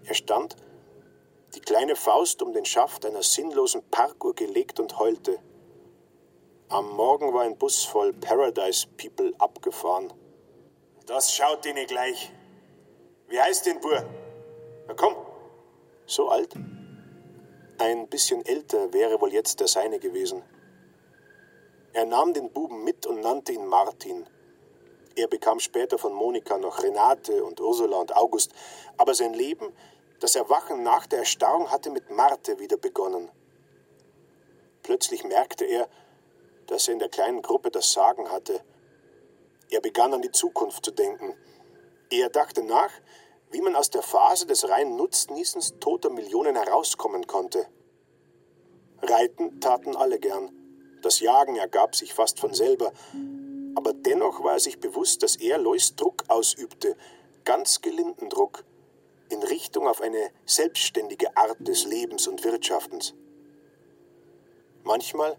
Er 0.05 0.15
stand 0.15 0.57
die 1.55 1.61
kleine 1.61 1.97
Faust 1.97 2.43
um 2.43 2.53
den 2.53 2.65
Schaft 2.65 3.05
einer 3.05 3.23
sinnlosen 3.23 3.83
Parkuhr 3.91 4.35
gelegt 4.35 4.79
und 4.79 4.99
heulte. 4.99 5.41
Am 6.69 6.89
Morgen 6.95 7.35
war 7.35 7.43
ein 7.43 7.59
Bus 7.59 7.85
voll 7.85 8.13
Paradise 8.13 8.87
People 8.97 9.35
abgefahren. 9.39 10.13
Das 11.07 11.35
schaut 11.35 11.67
ihnen 11.67 11.87
gleich. 11.89 12.31
Wie 13.27 13.41
heißt 13.41 13.67
den 13.67 13.81
Bur? 13.81 14.05
Na 14.87 14.95
komm. 14.95 15.30
So 16.11 16.29
alt? 16.29 16.55
Ein 17.79 18.09
bisschen 18.09 18.45
älter 18.45 18.93
wäre 18.93 19.21
wohl 19.21 19.33
jetzt 19.33 19.61
der 19.61 19.69
seine 19.69 20.01
gewesen. 20.01 20.43
Er 21.93 22.05
nahm 22.05 22.35
den 22.35 22.51
Buben 22.51 22.83
mit 22.83 23.07
und 23.07 23.21
nannte 23.21 23.53
ihn 23.53 23.65
Martin. 23.65 24.27
Er 25.15 25.29
bekam 25.29 25.61
später 25.61 25.99
von 25.99 26.13
Monika 26.13 26.59
noch 26.59 26.83
Renate 26.83 27.45
und 27.45 27.61
Ursula 27.61 27.99
und 27.99 28.17
August, 28.17 28.53
aber 28.97 29.15
sein 29.15 29.35
Leben 29.35 29.73
das 30.19 30.35
Erwachen 30.35 30.83
nach 30.83 31.07
der 31.07 31.21
Erstarrung 31.21 31.71
hatte 31.71 31.91
mit 31.91 32.11
Marte 32.11 32.59
wieder 32.59 32.77
begonnen. 32.77 33.31
Plötzlich 34.83 35.23
merkte 35.23 35.65
er, 35.65 35.89
dass 36.67 36.89
er 36.89 36.95
in 36.95 36.99
der 36.99 37.09
kleinen 37.09 37.41
Gruppe 37.41 37.71
das 37.71 37.93
Sagen 37.93 38.33
hatte. 38.33 38.61
Er 39.71 39.81
begann 39.81 40.13
an 40.13 40.23
die 40.23 40.33
Zukunft 40.33 40.85
zu 40.85 40.91
denken. 40.91 41.37
Er 42.11 42.31
dachte 42.31 42.65
nach, 42.65 42.91
wie 43.51 43.61
man 43.61 43.77
aus 43.77 43.91
der 43.91 44.03
Phase 44.03 44.47
des 44.47 44.69
reinen 44.69 44.97
Nutznießens 44.97 45.75
toter 45.81 46.11
Millionen 46.11 46.57
herauskommen 46.57 47.27
konnte. 47.27 47.67
Reiten 49.03 49.61
taten 49.61 49.97
alle 49.97 50.19
gern. 50.19 50.51
Das 51.03 51.21
Jagen 51.21 51.57
ergab 51.57 51.97
sich 51.97 52.15
fast 52.15 52.39
von 52.39 52.55
selber. 52.55 52.93
Aber 53.75 53.93
dennoch 53.93 54.43
war 54.43 54.55
er 54.55 54.61
sich 54.61 54.79
bewusst, 54.79 55.23
dass 55.23 55.37
er 55.37 55.59
Lois 55.59 55.95
Druck 55.97 56.25
ausübte, 56.29 56.97
ganz 57.45 57.81
gelinden 57.81 58.29
Druck, 58.29 58.65
in 59.31 59.43
Richtung 59.43 59.89
auf 59.89 60.01
eine 60.01 60.31
selbstständige 60.45 61.37
Art 61.37 61.57
des 61.61 61.87
Lebens 61.87 62.27
und 62.27 62.45
Wirtschaftens. 62.45 63.15
Manchmal 64.83 65.37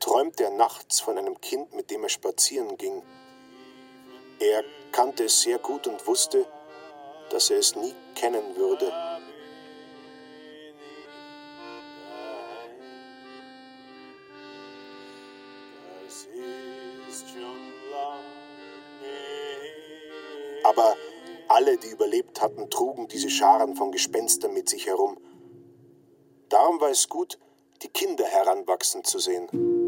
träumte 0.00 0.44
er 0.44 0.50
nachts 0.50 1.00
von 1.00 1.16
einem 1.16 1.40
Kind, 1.40 1.74
mit 1.74 1.90
dem 1.90 2.02
er 2.02 2.08
spazieren 2.08 2.76
ging. 2.76 3.02
Er 4.40 4.64
kannte 4.92 5.24
es 5.24 5.40
sehr 5.42 5.58
gut 5.58 5.86
und 5.86 6.06
wusste, 6.06 6.46
dass 7.30 7.50
er 7.50 7.58
es 7.58 7.76
nie 7.76 7.94
kennen 8.14 8.56
würde. 8.56 8.92
Aber 20.64 20.96
alle, 21.48 21.76
die 21.76 21.88
überlebt 21.88 22.40
hatten, 22.40 22.68
trugen 22.70 23.06
diese 23.08 23.30
Scharen 23.30 23.76
von 23.76 23.92
Gespenstern 23.92 24.52
mit 24.52 24.68
sich 24.68 24.86
herum. 24.86 25.16
Darum 26.48 26.80
war 26.80 26.90
es 26.90 27.08
gut, 27.08 27.38
die 27.82 27.88
Kinder 27.88 28.24
heranwachsen 28.24 29.04
zu 29.04 29.18
sehen. 29.18 29.85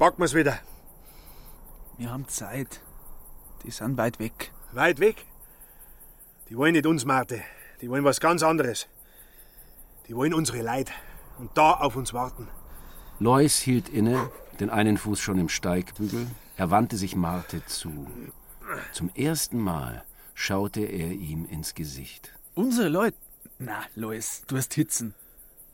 Packen 0.00 0.22
wir's 0.22 0.32
wieder. 0.32 0.58
Wir 1.98 2.10
haben 2.10 2.26
Zeit. 2.26 2.80
Die 3.64 3.70
sind 3.70 3.98
weit 3.98 4.18
weg. 4.18 4.50
Weit 4.72 4.98
weg? 4.98 5.26
Die 6.48 6.56
wollen 6.56 6.72
nicht 6.72 6.86
uns, 6.86 7.04
Marte. 7.04 7.42
Die 7.82 7.90
wollen 7.90 8.02
was 8.02 8.18
ganz 8.18 8.42
anderes. 8.42 8.88
Die 10.08 10.16
wollen 10.16 10.32
unsere 10.32 10.62
Leid. 10.62 10.90
Und 11.38 11.50
da 11.54 11.72
auf 11.72 11.96
uns 11.96 12.14
warten. 12.14 12.48
Lois 13.18 13.58
hielt 13.58 13.90
inne, 13.90 14.30
den 14.58 14.70
einen 14.70 14.96
Fuß 14.96 15.20
schon 15.20 15.38
im 15.38 15.50
Steigbügel. 15.50 16.26
Er 16.56 16.70
wandte 16.70 16.96
sich 16.96 17.14
Marte 17.14 17.62
zu. 17.66 18.06
Zum 18.92 19.10
ersten 19.14 19.58
Mal 19.58 20.02
schaute 20.32 20.80
er 20.80 21.12
ihm 21.12 21.44
ins 21.44 21.74
Gesicht. 21.74 22.32
Unsere 22.54 22.88
Leute? 22.88 23.18
Na, 23.58 23.82
Lois, 23.96 24.44
du 24.46 24.56
hast 24.56 24.72
Hitzen. 24.72 25.14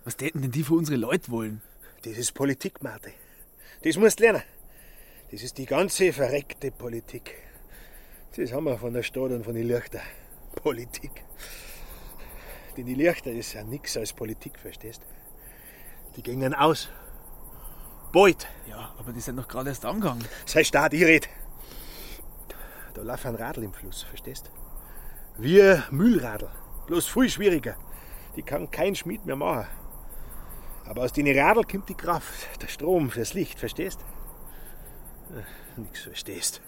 Was 0.02 0.16
täten 0.16 0.42
denn 0.42 0.50
die 0.50 0.64
für 0.64 0.74
unsere 0.74 0.96
Leute 0.96 1.30
wollen? 1.30 1.62
Das 2.02 2.18
ist 2.18 2.32
Politik, 2.34 2.82
Marte. 2.82 3.12
Das 3.82 3.96
musst 3.96 4.18
du 4.20 4.24
lernen. 4.24 4.42
Das 5.30 5.42
ist 5.42 5.58
die 5.58 5.66
ganze 5.66 6.12
verreckte 6.12 6.70
Politik. 6.70 7.34
Das 8.36 8.52
haben 8.52 8.64
wir 8.64 8.78
von 8.78 8.92
der 8.92 9.02
Stadt 9.02 9.30
und 9.30 9.44
von 9.44 9.54
den 9.54 9.66
Lichter. 9.66 10.00
Politik. 10.62 11.24
Denn 12.76 12.86
die 12.86 12.94
Lichter 12.94 13.30
ist 13.30 13.54
ja 13.54 13.64
nichts 13.64 13.96
als 13.96 14.12
Politik, 14.12 14.58
verstehst? 14.58 15.02
Die 16.16 16.22
gingen 16.22 16.54
aus. 16.54 16.88
Bald. 18.12 18.46
Ja, 18.68 18.94
aber 18.98 19.12
die 19.12 19.20
sind 19.20 19.36
doch 19.36 19.48
gerade 19.48 19.70
erst 19.70 19.84
angegangen. 19.84 20.24
Sei 20.44 20.64
stark, 20.64 20.92
ich 20.92 21.04
red. 21.04 21.28
Da 22.94 23.02
läuft 23.02 23.26
ein 23.26 23.34
Radl 23.34 23.62
im 23.62 23.72
Fluss, 23.72 24.02
verstehst? 24.02 24.50
Wie 25.38 25.60
ein 25.60 25.82
Mühlradl. 25.90 26.50
Bloß 26.86 27.06
viel 27.08 27.28
schwieriger. 27.28 27.76
Die 28.36 28.42
kann 28.42 28.70
kein 28.70 28.94
Schmied 28.94 29.26
mehr 29.26 29.36
machen. 29.36 29.66
Aber 30.88 31.02
aus 31.02 31.12
den 31.12 31.26
Radl 31.36 31.64
kommt 31.64 31.88
die 31.88 31.94
Kraft, 31.94 32.62
der 32.62 32.68
Strom 32.68 33.10
fürs 33.10 33.34
Licht, 33.34 33.58
verstehst? 33.58 34.00
Äh, 35.30 35.80
nix 35.80 36.02
verstehst. 36.02 36.60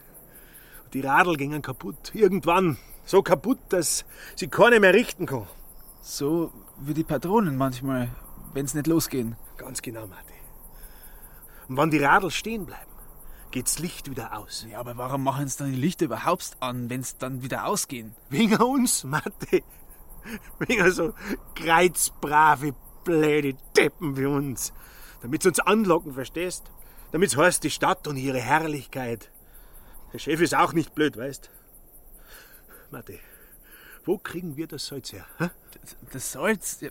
Und 0.85 0.95
die 0.95 1.01
Radl 1.01 1.37
gingen 1.37 1.63
kaputt. 1.63 2.15
Irgendwann. 2.15 2.79
So 3.05 3.23
kaputt, 3.23 3.59
dass 3.71 4.05
sie 4.35 4.49
keine 4.49 4.81
mehr 4.81 4.93
richten 4.93 5.27
kann. 5.27 5.47
So 6.03 6.53
wie 6.81 6.95
die 6.95 7.05
Patronen 7.05 7.57
manchmal, 7.57 8.09
wenn's 8.53 8.75
nicht 8.75 8.87
losgehen. 8.87 9.37
Ganz 9.57 9.83
genau, 9.83 10.07
Martin. 10.07 10.37
Und 11.69 11.77
wenn 11.77 11.91
die 11.91 11.99
Radl 11.99 12.31
stehen 12.31 12.67
bleiben, 12.67 12.91
geht's 13.51 13.79
Licht 13.79 14.11
wieder 14.11 14.37
aus. 14.37 14.67
Ja, 14.71 14.81
aber 14.81 14.97
warum 14.97 15.23
machen 15.23 15.49
sie 15.49 15.59
dann 15.59 15.71
die 15.71 15.81
Lichter 15.81 16.07
überhaupt 16.07 16.57
an, 16.61 16.91
wenn's 16.91 17.17
dann 17.19 17.43
wieder 17.43 17.67
ausgehen? 17.67 18.15
Wegen 18.31 18.57
uns, 18.57 19.05
Mathe. 19.05 19.63
Wegen 20.59 20.91
so 20.91 21.15
kreuzbrave, 21.55 22.75
blöde 23.09 23.55
Deppen 23.75 24.17
wie 24.19 24.27
uns. 24.27 24.75
Damit 25.23 25.43
sie 25.43 25.49
uns 25.49 25.61
anlocken, 25.61 26.13
verstehst? 26.13 26.71
Damit's 27.11 27.37
heißt 27.37 27.65
die 27.65 27.71
Stadt 27.71 28.07
und 28.07 28.19
ihre 28.19 28.39
Herrlichkeit. 28.39 29.31
Der 30.13 30.19
Chef 30.19 30.41
ist 30.43 30.55
auch 30.55 30.75
nicht 30.75 30.95
blöd, 30.95 31.17
weißt? 31.17 31.51
Mathe, 32.91 33.19
wo 34.05 34.19
kriegen 34.19 34.57
wir 34.57 34.67
das 34.67 34.87
Salz 34.87 35.13
her? 35.13 35.25
Hä? 35.39 35.49
Das, 35.81 35.97
das 36.13 36.33
Salz? 36.33 36.81
Ja, 36.83 36.91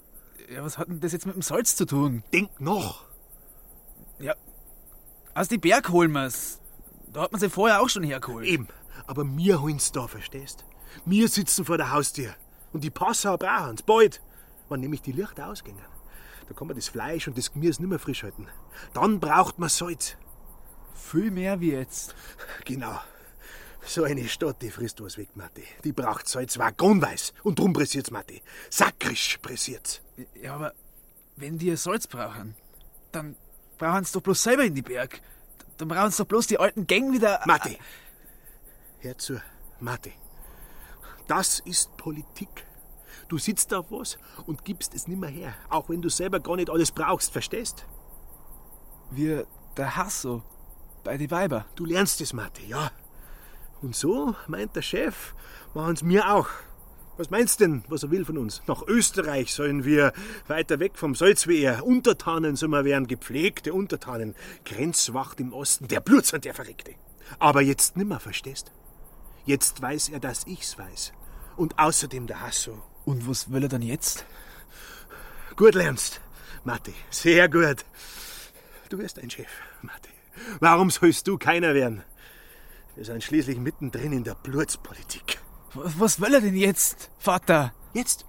ja, 0.49 0.63
was 0.63 0.80
hat 0.80 0.88
denn 0.88 0.99
das 0.99 1.11
jetzt 1.11 1.28
mit 1.28 1.36
dem 1.36 1.43
Salz 1.43 1.76
zu 1.76 1.86
tun? 1.86 2.24
Denk 2.34 2.59
noch! 2.59 3.05
Ja, 4.20 4.34
aus 5.36 5.47
die 5.47 5.59
Berg 5.59 5.89
holen 5.89 6.11
wir's. 6.13 6.59
Da 7.13 7.22
hat 7.22 7.32
man 7.32 7.39
sie 7.39 7.49
vorher 7.49 7.82
auch 7.82 7.89
schon 7.89 8.01
hergeholt. 8.03 8.47
Eben, 8.47 8.68
aber 9.05 9.24
wir 9.24 9.61
holen's 9.61 9.91
da, 9.91 10.07
verstehst? 10.07 10.65
Wir 11.05 11.28
sitzen 11.28 11.63
vor 11.63 11.78
der 11.78 11.91
Haustür. 11.91 12.34
Und 12.74 12.84
die 12.84 12.89
Passau 12.89 13.38
brauchen's, 13.38 13.84
bald. 13.84 14.20
Wenn 14.68 14.80
nämlich 14.80 15.03
die 15.03 15.11
Lichter 15.11 15.47
ausgehen. 15.47 15.78
Da 16.47 16.53
kann 16.53 16.67
man 16.67 16.75
das 16.75 16.87
Fleisch 16.87 17.27
und 17.27 17.37
das 17.37 17.51
Gemüse 17.51 17.81
nicht 17.81 17.89
mehr 17.89 17.99
frisch 17.99 18.23
halten. 18.23 18.47
Dann 18.93 19.19
braucht 19.19 19.59
man 19.59 19.69
Salz. 19.69 20.15
Viel 20.93 21.31
mehr 21.31 21.59
wie 21.59 21.71
jetzt. 21.71 22.15
Genau. 22.65 22.99
So 23.85 24.03
eine 24.03 24.27
Stadt, 24.27 24.61
die 24.61 24.69
frisst 24.69 25.01
was 25.01 25.17
weg, 25.17 25.29
Matti. 25.35 25.63
Die 25.83 25.93
braucht 25.93 26.27
Salz 26.27 26.57
wagonweis. 26.57 27.33
Und 27.43 27.59
drum 27.59 27.73
pressiert's, 27.73 28.11
Matti. 28.11 28.41
Sakrisch 28.69 29.37
pressiert's. 29.41 30.01
Ja, 30.41 30.55
aber 30.55 30.73
wenn 31.37 31.57
die 31.57 31.75
Salz 31.77 32.07
brauchen, 32.07 32.55
dann 33.11 33.37
brauchen 33.77 34.03
sie 34.03 34.13
doch 34.13 34.21
bloß 34.21 34.43
selber 34.43 34.65
in 34.65 34.75
die 34.75 34.81
Berg. 34.81 35.21
Dann 35.77 35.87
brauchen 35.87 36.11
sie 36.11 36.17
doch 36.17 36.27
bloß 36.27 36.47
die 36.47 36.59
alten 36.59 36.87
Gänge 36.87 37.13
wieder. 37.13 37.41
Matti, 37.45 37.77
hör 38.99 39.17
zu, 39.17 39.41
Matti. 39.79 40.13
Das 41.27 41.59
ist 41.59 41.95
Politik. 41.97 42.66
Du 43.28 43.38
sitzt 43.38 43.73
auf 43.73 43.91
was 43.91 44.17
und 44.45 44.63
gibst 44.63 44.93
es 44.93 45.07
nimmer 45.07 45.28
her, 45.28 45.53
auch 45.69 45.89
wenn 45.89 46.01
du 46.01 46.09
selber 46.09 46.39
gar 46.39 46.55
nicht 46.55 46.69
alles 46.69 46.91
brauchst, 46.91 47.32
verstehst? 47.32 47.86
Wie 49.11 49.43
der 49.75 49.95
Hasso 49.95 50.43
bei 51.03 51.17
die 51.17 51.32
Weiber. 51.32 51.65
Du 51.75 51.86
lernst 51.86 52.21
es, 52.21 52.34
Matti, 52.34 52.67
ja. 52.67 52.91
Und 53.82 53.95
so, 53.95 54.36
meint 54.47 54.75
der 54.75 54.82
Chef, 54.82 55.34
machen's 55.73 56.03
mir 56.03 56.34
auch. 56.34 56.47
Was 57.17 57.32
meinst 57.32 57.61
denn, 57.61 57.84
was 57.88 58.03
er 58.03 58.11
will 58.11 58.25
von 58.25 58.38
uns? 58.38 58.61
Nach 58.67 58.84
Österreich 58.84 59.53
sollen 59.53 59.86
wir 59.86 60.13
weiter 60.47 60.80
weg 60.80 60.97
vom 60.97 61.15
Salz 61.15 61.47
wie 61.47 61.61
er. 61.61 61.86
Untertanen 61.86 62.55
sollen 62.55 62.71
wir 62.71 62.86
werden, 62.86 63.07
gepflegte 63.07 63.73
Untertanen. 63.73 64.36
Grenzwacht 64.65 65.39
im 65.39 65.51
Osten, 65.51 65.88
der 65.88 65.99
Blutzern, 65.99 66.41
der 66.41 66.53
Verreckte. 66.53 66.93
Aber 67.39 67.61
jetzt 67.61 67.97
nimmer, 67.97 68.19
verstehst? 68.19 68.71
Jetzt 69.45 69.82
weiß 69.82 70.09
er, 70.09 70.19
dass 70.19 70.45
ich's 70.45 70.78
weiß. 70.78 71.13
Und 71.55 71.80
außerdem 71.80 72.28
der 72.28 72.41
Hasso. 72.41 72.84
Und 73.08 73.26
was 73.26 73.49
will 73.49 73.64
er 73.64 73.70
dann 73.70 73.82
jetzt? 73.82 74.26
Gut 75.55 75.76
lernst, 75.76 76.20
Matti. 76.66 76.93
Sehr 77.10 77.47
gut. 77.47 77.86
Du 78.89 78.97
wirst 78.97 79.18
ein 79.18 79.30
Chef, 79.30 79.47
Matti. 79.82 80.10
Warum 80.60 80.89
sollst 80.89 81.26
du 81.26 81.38
keiner 81.38 81.74
werden? 81.74 82.03
Wir 82.97 83.05
sind 83.05 83.24
schließlich 83.24 83.60
mittendrin 83.60 84.12
in 84.12 84.26
der 84.26 84.36
Blutspolitik. 84.36 85.39
Was, 85.74 85.97
was 85.97 86.20
will 86.20 86.34
er 86.34 86.41
denn 86.41 86.58
jetzt, 86.58 87.10
Vater? 87.18 87.74
Jetzt? 87.93 88.26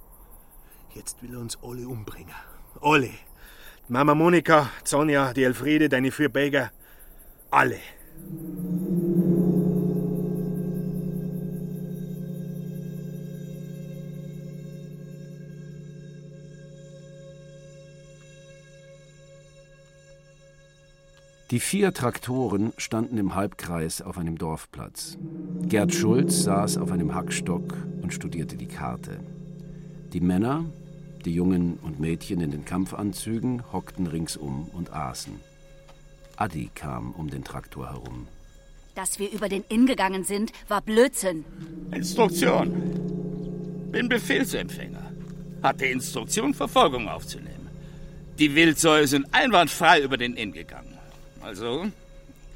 Jetzt 0.94 1.20
will 1.22 1.34
er 1.34 1.40
uns 1.40 1.58
alle 1.60 1.88
umbringen. 1.88 2.34
Alle. 2.80 3.10
Mama 3.88 4.14
Monika, 4.14 4.70
Sonja, 4.84 5.32
die 5.32 5.42
Elfriede, 5.42 5.88
deine 5.88 6.12
vier 6.12 6.28
Bäger. 6.28 6.70
Alle. 7.50 7.80
Die 21.50 21.60
vier 21.60 21.94
Traktoren 21.94 22.74
standen 22.76 23.16
im 23.16 23.34
Halbkreis 23.34 24.02
auf 24.02 24.18
einem 24.18 24.36
Dorfplatz. 24.36 25.16
Gerd 25.62 25.94
Schulz 25.94 26.42
saß 26.42 26.76
auf 26.76 26.92
einem 26.92 27.14
Hackstock 27.14 27.74
und 28.02 28.12
studierte 28.12 28.58
die 28.58 28.66
Karte. 28.66 29.20
Die 30.12 30.20
Männer, 30.20 30.66
die 31.24 31.32
Jungen 31.32 31.78
und 31.82 32.00
Mädchen 32.00 32.42
in 32.42 32.50
den 32.50 32.66
Kampfanzügen, 32.66 33.62
hockten 33.72 34.06
ringsum 34.06 34.68
und 34.74 34.92
aßen. 34.92 35.40
Adi 36.36 36.68
kam 36.74 37.12
um 37.12 37.30
den 37.30 37.44
Traktor 37.44 37.88
herum. 37.88 38.28
Dass 38.94 39.18
wir 39.18 39.32
über 39.32 39.48
den 39.48 39.64
Inn 39.70 39.86
gegangen 39.86 40.24
sind, 40.24 40.52
war 40.68 40.82
Blödsinn. 40.82 41.46
Instruktion. 41.92 43.88
Bin 43.90 44.10
Befehlsempfänger. 44.10 45.12
Hatte 45.62 45.86
Instruktion, 45.86 46.52
Verfolgung 46.52 47.08
aufzunehmen. 47.08 47.70
Die 48.38 48.54
Wildsäue 48.54 49.06
sind 49.06 49.26
einwandfrei 49.32 50.02
über 50.02 50.18
den 50.18 50.36
Inn 50.36 50.52
gegangen. 50.52 50.97
Also? 51.40 51.90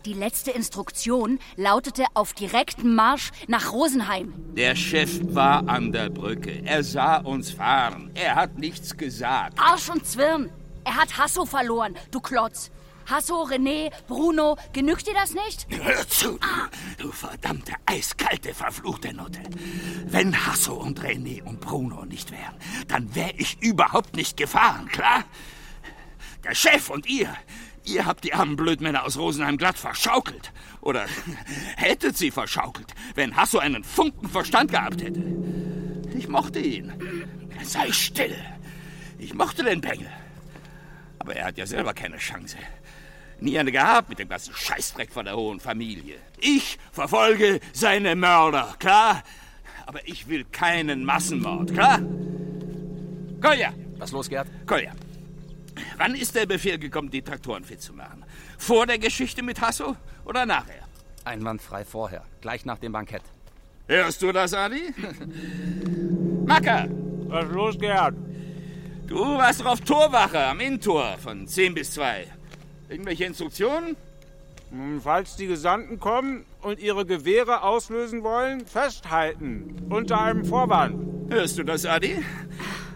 Die 0.04 0.14
letzte 0.14 0.50
Instruktion 0.50 1.38
lautete 1.56 2.04
auf 2.14 2.32
direkten 2.32 2.94
Marsch 2.94 3.30
nach 3.46 3.72
Rosenheim. 3.72 4.34
Der 4.56 4.74
Chef 4.74 5.20
war 5.22 5.68
an 5.68 5.92
der 5.92 6.10
Brücke. 6.10 6.62
Er 6.64 6.82
sah 6.82 7.18
uns 7.18 7.52
fahren. 7.52 8.10
Er 8.14 8.34
hat 8.34 8.58
nichts 8.58 8.96
gesagt. 8.96 9.58
Arsch 9.60 9.88
und 9.90 10.04
Zwirn. 10.04 10.50
Er 10.84 10.96
hat 10.96 11.16
Hasso 11.16 11.44
verloren, 11.44 11.96
du 12.10 12.20
Klotz. 12.20 12.72
Hasso, 13.06 13.42
René, 13.42 13.90
Bruno, 14.06 14.56
genügt 14.72 15.06
dir 15.06 15.14
das 15.14 15.34
nicht? 15.34 15.66
Hör 15.70 16.08
zu, 16.08 16.38
du, 16.38 17.04
du 17.04 17.12
verdammte, 17.12 17.72
eiskalte, 17.86 18.54
verfluchte 18.54 19.12
Nutte. 19.12 19.40
Wenn 20.06 20.46
Hasso 20.46 20.74
und 20.74 21.00
René 21.00 21.42
und 21.42 21.60
Bruno 21.60 22.04
nicht 22.04 22.30
wären, 22.30 22.54
dann 22.88 23.14
wäre 23.14 23.32
ich 23.36 23.60
überhaupt 23.60 24.16
nicht 24.16 24.36
gefahren, 24.36 24.86
klar? 24.88 25.24
Der 26.44 26.54
Chef 26.54 26.90
und 26.90 27.06
ihr, 27.06 27.34
ihr 27.84 28.06
habt 28.06 28.24
die 28.24 28.34
armen 28.34 28.56
Blödmänner 28.56 29.04
aus 29.04 29.16
Rosenheim 29.16 29.56
glatt 29.56 29.78
verschaukelt. 29.78 30.52
Oder 30.80 31.06
hättet 31.76 32.16
sie 32.16 32.30
verschaukelt, 32.30 32.94
wenn 33.14 33.36
Hasso 33.36 33.58
einen 33.58 33.84
Funken 33.84 34.28
Verstand 34.28 34.70
gehabt 34.70 35.02
hätte. 35.02 35.22
Ich 36.16 36.28
mochte 36.28 36.60
ihn. 36.60 36.92
Sei 37.62 37.90
still. 37.92 38.36
Ich 39.18 39.34
mochte 39.34 39.62
den 39.62 39.80
Bengel. 39.80 40.10
Aber 41.18 41.36
er 41.36 41.46
hat 41.46 41.58
ja 41.58 41.66
selber 41.66 41.94
keine 41.94 42.18
Chance. 42.18 42.56
Nie 43.40 43.58
eine 43.58 43.72
gehabt 43.72 44.08
mit 44.08 44.18
dem 44.18 44.28
ganzen 44.28 44.54
Scheißdreck 44.54 45.12
von 45.12 45.24
der 45.24 45.36
hohen 45.36 45.60
Familie. 45.60 46.16
Ich 46.38 46.78
verfolge 46.92 47.60
seine 47.72 48.14
Mörder, 48.14 48.74
klar? 48.78 49.22
Aber 49.86 50.06
ich 50.06 50.28
will 50.28 50.44
keinen 50.44 51.04
Massenmord, 51.04 51.72
klar? 51.72 52.00
Kolja! 53.40 53.72
Was 53.98 54.12
los, 54.12 54.28
Gerd? 54.28 54.48
Kolja, 54.66 54.92
wann 55.96 56.14
ist 56.14 56.34
der 56.34 56.46
Befehl 56.46 56.78
gekommen, 56.78 57.10
die 57.10 57.22
Traktoren 57.22 57.64
fit 57.64 57.80
zu 57.80 57.92
machen? 57.92 58.24
Vor 58.58 58.86
der 58.86 58.98
Geschichte 58.98 59.42
mit 59.42 59.60
Hasso 59.60 59.96
oder 60.24 60.46
nachher? 60.46 60.82
Einwandfrei 61.24 61.84
vorher, 61.84 62.24
gleich 62.40 62.64
nach 62.64 62.78
dem 62.78 62.92
Bankett. 62.92 63.22
Hörst 63.86 64.22
du 64.22 64.32
das, 64.32 64.54
Adi? 64.54 64.94
Macker! 66.46 66.88
Was 67.28 67.44
ist 67.46 67.52
los, 67.52 67.78
Gerd? 67.78 68.14
Du 69.06 69.18
warst 69.18 69.60
doch 69.60 69.66
auf 69.66 69.80
Torwache 69.80 70.38
am 70.38 70.60
Innentor 70.60 71.18
von 71.18 71.46
10 71.46 71.74
bis 71.74 71.92
2. 71.92 72.26
Irgendwelche 72.88 73.24
Instruktionen? 73.24 73.96
Falls 75.02 75.36
die 75.36 75.46
Gesandten 75.46 76.00
kommen 76.00 76.46
und 76.62 76.80
ihre 76.80 77.04
Gewehre 77.04 77.62
auslösen 77.62 78.22
wollen, 78.22 78.64
festhalten. 78.64 79.86
Unter 79.90 80.20
einem 80.20 80.44
Vorwand. 80.44 81.30
Hörst 81.30 81.58
du 81.58 81.62
das, 81.62 81.84
Adi? 81.84 82.24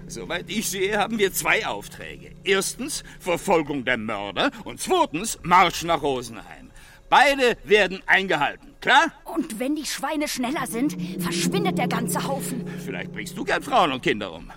Soweit 0.09 0.49
ich 0.49 0.71
sehe, 0.71 0.99
haben 0.99 1.19
wir 1.19 1.33
zwei 1.33 1.67
Aufträge. 1.67 2.33
Erstens 2.45 3.03
Verfolgung 3.19 3.85
der 3.85 3.99
Mörder 3.99 4.51
und 4.65 4.81
zweitens 4.81 5.39
Marsch 5.43 5.83
nach 5.83 6.03
Rosenheim. 6.03 6.71
Beide 7.09 7.57
werden 7.65 8.03
eingehalten, 8.07 8.75
klar? 8.81 9.13
Und 9.25 9.59
wenn 9.59 9.77
die 9.77 9.87
Schweine 9.87 10.29
schneller 10.29 10.67
sind, 10.67 10.97
verschwindet 11.21 11.79
der 11.79 11.89
ganze 11.89 12.27
Haufen. 12.27 12.65
Vielleicht 12.85 13.13
bringst 13.13 13.37
du 13.37 13.45
gern 13.45 13.63
Frauen 13.63 13.93
und 13.93 14.03
Kinder 14.03 14.33
um. 14.33 14.51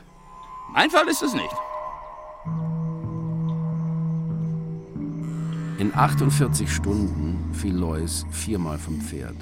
Mein 0.72 0.89
Fall 0.89 1.08
ist 1.08 1.24
es 1.24 1.34
nicht. 1.34 1.56
In 5.80 5.91
48 5.95 6.72
Stunden 6.72 7.54
fiel 7.54 7.74
Lois 7.74 8.26
viermal 8.32 8.78
vom 8.78 9.00
Pferd. 9.02 9.38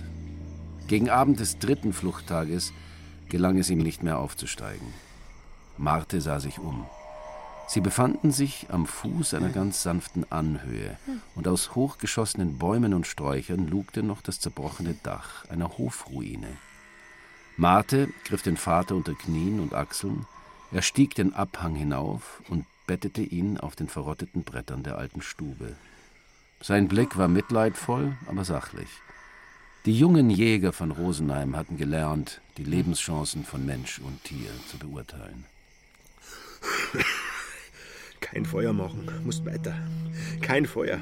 Gegen 0.88 1.10
Abend 1.10 1.40
des 1.40 1.60
dritten 1.60 1.92
Fluchttages 1.92 2.72
gelang 3.28 3.58
es 3.58 3.70
ihm 3.70 3.80
nicht 3.80 4.04
mehr 4.04 4.20
aufzusteigen. 4.20 4.94
Marte 5.78 6.22
sah 6.22 6.40
sich 6.40 6.60
um. 6.60 6.86
Sie 7.68 7.82
befanden 7.82 8.32
sich 8.32 8.68
am 8.70 8.86
Fuß 8.86 9.34
einer 9.34 9.50
ganz 9.50 9.84
sanften 9.84 10.32
Anhöhe, 10.32 10.98
und 11.36 11.48
aus 11.48 11.76
hochgeschossenen 11.76 12.58
Bäumen 12.58 12.94
und 12.94 13.06
Sträuchern 13.06 13.68
lugte 13.68 14.04
noch 14.04 14.22
das 14.22 14.40
zerbrochene 14.40 14.96
Dach 15.04 15.46
einer 15.50 15.78
Hofruine. 15.78 16.48
Marte 17.58 18.08
griff 18.24 18.42
den 18.42 18.56
Vater 18.56 18.96
unter 18.96 19.14
Knien 19.14 19.60
und 19.60 19.74
Achseln, 19.74 20.26
er 20.72 20.82
stieg 20.82 21.16
den 21.16 21.34
Abhang 21.34 21.76
hinauf 21.76 22.42
und 22.50 22.66
bettete 22.88 23.22
ihn 23.22 23.58
auf 23.58 23.76
den 23.76 23.90
verrotteten 23.90 24.44
Brettern 24.44 24.84
der 24.84 24.98
alten 24.98 25.22
Stube. 25.22 25.76
Sein 26.62 26.88
Blick 26.88 27.18
war 27.18 27.28
mitleidvoll, 27.28 28.18
aber 28.28 28.46
sachlich. 28.46 28.90
Die 29.86 29.98
jungen 29.98 30.30
Jäger 30.30 30.74
von 30.74 30.92
Rosenheim 30.92 31.56
hatten 31.56 31.78
gelernt, 31.78 32.42
die 32.58 32.64
Lebenschancen 32.64 33.44
von 33.46 33.66
Mensch 33.66 34.00
und 34.00 34.24
Tier 34.24 34.50
zu 34.70 34.78
beurteilen. 34.78 35.46
Kein 38.20 38.46
Feuer 38.46 38.74
machen, 38.74 39.10
musst 39.24 39.46
weiter. 39.46 39.76
Kein 40.42 40.66
Feuer. 40.66 41.00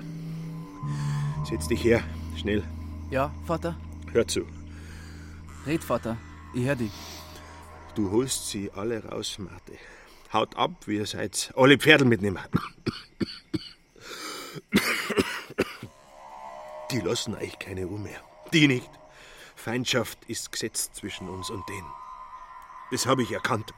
Setz 1.49 1.67
dich 1.67 1.83
her, 1.83 2.03
schnell. 2.37 2.63
Ja, 3.09 3.33
Vater? 3.45 3.77
Hör 4.11 4.27
zu. 4.27 4.45
Red, 5.65 5.83
Vater. 5.83 6.17
Ich 6.53 6.65
hör 6.65 6.75
dich. 6.75 6.91
Du 7.95 8.11
holst 8.11 8.49
sie 8.49 8.71
alle 8.71 9.03
raus, 9.03 9.37
Marte. 9.39 9.73
Haut 10.33 10.55
ab, 10.55 10.71
wie 10.85 10.97
ihr 10.97 11.05
seid. 11.05 11.53
Alle 11.55 11.77
Pferdel 11.77 12.07
mitnehmen. 12.07 12.39
Die 16.91 16.99
lassen 16.99 17.35
euch 17.35 17.57
keine 17.59 17.85
Ruhe 17.85 17.99
mehr. 17.99 18.19
Die 18.53 18.67
nicht. 18.67 18.89
Feindschaft 19.55 20.19
ist 20.27 20.51
gesetzt 20.51 20.95
zwischen 20.95 21.29
uns 21.29 21.49
und 21.49 21.67
denen. 21.69 21.91
Das 22.91 23.05
habe 23.05 23.23
ich 23.23 23.31
erkannt. 23.31 23.73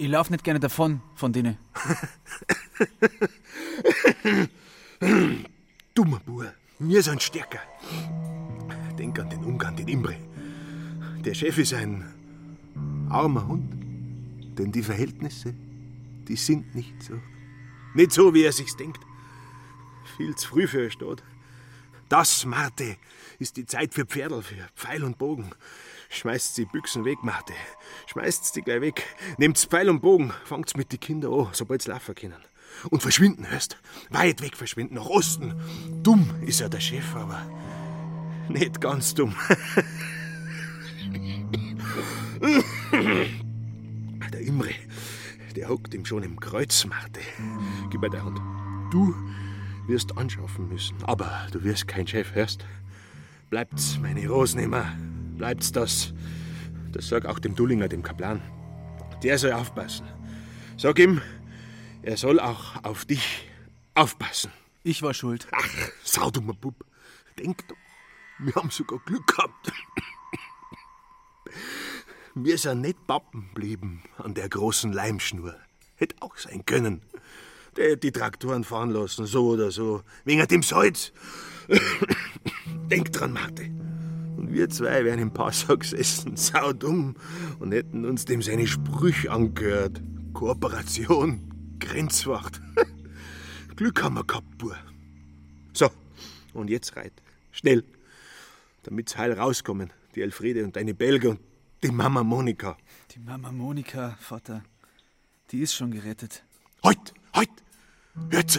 Ich 0.00 0.06
lauf 0.06 0.30
nicht 0.30 0.44
gerne 0.44 0.60
davon, 0.60 1.00
von 1.16 1.32
denen. 1.32 1.58
Dummer 5.94 6.20
Bur. 6.20 6.52
Wir 6.78 7.02
sind 7.02 7.20
stärker. 7.20 7.58
Denk 8.96 9.18
an 9.18 9.28
den 9.28 9.42
Umgang, 9.42 9.74
den 9.74 9.88
Imbre. 9.88 10.14
Der 11.24 11.34
Chef 11.34 11.58
ist 11.58 11.74
ein 11.74 12.04
armer 13.10 13.48
Hund. 13.48 13.72
Denn 14.56 14.70
die 14.70 14.84
Verhältnisse, 14.84 15.52
die 16.28 16.36
sind 16.36 16.76
nicht 16.76 17.02
so. 17.02 17.14
Nicht 17.94 18.12
so, 18.12 18.32
wie 18.34 18.44
er 18.44 18.52
sich's 18.52 18.76
denkt. 18.76 19.00
Viel 20.16 20.36
zu 20.36 20.48
früh 20.48 20.68
für 20.68 20.78
eine 20.78 20.90
Stadt. 20.92 21.24
Das, 22.08 22.44
Marte, 22.44 22.96
ist 23.40 23.56
die 23.56 23.66
Zeit 23.66 23.94
für 23.94 24.06
Pferdl, 24.06 24.42
für 24.42 24.54
Pfeil 24.76 25.02
und 25.02 25.18
Bogen. 25.18 25.50
Schmeißt 26.08 26.56
die 26.56 26.64
Büchsen 26.64 27.04
weg, 27.04 27.22
Marte. 27.22 27.52
Schmeißt 28.06 28.56
die 28.56 28.62
gleich 28.62 28.80
weg. 28.80 29.04
Nehmt's 29.36 29.66
Pfeil 29.66 29.90
und 29.90 30.00
Bogen, 30.00 30.32
fangt's 30.44 30.76
mit 30.76 30.90
die 30.92 30.98
Kinder 30.98 31.30
an, 31.30 31.48
sobald 31.52 31.82
sie 31.82 31.90
laufen 31.90 32.14
können. 32.14 32.36
Und 32.90 33.02
verschwinden, 33.02 33.50
hörst? 33.50 33.76
Weit 34.10 34.40
weg 34.40 34.56
verschwinden, 34.56 34.94
nach 34.94 35.06
Osten. 35.06 35.54
Dumm 36.02 36.30
ist 36.46 36.60
er 36.60 36.68
der 36.68 36.80
Chef, 36.80 37.14
aber 37.14 37.46
nicht 38.48 38.80
ganz 38.80 39.14
dumm. 39.14 39.34
Der 44.32 44.40
Imre, 44.40 44.70
der 45.56 45.68
hockt 45.68 45.94
ihm 45.94 46.04
schon 46.04 46.22
im 46.22 46.38
Kreuz, 46.38 46.84
Marte. 46.84 47.20
Gib 47.90 48.00
mir 48.00 48.10
die 48.10 48.20
Hand. 48.20 48.38
Du 48.90 49.14
wirst 49.86 50.16
anschaffen 50.16 50.68
müssen, 50.68 50.96
aber 51.04 51.46
du 51.50 51.64
wirst 51.64 51.88
kein 51.88 52.06
Chef, 52.06 52.34
hörst? 52.34 52.64
Bleibt's 53.50 53.98
meine 54.00 54.28
Rosen 54.28 54.60
immer, 54.60 54.92
bleibt's 55.38 55.72
das. 55.72 56.12
Das 56.92 57.08
sag 57.08 57.24
auch 57.24 57.38
dem 57.38 57.54
Dullinger, 57.54 57.88
dem 57.88 58.02
Kaplan. 58.02 58.42
Der 59.22 59.38
soll 59.38 59.52
aufpassen. 59.52 60.06
Sag 60.76 60.98
ihm, 60.98 61.22
er 62.02 62.16
soll 62.16 62.38
auch 62.40 62.84
auf 62.84 63.04
dich 63.04 63.48
aufpassen. 63.94 64.52
Ich 64.82 65.02
war 65.02 65.14
schuld. 65.14 65.48
Ach, 65.52 65.68
saudummer 66.04 66.54
Bub. 66.54 66.84
Denk 67.38 67.66
doch, 67.68 67.76
wir 68.38 68.54
haben 68.54 68.70
sogar 68.70 68.98
Glück 69.06 69.26
gehabt. 69.26 69.72
Wir 72.34 72.58
sind 72.58 72.82
nicht 72.82 73.06
Pappen 73.06 73.50
blieben 73.54 74.02
an 74.18 74.34
der 74.34 74.48
großen 74.48 74.92
Leimschnur. 74.92 75.56
Hätte 75.96 76.16
auch 76.20 76.36
sein 76.36 76.64
können. 76.64 77.02
Der 77.76 77.90
hätte 77.90 77.98
die 77.98 78.12
Traktoren 78.12 78.64
fahren 78.64 78.90
lassen, 78.90 79.26
so 79.26 79.48
oder 79.48 79.70
so. 79.70 80.02
Wegen 80.24 80.46
dem 80.46 80.62
Salz. 80.62 81.12
Denk 82.90 83.12
dran, 83.12 83.32
Marte. 83.32 83.70
Wir 84.58 84.68
zwei 84.68 85.04
wären 85.04 85.20
im 85.20 85.30
Passau 85.30 85.76
gesessen, 85.76 86.36
saudumm, 86.36 87.14
und 87.60 87.70
hätten 87.70 88.04
uns 88.04 88.24
dem 88.24 88.42
seine 88.42 88.66
Sprüche 88.66 89.30
angehört. 89.30 90.02
Kooperation, 90.32 91.76
Grenzwacht. 91.78 92.60
Glück 93.76 94.02
haben 94.02 94.16
wir 94.16 94.24
gehabt, 94.24 94.58
Bur. 94.58 94.76
So, 95.74 95.88
und 96.54 96.70
jetzt 96.70 96.96
reit. 96.96 97.12
Schnell. 97.52 97.84
Damit's 98.82 99.16
heil 99.16 99.32
rauskommen. 99.32 99.92
Die 100.16 100.22
Elfriede 100.22 100.64
und 100.64 100.74
deine 100.74 100.92
Belge 100.92 101.30
und 101.30 101.40
die 101.84 101.92
Mama 101.92 102.24
Monika. 102.24 102.76
Die 103.12 103.20
Mama 103.20 103.52
Monika, 103.52 104.16
Vater, 104.18 104.64
die 105.52 105.60
ist 105.60 105.74
schon 105.74 105.92
gerettet. 105.92 106.42
Heut, 106.82 107.14
heut, 107.36 107.48
hört's. 108.30 108.58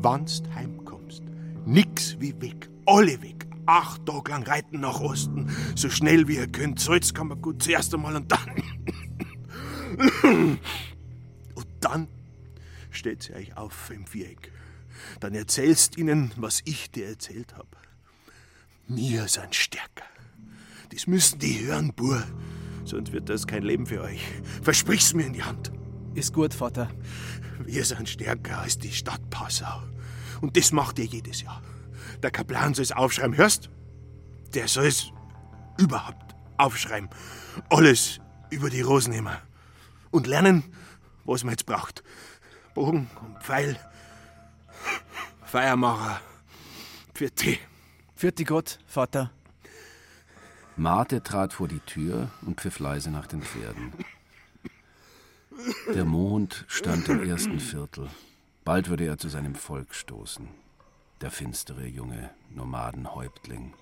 Wannst 0.00 0.46
heimkommst, 0.54 1.22
nix 1.66 2.18
wie 2.20 2.40
weg, 2.40 2.70
alle 2.86 3.20
weg. 3.20 3.47
Acht 3.68 4.06
Tage 4.06 4.30
lang 4.30 4.44
reiten 4.44 4.80
nach 4.80 4.98
Osten, 4.98 5.54
so 5.74 5.90
schnell 5.90 6.26
wie 6.26 6.36
ihr 6.36 6.46
könnt. 6.46 6.80
Salzkammergut 6.80 7.62
zuerst 7.62 7.92
einmal 7.92 8.16
und 8.16 8.32
dann. 8.32 8.62
und 11.54 11.66
dann 11.80 12.08
stellt 12.90 13.24
sie 13.24 13.34
euch 13.34 13.58
auf 13.58 13.90
im 13.90 14.06
Viereck. 14.06 14.50
Dann 15.20 15.34
erzählst 15.34 15.98
ihnen, 15.98 16.32
was 16.36 16.62
ich 16.64 16.90
dir 16.90 17.08
erzählt 17.08 17.58
hab. 17.58 17.76
Wir 18.86 19.28
sind 19.28 19.54
stärker. 19.54 20.06
Das 20.90 21.06
müssen 21.06 21.38
die 21.38 21.66
hören, 21.66 21.92
Bur. 21.92 22.24
Sonst 22.86 23.12
wird 23.12 23.28
das 23.28 23.46
kein 23.46 23.64
Leben 23.64 23.84
für 23.84 24.00
euch. 24.00 24.22
Versprich's 24.62 25.12
mir 25.12 25.26
in 25.26 25.34
die 25.34 25.42
Hand. 25.42 25.72
Ist 26.14 26.32
gut, 26.32 26.54
Vater. 26.54 26.90
Wir 27.66 27.84
sind 27.84 28.08
stärker 28.08 28.60
als 28.60 28.78
die 28.78 28.92
Stadt 28.92 29.28
Passau. 29.28 29.82
Und 30.40 30.56
das 30.56 30.72
macht 30.72 30.98
er 30.98 31.04
jedes 31.04 31.42
Jahr. 31.42 31.60
Der 32.22 32.30
Kaplan 32.30 32.74
soll 32.74 32.82
es 32.82 32.92
aufschreiben, 32.92 33.36
hörst? 33.36 33.70
Der 34.54 34.68
soll 34.68 34.86
es 34.86 35.12
überhaupt 35.78 36.34
aufschreiben. 36.56 37.08
Alles 37.70 38.20
über 38.50 38.70
die 38.70 38.80
Rosenheimer. 38.80 39.40
Und 40.10 40.26
lernen, 40.26 40.64
was 41.24 41.44
man 41.44 41.52
jetzt 41.52 41.66
braucht. 41.66 42.02
Bogen 42.74 43.10
und 43.22 43.42
Pfeil, 43.42 43.78
Feiermacher, 45.44 46.20
für 47.14 47.30
Tee. 47.30 47.58
Vierte 48.14 48.44
Gott, 48.44 48.78
Vater. 48.86 49.30
Marte 50.76 51.22
trat 51.22 51.52
vor 51.52 51.68
die 51.68 51.80
Tür 51.80 52.30
und 52.42 52.60
pfiff 52.60 52.78
leise 52.78 53.10
nach 53.10 53.26
den 53.26 53.42
Pferden. 53.42 53.92
Der 55.92 56.04
Mond 56.04 56.64
stand 56.68 57.08
im 57.08 57.28
ersten 57.28 57.58
Viertel. 57.58 58.08
Bald 58.64 58.88
würde 58.88 59.06
er 59.06 59.18
zu 59.18 59.28
seinem 59.28 59.56
Volk 59.56 59.94
stoßen. 59.94 60.48
Der 61.20 61.32
finstere 61.32 61.84
junge 61.84 62.30
Nomadenhäuptling. 62.50 63.74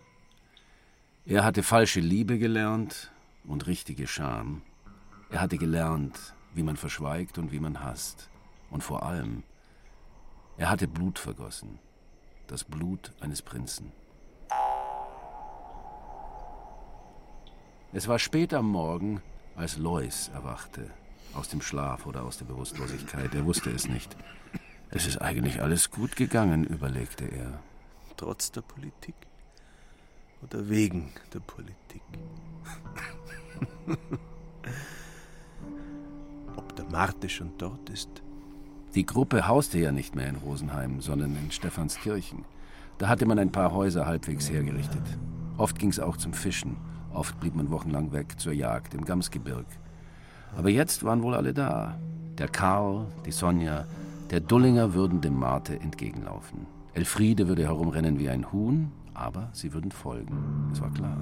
Er 1.26 1.44
hatte 1.44 1.62
falsche 1.62 2.00
Liebe 2.00 2.38
gelernt 2.38 3.12
und 3.44 3.66
richtige 3.66 4.06
Scham. 4.06 4.62
Er 5.28 5.42
hatte 5.42 5.58
gelernt, 5.58 6.34
wie 6.54 6.62
man 6.62 6.78
verschweigt 6.78 7.36
und 7.36 7.52
wie 7.52 7.60
man 7.60 7.82
hasst. 7.84 8.30
Und 8.70 8.82
vor 8.82 9.02
allem, 9.02 9.42
er 10.56 10.70
hatte 10.70 10.88
Blut 10.88 11.18
vergossen. 11.18 11.78
Das 12.46 12.64
Blut 12.64 13.12
eines 13.20 13.42
Prinzen. 13.42 13.92
Es 17.92 18.08
war 18.08 18.18
spät 18.18 18.54
am 18.54 18.70
Morgen, 18.70 19.20
als 19.56 19.76
Lois 19.76 20.28
erwachte. 20.32 20.90
Aus 21.34 21.50
dem 21.50 21.60
Schlaf 21.60 22.06
oder 22.06 22.22
aus 22.22 22.38
der 22.38 22.46
Bewusstlosigkeit. 22.46 23.34
Er 23.34 23.44
wusste 23.44 23.68
es 23.70 23.88
nicht. 23.88 24.16
Es 24.90 25.06
ist 25.06 25.20
eigentlich 25.20 25.60
alles 25.62 25.90
gut 25.90 26.16
gegangen, 26.16 26.64
überlegte 26.64 27.24
er. 27.24 27.60
Trotz 28.16 28.52
der 28.52 28.62
Politik? 28.62 29.14
Oder 30.42 30.68
wegen 30.68 31.12
der 31.34 31.40
Politik? 31.40 32.02
Ob 36.56 36.76
der 36.76 36.84
Marte 36.86 37.28
schon 37.28 37.52
dort 37.58 37.90
ist? 37.90 38.22
Die 38.94 39.04
Gruppe 39.04 39.46
hauste 39.46 39.78
ja 39.78 39.92
nicht 39.92 40.14
mehr 40.14 40.28
in 40.28 40.36
Rosenheim, 40.36 41.00
sondern 41.00 41.36
in 41.36 41.50
Stephanskirchen. 41.50 42.44
Da 42.98 43.08
hatte 43.08 43.26
man 43.26 43.38
ein 43.38 43.52
paar 43.52 43.72
Häuser 43.72 44.06
halbwegs 44.06 44.48
hergerichtet. 44.48 45.02
Oft 45.58 45.78
ging 45.78 45.90
es 45.90 46.00
auch 46.00 46.16
zum 46.16 46.32
Fischen. 46.32 46.76
Oft 47.12 47.38
blieb 47.40 47.54
man 47.54 47.70
wochenlang 47.70 48.12
weg 48.12 48.38
zur 48.38 48.52
Jagd 48.52 48.94
im 48.94 49.04
Gamsgebirg. 49.04 49.66
Aber 50.56 50.70
jetzt 50.70 51.04
waren 51.04 51.22
wohl 51.22 51.34
alle 51.34 51.52
da. 51.52 51.98
Der 52.38 52.48
Karl, 52.48 53.06
die 53.26 53.32
Sonja, 53.32 53.86
der 54.30 54.40
Dullinger 54.40 54.94
würden 54.94 55.20
dem 55.20 55.38
Marte 55.38 55.78
entgegenlaufen. 55.78 56.66
Elfriede 56.94 57.48
würde 57.48 57.64
herumrennen 57.64 58.18
wie 58.18 58.28
ein 58.28 58.50
Huhn, 58.52 58.90
aber 59.14 59.50
sie 59.52 59.72
würden 59.72 59.92
folgen. 59.92 60.68
Das 60.70 60.80
war 60.80 60.90
klar. 60.90 61.18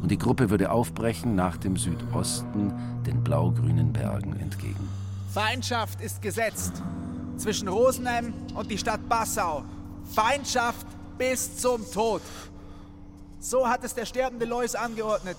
Und 0.00 0.10
die 0.10 0.18
Gruppe 0.18 0.50
würde 0.50 0.70
aufbrechen 0.70 1.34
nach 1.34 1.56
dem 1.56 1.76
Südosten 1.76 2.72
den 3.06 3.24
blau-grünen 3.24 3.92
Bergen 3.92 4.36
entgegen. 4.36 4.88
Feindschaft 5.32 6.00
ist 6.00 6.22
gesetzt 6.22 6.82
zwischen 7.36 7.68
Rosenheim 7.68 8.32
und 8.54 8.70
die 8.70 8.78
Stadt 8.78 9.08
Passau. 9.08 9.64
Feindschaft 10.04 10.86
bis 11.18 11.56
zum 11.56 11.80
Tod. 11.90 12.22
So 13.40 13.68
hat 13.68 13.82
es 13.84 13.94
der 13.94 14.06
sterbende 14.06 14.46
Lois 14.46 14.74
angeordnet, 14.74 15.36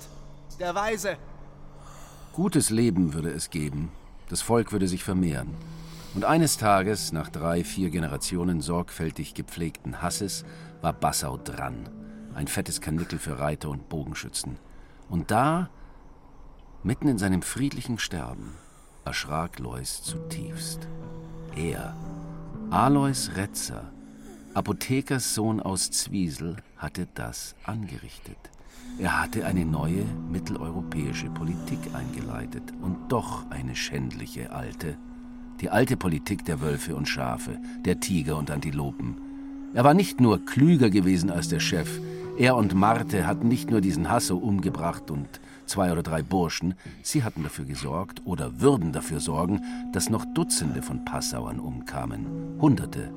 der 0.59 0.76
Weise. 0.76 1.18
Gutes 2.34 2.70
Leben 2.70 3.13
würde 3.13 3.30
es 3.30 3.49
geben, 3.49 3.89
das 4.30 4.41
Volk 4.41 4.72
würde 4.72 4.88
sich 4.88 5.03
vermehren. 5.03 5.49
Und 6.16 6.24
eines 6.24 6.55
Tages, 6.55 7.11
nach 7.11 7.30
drei, 7.30 7.66
vier 7.66 7.89
Generationen 7.89 8.61
sorgfältig 8.61 9.34
gepflegten 9.34 10.01
Hasses, 10.01 10.45
war 10.82 10.93
Bassau 10.93 11.36
dran. 11.38 11.89
Ein 12.34 12.47
fettes 12.47 12.80
Kanickel 12.80 13.20
für 13.20 13.38
Reiter 13.38 13.70
und 13.70 13.89
Bogenschützen. 13.89 14.57
Und 15.09 15.30
da, 15.30 15.70
mitten 16.84 17.09
in 17.09 17.18
seinem 17.18 17.41
friedlichen 17.41 17.99
Sterben, 17.99 18.53
erschrak 19.03 19.59
Lois 19.59 20.03
zutiefst. 20.03 20.88
Er, 21.53 21.93
Alois 22.70 23.32
Retzer, 23.36 23.91
Apothekerssohn 24.53 25.59
aus 25.59 25.91
Zwiesel, 25.91 26.55
hatte 26.78 27.09
das 27.13 27.55
angerichtet. 27.66 28.38
Er 28.99 29.22
hatte 29.22 29.45
eine 29.45 29.66
neue 29.66 30.05
mitteleuropäische 30.32 31.30
Politik 31.30 31.80
eingeleitet 31.93 32.72
und 32.82 33.09
doch 33.09 33.49
eine 33.49 33.76
schändliche 33.76 34.53
alte. 34.53 34.97
Die 35.62 35.70
alte 35.70 35.97
Politik 35.97 36.45
der 36.45 36.62
Wölfe 36.62 36.95
und 36.95 37.08
Schafe, 37.08 37.58
der 37.86 37.99
Tiger 37.99 38.38
und 38.38 38.51
Antilopen. 38.51 39.16
Er 39.74 39.84
war 39.84 39.93
nicht 39.93 40.20
nur 40.20 40.45
klüger 40.45 40.89
gewesen 40.89 41.30
als 41.30 41.47
der 41.49 41.60
Chef, 41.60 41.99
er 42.38 42.58
und 42.58 42.74
Marte 42.74 43.26
hatten 43.26 43.47
nicht 43.47 43.72
nur 43.72 43.80
diesen 43.80 44.10
Hasso 44.10 44.36
umgebracht 44.38 45.10
und 45.10 45.39
zwei 45.66 45.91
oder 45.91 46.03
drei 46.03 46.22
Burschen, 46.22 46.74
sie 47.01 47.24
hatten 47.24 47.43
dafür 47.43 47.64
gesorgt 47.64 48.22
oder 48.26 48.60
würden 48.60 48.91
dafür 48.91 49.22
sorgen, 49.22 49.62
dass 49.93 50.10
noch 50.10 50.26
Dutzende 50.34 50.82
von 50.82 51.06
Passauern 51.06 51.62
umkamen, 51.62 52.58
Hunderte. 52.60 53.10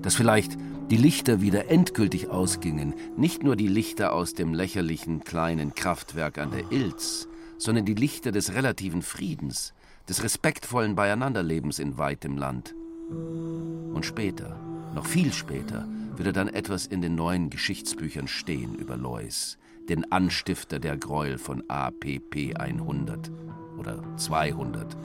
Dass 0.00 0.14
vielleicht 0.14 0.56
die 0.90 0.96
Lichter 0.96 1.42
wieder 1.42 1.70
endgültig 1.70 2.30
ausgingen, 2.30 2.94
nicht 3.18 3.42
nur 3.42 3.54
die 3.54 3.68
Lichter 3.68 4.14
aus 4.14 4.32
dem 4.32 4.54
lächerlichen 4.54 5.24
kleinen 5.24 5.74
Kraftwerk 5.74 6.38
an 6.38 6.50
der 6.50 6.72
Ilz, 6.72 7.28
sondern 7.58 7.84
die 7.84 7.94
Lichter 7.94 8.32
des 8.32 8.54
relativen 8.54 9.02
Friedens, 9.02 9.74
des 10.08 10.22
respektvollen 10.22 10.94
Beieinanderlebens 10.94 11.78
in 11.78 11.98
weitem 11.98 12.36
Land. 12.36 12.74
Und 13.10 14.04
später, 14.04 14.58
noch 14.94 15.06
viel 15.06 15.32
später, 15.32 15.86
würde 16.16 16.32
dann 16.32 16.48
etwas 16.48 16.86
in 16.86 17.02
den 17.02 17.14
neuen 17.14 17.50
Geschichtsbüchern 17.50 18.26
stehen 18.26 18.74
über 18.74 18.96
Lois, 18.96 19.58
den 19.88 20.10
Anstifter 20.10 20.78
der 20.78 20.96
Gräuel 20.96 21.38
von 21.38 21.62
APP 21.68 22.54
100 22.58 23.30
oder 23.78 24.02
200 24.16 24.96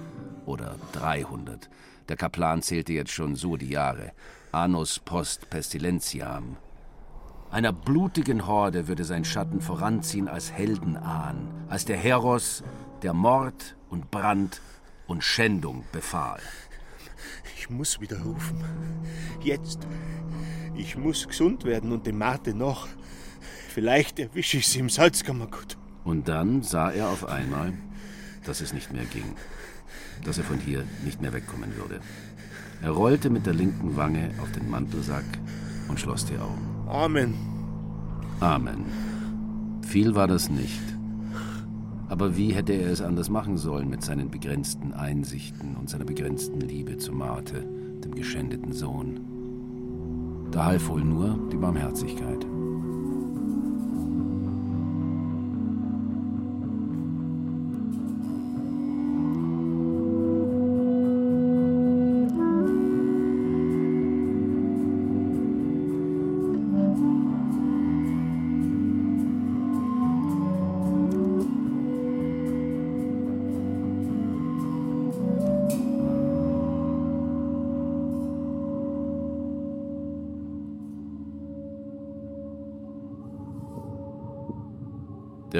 oder 0.46 0.76
300. 0.94 1.70
Der 2.10 2.18
Kaplan 2.18 2.62
zählte 2.62 2.94
jetzt 2.94 3.12
schon 3.12 3.36
so 3.36 3.58
die 3.58 3.70
Jahre. 3.70 4.12
Anus 4.52 5.00
post 5.00 5.50
pestilentiam. 5.50 6.58
Einer 7.50 7.72
blutigen 7.72 8.48
Horde 8.48 8.88
würde 8.88 9.04
sein 9.04 9.26
Schatten 9.26 9.62
voranziehen 9.62 10.28
als 10.28 10.52
Heldenahn, 10.52 11.48
als 11.70 11.86
der 11.86 11.98
Heros, 11.98 12.64
der 13.04 13.14
Mord 13.14 13.78
und 13.90 14.10
Brand 14.10 14.60
und 15.08 15.24
Schändung 15.24 15.84
befahl. 15.92 16.40
Ich 17.58 17.70
muss 17.70 18.00
wieder 18.02 18.22
rufen. 18.22 18.64
Jetzt. 19.42 19.80
Ich 20.76 20.98
muss 20.98 21.28
gesund 21.28 21.64
werden 21.66 21.92
und 21.92 22.06
dem 22.08 22.18
Marte 22.18 22.54
noch. 22.54 22.88
Vielleicht 23.70 24.20
erwische 24.20 24.58
ich 24.58 24.68
sie 24.68 24.80
im 24.80 24.90
Salzkammergut. 24.90 25.78
Und 26.04 26.28
dann 26.28 26.62
sah 26.62 26.92
er 26.92 27.10
auf 27.10 27.26
einmal, 27.26 27.74
dass 28.46 28.62
es 28.62 28.74
nicht 28.74 28.92
mehr 28.92 29.06
ging. 29.06 29.36
Dass 30.24 30.38
er 30.38 30.44
von 30.44 30.60
hier 30.60 30.84
nicht 31.06 31.22
mehr 31.22 31.34
wegkommen 31.34 31.76
würde. 31.78 32.02
Er 32.82 32.92
rollte 32.92 33.30
mit 33.30 33.46
der 33.46 33.54
linken 33.54 33.96
Wange 33.96 34.32
auf 34.42 34.52
den 34.52 34.70
Mantelsack 34.70 35.24
und 35.88 36.00
schloss 36.00 36.26
die 36.26 36.38
Augen. 36.38 36.86
Amen. 36.88 37.34
Amen. 38.40 38.86
Viel 39.88 40.16
war 40.16 40.28
das 40.28 40.50
nicht. 40.50 40.82
Aber 42.14 42.38
wie 42.38 42.54
hätte 42.54 42.74
er 42.74 42.92
es 42.92 43.02
anders 43.02 43.32
machen 43.32 43.58
sollen 43.58 43.90
mit 43.90 44.04
seinen 44.04 44.30
begrenzten 44.30 44.94
Einsichten 44.94 45.76
und 45.76 45.90
seiner 45.90 46.06
begrenzten 46.06 46.62
Liebe 46.62 46.98
zu 46.98 47.12
Marte, 47.12 47.66
dem 48.04 48.14
geschändeten 48.14 48.72
Sohn? 48.72 49.20
Da 50.52 50.66
half 50.66 50.90
wohl 50.90 51.04
nur 51.04 51.40
die 51.52 51.58
Barmherzigkeit. 51.58 52.46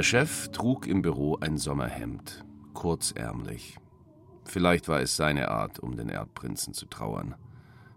Der 0.04 0.08
Chef 0.20 0.50
trug 0.50 0.86
im 0.86 1.02
Büro 1.02 1.38
ein 1.40 1.58
Sommerhemd, 1.58 2.44
kurzärmlich. 2.74 3.78
Vielleicht 4.44 4.90
war 4.90 5.00
es 5.00 5.16
seine 5.16 5.48
Art, 5.48 5.80
um 5.80 5.96
den 5.96 6.10
Erdprinzen 6.10 6.74
zu 6.74 6.88
trauern. 6.88 7.36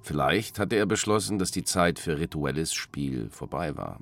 Vielleicht 0.03 0.61
hatte 0.61 0.77
er 0.77 0.87
beschlossen, 0.87 1.41
dass 1.41 1.51
die 1.51 1.65
Zeit 1.65 1.99
für 1.99 2.21
rituelles 2.21 2.73
Spiel 2.73 3.29
vorbei 3.31 3.77
war. 3.77 3.99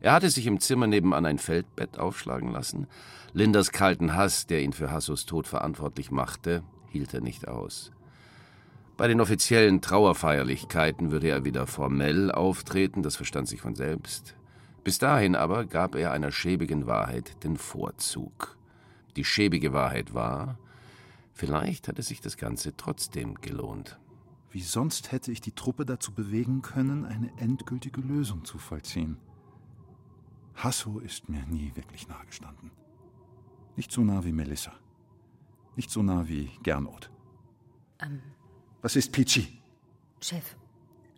Er 0.00 0.14
hatte 0.14 0.30
sich 0.30 0.46
im 0.46 0.60
Zimmer 0.60 0.86
nebenan 0.86 1.26
ein 1.26 1.36
Feldbett 1.36 1.98
aufschlagen 1.98 2.52
lassen. 2.52 2.86
Lindas 3.34 3.70
kalten 3.70 4.14
Hass, 4.14 4.46
der 4.46 4.62
ihn 4.62 4.72
für 4.72 4.90
Hassos 4.90 5.26
Tod 5.26 5.46
verantwortlich 5.46 6.10
machte, 6.10 6.62
hielt 6.88 7.12
er 7.12 7.20
nicht 7.20 7.48
aus. 7.48 7.92
Bei 8.96 9.08
den 9.08 9.20
offiziellen 9.20 9.82
Trauerfeierlichkeiten 9.82 11.10
würde 11.10 11.28
er 11.28 11.44
wieder 11.44 11.66
formell 11.66 12.32
auftreten, 12.32 13.02
das 13.02 13.16
verstand 13.16 13.46
sich 13.46 13.60
von 13.60 13.74
selbst. 13.74 14.36
Bis 14.86 14.98
dahin 14.98 15.34
aber 15.34 15.64
gab 15.64 15.96
er 15.96 16.12
einer 16.12 16.30
schäbigen 16.30 16.86
Wahrheit 16.86 17.42
den 17.42 17.56
Vorzug. 17.56 18.56
Die 19.16 19.24
schäbige 19.24 19.72
Wahrheit 19.72 20.14
war, 20.14 20.60
vielleicht 21.32 21.88
hatte 21.88 22.02
sich 22.02 22.20
das 22.20 22.36
Ganze 22.36 22.76
trotzdem 22.76 23.34
gelohnt. 23.40 23.98
Wie 24.52 24.62
sonst 24.62 25.10
hätte 25.10 25.32
ich 25.32 25.40
die 25.40 25.50
Truppe 25.50 25.86
dazu 25.86 26.12
bewegen 26.12 26.62
können, 26.62 27.04
eine 27.04 27.32
endgültige 27.36 28.00
Lösung 28.00 28.44
zu 28.44 28.58
vollziehen. 28.58 29.16
Hasso 30.54 31.00
ist 31.00 31.28
mir 31.28 31.44
nie 31.46 31.72
wirklich 31.74 32.06
nahe 32.06 32.24
gestanden. 32.24 32.70
Nicht 33.74 33.90
so 33.90 34.02
nah 34.02 34.24
wie 34.24 34.30
Melissa. 34.30 34.72
Nicht 35.74 35.90
so 35.90 36.04
nah 36.04 36.28
wie 36.28 36.48
Gernot. 36.62 37.10
Ähm, 37.98 38.22
Was 38.82 38.94
ist 38.94 39.10
Pichi? 39.10 39.60
Chef, 40.20 40.54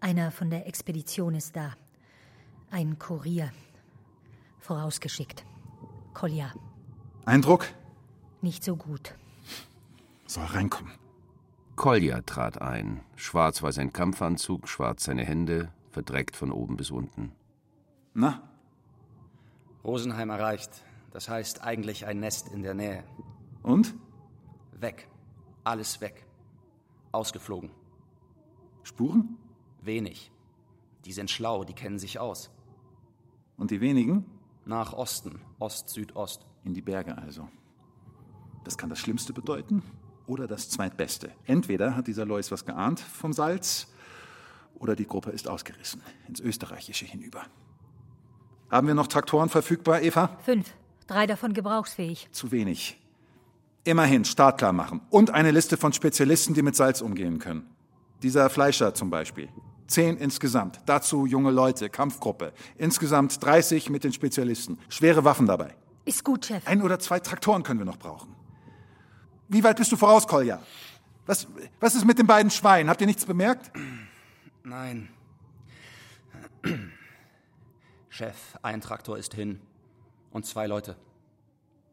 einer 0.01 0.31
von 0.31 0.49
der 0.49 0.67
Expedition 0.67 1.35
ist 1.35 1.55
da. 1.55 1.77
Ein 2.71 2.99
Kurier. 2.99 3.51
Vorausgeschickt. 4.61 5.45
Kolja. 6.13 6.53
Eindruck? 7.25 7.67
Nicht 8.43 8.63
so 8.63 8.77
gut. 8.77 9.15
Soll 10.27 10.45
reinkommen. 10.45 10.93
Kolja 11.77 12.21
trat 12.23 12.61
ein. 12.61 13.01
Schwarz 13.17 13.63
war 13.63 13.73
sein 13.73 13.93
Kampfanzug, 13.93 14.69
schwarz 14.69 15.05
seine 15.05 15.25
Hände, 15.25 15.73
verdreckt 15.91 16.37
von 16.37 16.53
oben 16.53 16.77
bis 16.77 16.91
unten. 16.91 17.33
Na? 18.13 18.43
Rosenheim 19.85 20.29
erreicht. 20.29 20.71
Das 21.13 21.29
heißt 21.29 21.63
eigentlich 21.63 22.07
ein 22.07 22.21
Nest 22.21 22.49
in 22.49 22.63
der 22.63 22.75
Nähe. 22.75 23.03
Und? 23.63 23.95
Weg. 24.73 25.09
Alles 25.65 26.01
weg. 26.03 26.27
Ausgeflogen. 27.13 27.71
Spuren? 28.83 29.39
Wenig. 29.81 30.31
Die 31.07 31.13
sind 31.13 31.31
schlau, 31.31 31.65
die 31.65 31.73
kennen 31.73 31.99
sich 31.99 32.19
aus. 32.19 32.51
Und 33.59 33.71
die 33.71 33.81
wenigen? 33.83 34.25
Nach 34.65 34.95
Osten. 34.95 35.41
Ost, 35.59 35.91
Südost. 35.91 36.47
In 36.65 36.73
die 36.73 36.81
Berge 36.81 37.19
also. 37.19 37.49
Das 38.65 38.79
kann 38.79 38.89
das 38.89 38.99
Schlimmste 38.99 39.33
bedeuten 39.33 39.83
oder 40.27 40.47
das 40.47 40.69
Zweitbeste. 40.69 41.33
Entweder 41.45 41.97
hat 41.97 42.07
dieser 42.07 42.25
Lois 42.25 42.51
was 42.51 42.65
geahnt 42.65 43.01
vom 43.01 43.33
Salz 43.33 43.89
oder 44.79 44.95
die 44.95 45.07
Gruppe 45.07 45.31
ist 45.31 45.49
ausgerissen 45.49 46.03
ins 46.29 46.41
Österreichische 46.41 47.07
hinüber. 47.07 47.43
Haben 48.71 48.87
wir 48.87 48.95
noch 48.95 49.07
Traktoren 49.07 49.49
verfügbar, 49.49 50.03
Eva? 50.03 50.37
Fünf. 50.45 50.75
Drei 51.07 51.27
davon 51.27 51.55
gebrauchsfähig. 51.55 52.29
Zu 52.33 52.53
wenig. 52.53 53.01
Immerhin 53.85 54.27
startklar 54.27 54.75
machen. 54.75 55.01
Und 55.09 55.31
eine 55.31 55.51
Liste 55.51 55.79
von 55.79 55.95
Spezialisten, 55.95 56.53
die 56.53 56.61
mit 56.61 56.77
Salz 56.77 57.01
umgehen 57.01 57.39
können. 57.39 57.67
Dieser 58.23 58.51
Fleischer 58.51 58.93
zum 58.93 59.09
Beispiel. 59.09 59.49
Zehn 59.89 60.19
insgesamt. 60.19 60.81
Dazu 60.87 61.27
junge 61.27 61.51
Leute, 61.51 61.89
Kampfgruppe. 61.89 62.53
Insgesamt 62.77 63.43
30 63.43 63.89
mit 63.89 64.05
den 64.05 64.13
Spezialisten. 64.13 64.79
Schwere 64.91 65.25
Waffen 65.25 65.47
dabei. 65.47 65.75
Ist 66.05 66.25
gut, 66.25 66.45
Chef. 66.47 66.67
Ein 66.67 66.83
oder 66.83 66.99
zwei 66.99 67.21
Traktoren 67.21 67.63
können 67.63 67.81
wir 67.81 67.87
noch 67.87 67.99
brauchen. 67.99 68.35
Wie 69.49 69.65
weit 69.65 69.79
bist 69.79 69.91
du 69.91 69.97
voraus, 69.97 70.27
Kolja? 70.27 70.63
Was, 71.25 71.47
was 71.81 71.95
ist 71.95 72.05
mit 72.05 72.19
den 72.19 72.27
beiden 72.27 72.51
Schweinen? 72.51 72.91
Habt 72.91 73.01
ihr 73.01 73.07
nichts 73.07 73.25
bemerkt? 73.25 73.71
Nein. 74.63 75.09
Chef, 78.11 78.37
ein 78.63 78.83
Traktor 78.83 79.17
ist 79.17 79.33
hin. 79.35 79.61
Und 80.31 80.45
zwei 80.45 80.67
Leute. 80.67 80.97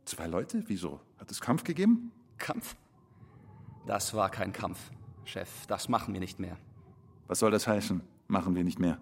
Zwei 0.04 0.28
Leute? 0.28 0.64
Wieso? 0.68 1.00
Hat 1.18 1.32
es 1.32 1.40
Kampf 1.40 1.64
gegeben? 1.64 2.12
Kampf? 2.38 2.76
Das 3.86 4.14
war 4.14 4.30
kein 4.30 4.52
Kampf, 4.52 4.80
Chef. 5.24 5.50
Das 5.68 5.88
machen 5.88 6.14
wir 6.14 6.20
nicht 6.20 6.40
mehr. 6.40 6.58
Was 7.28 7.40
soll 7.40 7.52
das 7.52 7.68
heißen? 7.68 8.02
Machen 8.28 8.56
wir 8.56 8.64
nicht 8.64 8.80
mehr. 8.80 9.00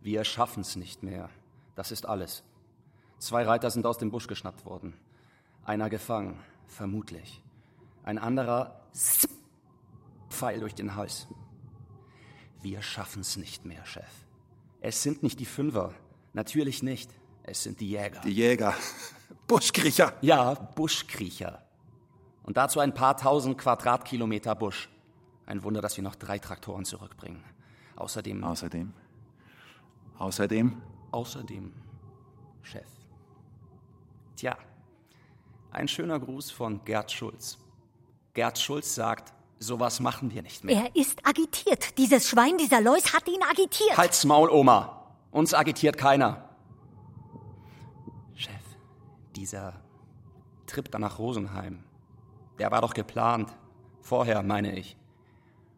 Wir 0.00 0.24
schaffen's 0.24 0.76
nicht 0.76 1.02
mehr. 1.02 1.28
Das 1.74 1.90
ist 1.92 2.06
alles. 2.06 2.42
Zwei 3.18 3.44
Reiter 3.44 3.70
sind 3.70 3.86
aus 3.86 3.98
dem 3.98 4.10
Busch 4.10 4.26
geschnappt 4.26 4.64
worden. 4.64 4.94
Einer 5.64 5.88
gefangen, 5.88 6.38
vermutlich. 6.66 7.42
Ein 8.02 8.18
anderer 8.18 8.80
Pfeil 10.28 10.60
durch 10.60 10.74
den 10.74 10.96
Hals. 10.96 11.28
Wir 12.60 12.82
schaffen's 12.82 13.36
nicht 13.36 13.64
mehr, 13.64 13.84
Chef. 13.86 14.10
Es 14.80 15.02
sind 15.02 15.22
nicht 15.22 15.38
die 15.38 15.44
Fünfer. 15.44 15.94
Natürlich 16.32 16.82
nicht. 16.82 17.10
Es 17.44 17.62
sind 17.62 17.80
die 17.80 17.90
Jäger. 17.90 18.20
Die 18.20 18.32
Jäger. 18.32 18.74
Buschkriecher. 19.46 20.14
Ja, 20.20 20.54
Buschkriecher. 20.54 21.62
Und 22.42 22.56
dazu 22.56 22.80
ein 22.80 22.94
paar 22.94 23.16
tausend 23.16 23.58
Quadratkilometer 23.58 24.54
Busch. 24.54 24.88
Ein 25.46 25.62
Wunder, 25.62 25.80
dass 25.80 25.96
wir 25.96 26.04
noch 26.04 26.16
drei 26.16 26.38
Traktoren 26.38 26.84
zurückbringen. 26.84 27.42
Außerdem. 28.02 28.42
Außerdem. 28.42 28.92
Außerdem. 30.18 30.82
Außerdem. 31.12 31.72
Chef. 32.62 32.88
Tja, 34.34 34.56
ein 35.70 35.86
schöner 35.86 36.18
Gruß 36.18 36.50
von 36.50 36.84
Gerd 36.84 37.12
Schulz. 37.12 37.58
Gerd 38.34 38.58
Schulz 38.58 38.96
sagt, 38.96 39.32
sowas 39.60 40.00
machen 40.00 40.32
wir 40.34 40.42
nicht 40.42 40.64
mehr. 40.64 40.84
Er 40.84 40.96
ist 40.96 41.24
agitiert. 41.24 41.96
Dieses 41.96 42.28
Schwein, 42.28 42.58
dieser 42.58 42.80
Lois 42.80 43.12
hat 43.12 43.28
ihn 43.28 43.42
agitiert. 43.48 43.96
Halt's 43.96 44.24
Maul, 44.24 44.50
Oma. 44.50 45.06
Uns 45.30 45.54
agitiert 45.54 45.96
keiner. 45.96 46.48
Chef, 48.34 48.64
dieser 49.36 49.74
Trip 50.66 50.90
da 50.90 50.98
nach 50.98 51.20
Rosenheim, 51.20 51.84
der 52.58 52.72
war 52.72 52.80
doch 52.80 52.94
geplant. 52.94 53.54
Vorher, 54.00 54.42
meine 54.42 54.76
ich. 54.76 54.96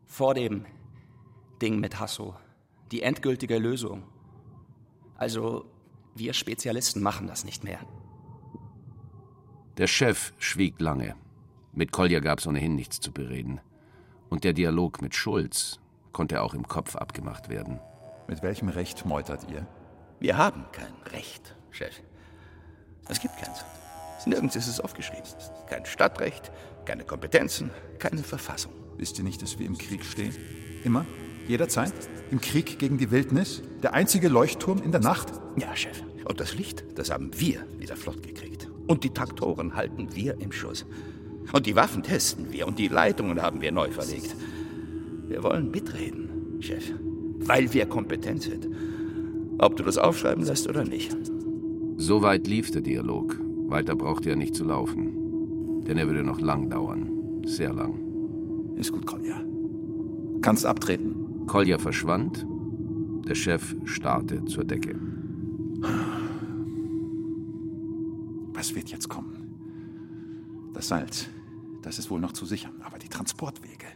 Vor 0.07 0.33
dem 0.33 0.65
Ding 1.65 1.81
mit 1.81 1.99
Hasso. 1.99 2.35
Die 2.93 3.01
endgültige 3.01 3.57
Lösung. 3.57 4.03
Also, 5.17 5.65
wir 6.15 6.35
Spezialisten 6.35 7.03
machen 7.03 7.27
das 7.27 7.47
nicht 7.47 7.65
mehr. 7.65 7.79
Der 9.79 9.87
Chef 9.87 10.35
schwieg 10.39 10.79
lange. 10.79 11.17
Mit 11.73 11.91
Kolja 11.91 12.21
gab 12.21 12.41
es 12.41 12.47
ohnehin 12.47 12.75
nichts 12.75 13.01
zu 13.01 13.13
bereden. 13.13 13.63
Und 14.29 14.45
der 14.45 14.53
Dialog 14.53 15.01
mit 15.01 15.15
Schulz 15.15 15.81
konnte 16.13 16.43
auch 16.43 16.53
im 16.53 16.69
Kopf 16.69 16.97
abgemacht 16.97 17.49
werden. 17.49 17.81
Mit 18.29 18.43
welchem 18.43 18.69
Recht 18.69 19.07
meutert 19.07 19.51
ihr? 19.51 19.67
Wir 20.21 20.37
haben 20.37 20.67
kein 20.71 20.93
Recht, 21.13 21.57
Chef. 21.71 22.03
Es 23.09 23.21
gibt 23.21 23.39
keins. 23.39 23.65
Nirgends 24.27 24.55
ist 24.55 24.69
es 24.69 24.81
aufgeschrieben. 24.81 25.25
Kein 25.71 25.87
Stadtrecht, 25.87 26.53
keine 26.85 27.05
Kompetenzen, 27.05 27.71
keine 27.99 28.23
Verfassung. 28.23 28.73
Wisst 28.99 29.17
ihr 29.17 29.25
nicht, 29.25 29.41
dass 29.41 29.59
wir 29.59 29.65
im 29.67 29.79
Krieg 29.79 30.05
stehen? 30.05 30.37
Immer? 30.85 31.07
Jederzeit? 31.47 31.93
Im 32.31 32.41
Krieg 32.41 32.79
gegen 32.79 32.97
die 32.97 33.11
Wildnis? 33.11 33.63
Der 33.83 33.93
einzige 33.95 34.29
Leuchtturm 34.29 34.83
in 34.83 34.93
der 34.93 35.01
Nacht? 35.01 35.33
Ja, 35.57 35.77
Chef. 35.77 36.03
Und 36.25 36.41
das 36.41 36.55
Licht, 36.55 36.85
das 36.95 37.11
haben 37.11 37.31
wir 37.39 37.67
wieder 37.79 37.97
flott 37.97 38.23
gekriegt. 38.23 38.71
Und 38.87 39.05
die 39.05 39.11
Traktoren 39.11 39.75
halten 39.75 40.09
wir 40.15 40.41
im 40.41 40.53
Schuss. 40.53 40.87
Und 41.53 41.67
die 41.67 41.77
Waffen 41.77 42.03
testen 42.03 42.53
wir 42.53 42.67
und 42.67 42.79
die 42.79 42.89
Leitungen 42.89 43.43
haben 43.43 43.61
wir 43.61 43.73
neu 43.73 43.91
verlegt. 43.91 44.35
Wir 45.29 45.43
wollen 45.43 45.71
mitreden, 45.71 46.57
Chef. 46.61 46.93
Weil 47.41 47.73
wir 47.75 47.87
kompetent 47.87 48.43
sind. 48.43 48.69
Ob 49.59 49.77
du 49.77 49.83
das 49.83 49.99
aufschreiben 49.99 50.45
lässt 50.45 50.69
oder 50.69 50.85
nicht. 50.85 51.17
So 51.97 52.23
weit 52.23 52.47
lief 52.47 52.71
der 52.71 52.81
Dialog. 52.81 53.39
Weiter 53.69 53.95
brauchte 53.95 54.31
er 54.31 54.37
nicht 54.37 54.55
zu 54.55 54.65
laufen. 54.65 55.83
Denn 55.87 55.99
er 55.99 56.07
würde 56.07 56.25
noch 56.25 56.41
lang 56.41 56.71
dauern. 56.71 57.43
Sehr 57.45 57.73
lang. 57.73 58.01
Ist 58.77 58.93
gut, 58.93 59.07
Kolja. 59.07 59.43
Kannst 60.41 60.67
abtreten. 60.67 61.24
Kolja 61.47 61.79
verschwand. 61.79 62.47
Der 63.27 63.35
Chef 63.35 63.75
starrte 63.85 64.45
zur 64.45 64.65
Decke. 64.65 64.99
Was 68.53 68.75
wird 68.75 68.91
jetzt 68.91 69.09
kommen? 69.09 70.73
Das 70.75 70.89
Salz, 70.89 71.29
das 71.83 71.99
ist 71.99 72.11
wohl 72.11 72.21
noch 72.21 72.33
zu 72.33 72.47
sichern. 72.47 72.81
Aber 72.83 72.99
die 72.99 73.09
Transportwege, 73.09 73.87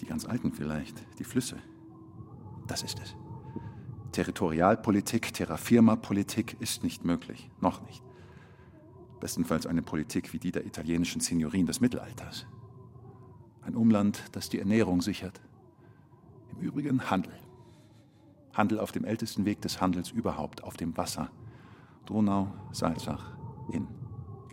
die 0.00 0.06
ganz 0.06 0.24
alten 0.24 0.52
vielleicht, 0.52 1.04
die 1.18 1.24
Flüsse, 1.24 1.56
das 2.66 2.82
ist 2.82 2.98
es. 3.00 3.14
Territorialpolitik, 4.12 5.32
Terrafirma-Politik 5.32 6.56
ist 6.60 6.84
nicht 6.84 7.04
möglich. 7.04 7.50
Noch 7.60 7.82
nicht. 7.86 8.02
Bestenfalls 9.20 9.66
eine 9.66 9.82
Politik 9.82 10.32
wie 10.32 10.38
die 10.38 10.52
der 10.52 10.66
italienischen 10.66 11.20
Signorin 11.20 11.66
des 11.66 11.80
Mittelalters. 11.80 12.46
Ein 13.62 13.74
Umland, 13.74 14.22
das 14.32 14.48
die 14.48 14.58
Ernährung 14.58 15.00
sichert. 15.00 15.40
Im 16.56 16.62
Übrigen 16.62 17.10
Handel. 17.10 17.32
Handel 18.52 18.78
auf 18.78 18.92
dem 18.92 19.04
ältesten 19.04 19.44
Weg 19.44 19.60
des 19.62 19.80
Handels 19.80 20.10
überhaupt, 20.10 20.62
auf 20.62 20.76
dem 20.76 20.96
Wasser. 20.96 21.30
Donau, 22.06 22.52
Salzach, 22.70 23.32
Inn. 23.72 23.88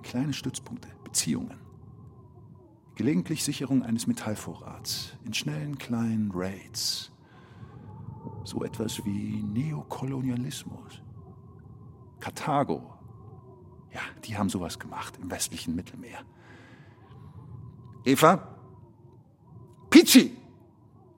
Kleine 0.01 0.33
Stützpunkte, 0.33 0.89
Beziehungen. 1.03 1.59
Gelegentlich 2.95 3.43
Sicherung 3.43 3.83
eines 3.83 4.07
Metallvorrats 4.07 5.13
in 5.23 5.33
schnellen 5.33 5.77
kleinen 5.77 6.31
Raids. 6.33 7.11
So 8.43 8.63
etwas 8.63 9.05
wie 9.05 9.43
Neokolonialismus. 9.43 11.01
Karthago. 12.19 12.81
Ja, 13.93 14.01
die 14.23 14.37
haben 14.37 14.49
sowas 14.49 14.79
gemacht 14.79 15.19
im 15.21 15.29
westlichen 15.29 15.75
Mittelmeer. 15.75 16.19
Eva? 18.05 18.47
Pichi! 19.89 20.40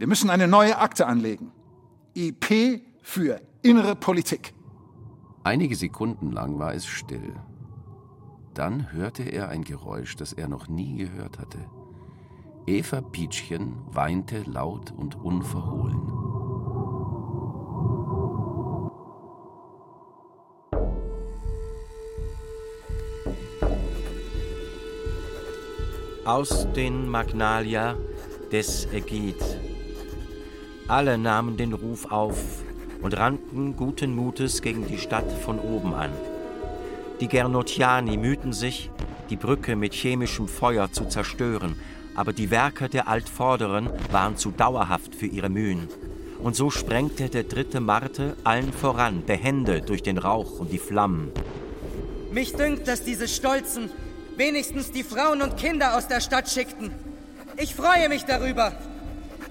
Wir 0.04 0.10
müssen 0.10 0.30
eine 0.30 0.50
neue 0.50 0.80
Akte 0.80 1.08
anlegen. 1.08 1.54
IP 2.14 2.82
für 3.02 3.40
innere 3.62 3.96
Politik. 3.96 4.54
Einige 5.46 5.78
Sekunden 5.78 6.34
lang 6.34 6.60
war 6.60 6.74
es 6.74 6.86
still. 6.86 7.34
Dann 8.54 8.92
hörte 8.92 9.24
er 9.24 9.48
ein 9.48 9.64
Geräusch, 9.64 10.18
das 10.18 10.34
er 10.34 10.50
noch 10.50 10.68
nie 10.68 10.98
gehört 10.98 11.40
hatte. 11.40 11.60
Eva 12.68 13.00
Pietschchen 13.00 13.78
weinte 13.94 14.42
laut 14.42 14.92
und 14.92 15.16
unverhohlen. 15.16 16.02
Aus 26.26 26.68
den 26.74 27.08
Magnalia 27.08 27.96
des 28.52 28.86
Ägid. 28.92 29.42
Alle 30.88 31.18
nahmen 31.18 31.56
den 31.56 31.74
Ruf 31.74 32.12
auf 32.12 32.38
und 33.02 33.18
rannten 33.18 33.78
guten 33.78 34.14
Mutes 34.14 34.62
gegen 34.62 34.86
die 34.86 34.98
Stadt 34.98 35.32
von 35.32 35.58
oben 35.60 35.94
an. 35.94 36.12
Die 37.22 37.28
Gernotiani 37.30 38.18
mühten 38.18 38.52
sich, 38.52 38.90
die 39.30 39.38
Brücke 39.38 39.78
mit 39.78 39.94
chemischem 39.94 40.50
Feuer 40.50 40.92
zu 40.92 41.06
zerstören, 41.06 41.80
aber 42.16 42.34
die 42.34 42.52
Werke 42.52 42.90
der 42.90 43.08
Altvorderen 43.08 43.90
waren 44.12 44.36
zu 44.36 44.52
dauerhaft 44.52 45.16
für 45.16 45.26
ihre 45.26 45.50
Mühen. 45.50 45.88
Und 46.40 46.58
so 46.58 46.70
sprengte 46.70 47.30
der 47.30 47.44
dritte 47.44 47.80
Marte 47.80 48.36
allen 48.44 48.74
voran, 48.74 49.24
behende 49.26 49.82
durch 49.82 50.04
den 50.04 50.18
Rauch 50.18 50.60
und 50.60 50.74
die 50.74 50.80
Flammen. 50.80 51.32
Mich 52.34 52.54
dünkt, 52.56 52.90
dass 52.90 53.04
diese 53.04 53.30
Stolzen 53.30 53.90
wenigstens 54.36 54.92
die 54.92 55.04
Frauen 55.04 55.42
und 55.42 55.56
Kinder 55.56 55.96
aus 55.96 56.10
der 56.10 56.20
Stadt 56.20 56.50
schickten. 56.50 56.92
Ich 57.56 57.74
freue 57.74 58.10
mich 58.10 58.26
darüber. 58.26 58.74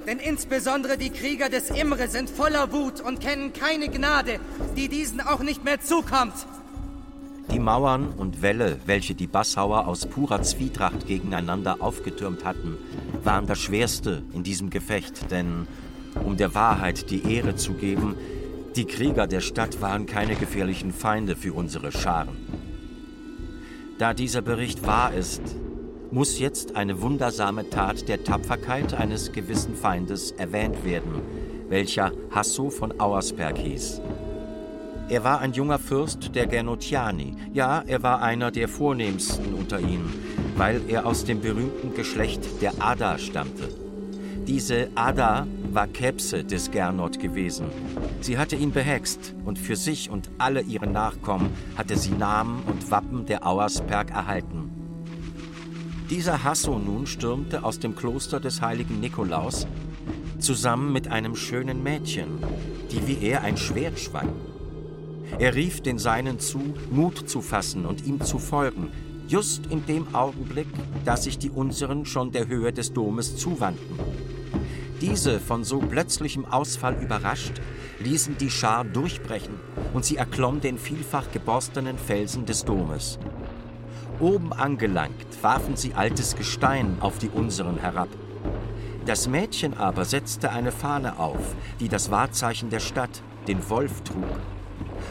Denn 0.06 0.18
insbesondere 0.18 0.98
die 0.98 1.10
Krieger 1.10 1.48
des 1.48 1.70
Imre 1.70 2.08
sind 2.08 2.28
voller 2.28 2.72
Wut 2.72 3.00
und 3.00 3.20
kennen 3.20 3.52
keine 3.52 3.88
Gnade, 3.88 4.40
die 4.76 4.88
diesen 4.88 5.20
auch 5.20 5.40
nicht 5.40 5.64
mehr 5.64 5.80
zukommt. 5.80 6.34
Die 7.50 7.58
Mauern 7.58 8.08
und 8.16 8.40
Wälle, 8.40 8.78
welche 8.86 9.14
die 9.14 9.26
Bassauer 9.26 9.86
aus 9.86 10.06
purer 10.06 10.42
Zwietracht 10.42 11.06
gegeneinander 11.06 11.76
aufgetürmt 11.80 12.44
hatten, 12.44 12.78
waren 13.24 13.46
das 13.46 13.58
Schwerste 13.58 14.22
in 14.32 14.42
diesem 14.42 14.70
Gefecht, 14.70 15.30
denn, 15.30 15.66
um 16.24 16.36
der 16.36 16.54
Wahrheit 16.54 17.10
die 17.10 17.34
Ehre 17.34 17.54
zu 17.56 17.74
geben, 17.74 18.16
die 18.74 18.86
Krieger 18.86 19.26
der 19.26 19.40
Stadt 19.40 19.82
waren 19.82 20.06
keine 20.06 20.34
gefährlichen 20.34 20.92
Feinde 20.92 21.36
für 21.36 21.52
unsere 21.52 21.92
Scharen. 21.92 22.36
Da 23.98 24.14
dieser 24.14 24.40
Bericht 24.40 24.86
wahr 24.86 25.12
ist, 25.12 25.42
muss 26.12 26.38
jetzt 26.38 26.76
eine 26.76 27.00
wundersame 27.00 27.70
Tat 27.70 28.06
der 28.06 28.22
Tapferkeit 28.22 28.92
eines 28.92 29.32
gewissen 29.32 29.74
Feindes 29.74 30.32
erwähnt 30.32 30.84
werden, 30.84 31.22
welcher 31.70 32.12
Hasso 32.30 32.68
von 32.68 33.00
Auersberg 33.00 33.56
hieß. 33.56 34.02
Er 35.08 35.24
war 35.24 35.40
ein 35.40 35.54
junger 35.54 35.78
Fürst 35.78 36.34
der 36.34 36.46
Gernotiani, 36.46 37.34
ja, 37.54 37.82
er 37.86 38.02
war 38.02 38.20
einer 38.20 38.50
der 38.50 38.68
vornehmsten 38.68 39.54
unter 39.54 39.80
ihnen, 39.80 40.12
weil 40.56 40.82
er 40.86 41.06
aus 41.06 41.24
dem 41.24 41.40
berühmten 41.40 41.94
Geschlecht 41.94 42.60
der 42.60 42.74
Ada 42.78 43.16
stammte. 43.16 43.68
Diese 44.46 44.90
Ada 44.94 45.46
war 45.72 45.86
Kepse 45.86 46.44
des 46.44 46.70
Gernot 46.70 47.20
gewesen. 47.20 47.66
Sie 48.20 48.36
hatte 48.36 48.56
ihn 48.56 48.72
behext 48.72 49.34
und 49.44 49.58
für 49.58 49.76
sich 49.76 50.10
und 50.10 50.30
alle 50.36 50.60
ihre 50.60 50.86
Nachkommen 50.86 51.50
hatte 51.76 51.96
sie 51.96 52.10
Namen 52.10 52.62
und 52.66 52.90
Wappen 52.90 53.24
der 53.24 53.46
Auersberg 53.46 54.10
erhalten. 54.10 54.81
Dieser 56.12 56.44
Hasso 56.44 56.78
nun 56.78 57.06
stürmte 57.06 57.64
aus 57.64 57.78
dem 57.78 57.96
Kloster 57.96 58.38
des 58.38 58.60
heiligen 58.60 59.00
Nikolaus 59.00 59.66
zusammen 60.38 60.92
mit 60.92 61.08
einem 61.08 61.34
schönen 61.34 61.82
Mädchen, 61.82 62.38
die 62.90 63.06
wie 63.06 63.26
er 63.26 63.40
ein 63.40 63.56
Schwert 63.56 63.98
schwang. 63.98 64.28
Er 65.38 65.54
rief 65.54 65.80
den 65.80 65.98
Seinen 65.98 66.38
zu, 66.38 66.74
Mut 66.90 67.30
zu 67.30 67.40
fassen 67.40 67.86
und 67.86 68.04
ihm 68.04 68.20
zu 68.20 68.38
folgen, 68.38 68.92
just 69.26 69.64
in 69.68 69.86
dem 69.86 70.14
Augenblick, 70.14 70.66
da 71.06 71.16
sich 71.16 71.38
die 71.38 71.48
unseren 71.48 72.04
schon 72.04 72.30
der 72.30 72.46
Höhe 72.46 72.74
des 72.74 72.92
Domes 72.92 73.38
zuwandten. 73.38 73.98
Diese, 75.00 75.40
von 75.40 75.64
so 75.64 75.78
plötzlichem 75.78 76.44
Ausfall 76.44 77.02
überrascht, 77.02 77.54
ließen 78.00 78.36
die 78.36 78.50
Schar 78.50 78.84
durchbrechen 78.84 79.54
und 79.94 80.04
sie 80.04 80.16
erklomm 80.16 80.60
den 80.60 80.76
vielfach 80.76 81.32
geborstenen 81.32 81.96
Felsen 81.96 82.44
des 82.44 82.66
Domes. 82.66 83.18
Oben 84.22 84.52
angelangt, 84.52 85.42
warfen 85.42 85.74
sie 85.74 85.94
altes 85.94 86.36
Gestein 86.36 86.98
auf 87.00 87.18
die 87.18 87.28
unseren 87.28 87.78
herab. 87.78 88.08
Das 89.04 89.26
Mädchen 89.26 89.76
aber 89.76 90.04
setzte 90.04 90.50
eine 90.50 90.70
Fahne 90.70 91.18
auf, 91.18 91.56
die 91.80 91.88
das 91.88 92.12
Wahrzeichen 92.12 92.70
der 92.70 92.78
Stadt, 92.78 93.20
den 93.48 93.68
Wolf, 93.68 94.02
trug. 94.02 94.22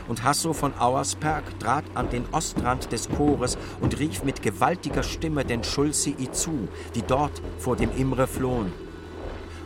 Und 0.07 0.23
Hasso 0.23 0.53
von 0.53 0.71
Auersperg 0.79 1.59
trat 1.59 1.83
an 1.93 2.09
den 2.09 2.23
Ostrand 2.31 2.93
des 2.93 3.09
Chores 3.09 3.57
und 3.81 3.99
rief 3.99 4.23
mit 4.23 4.41
gewaltiger 4.41 5.03
Stimme 5.03 5.43
den 5.43 5.65
Schulzii 5.65 6.31
zu, 6.31 6.69
die 6.95 7.01
dort 7.01 7.41
vor 7.57 7.75
dem 7.75 7.89
Imre 7.97 8.27
flohen. 8.27 8.71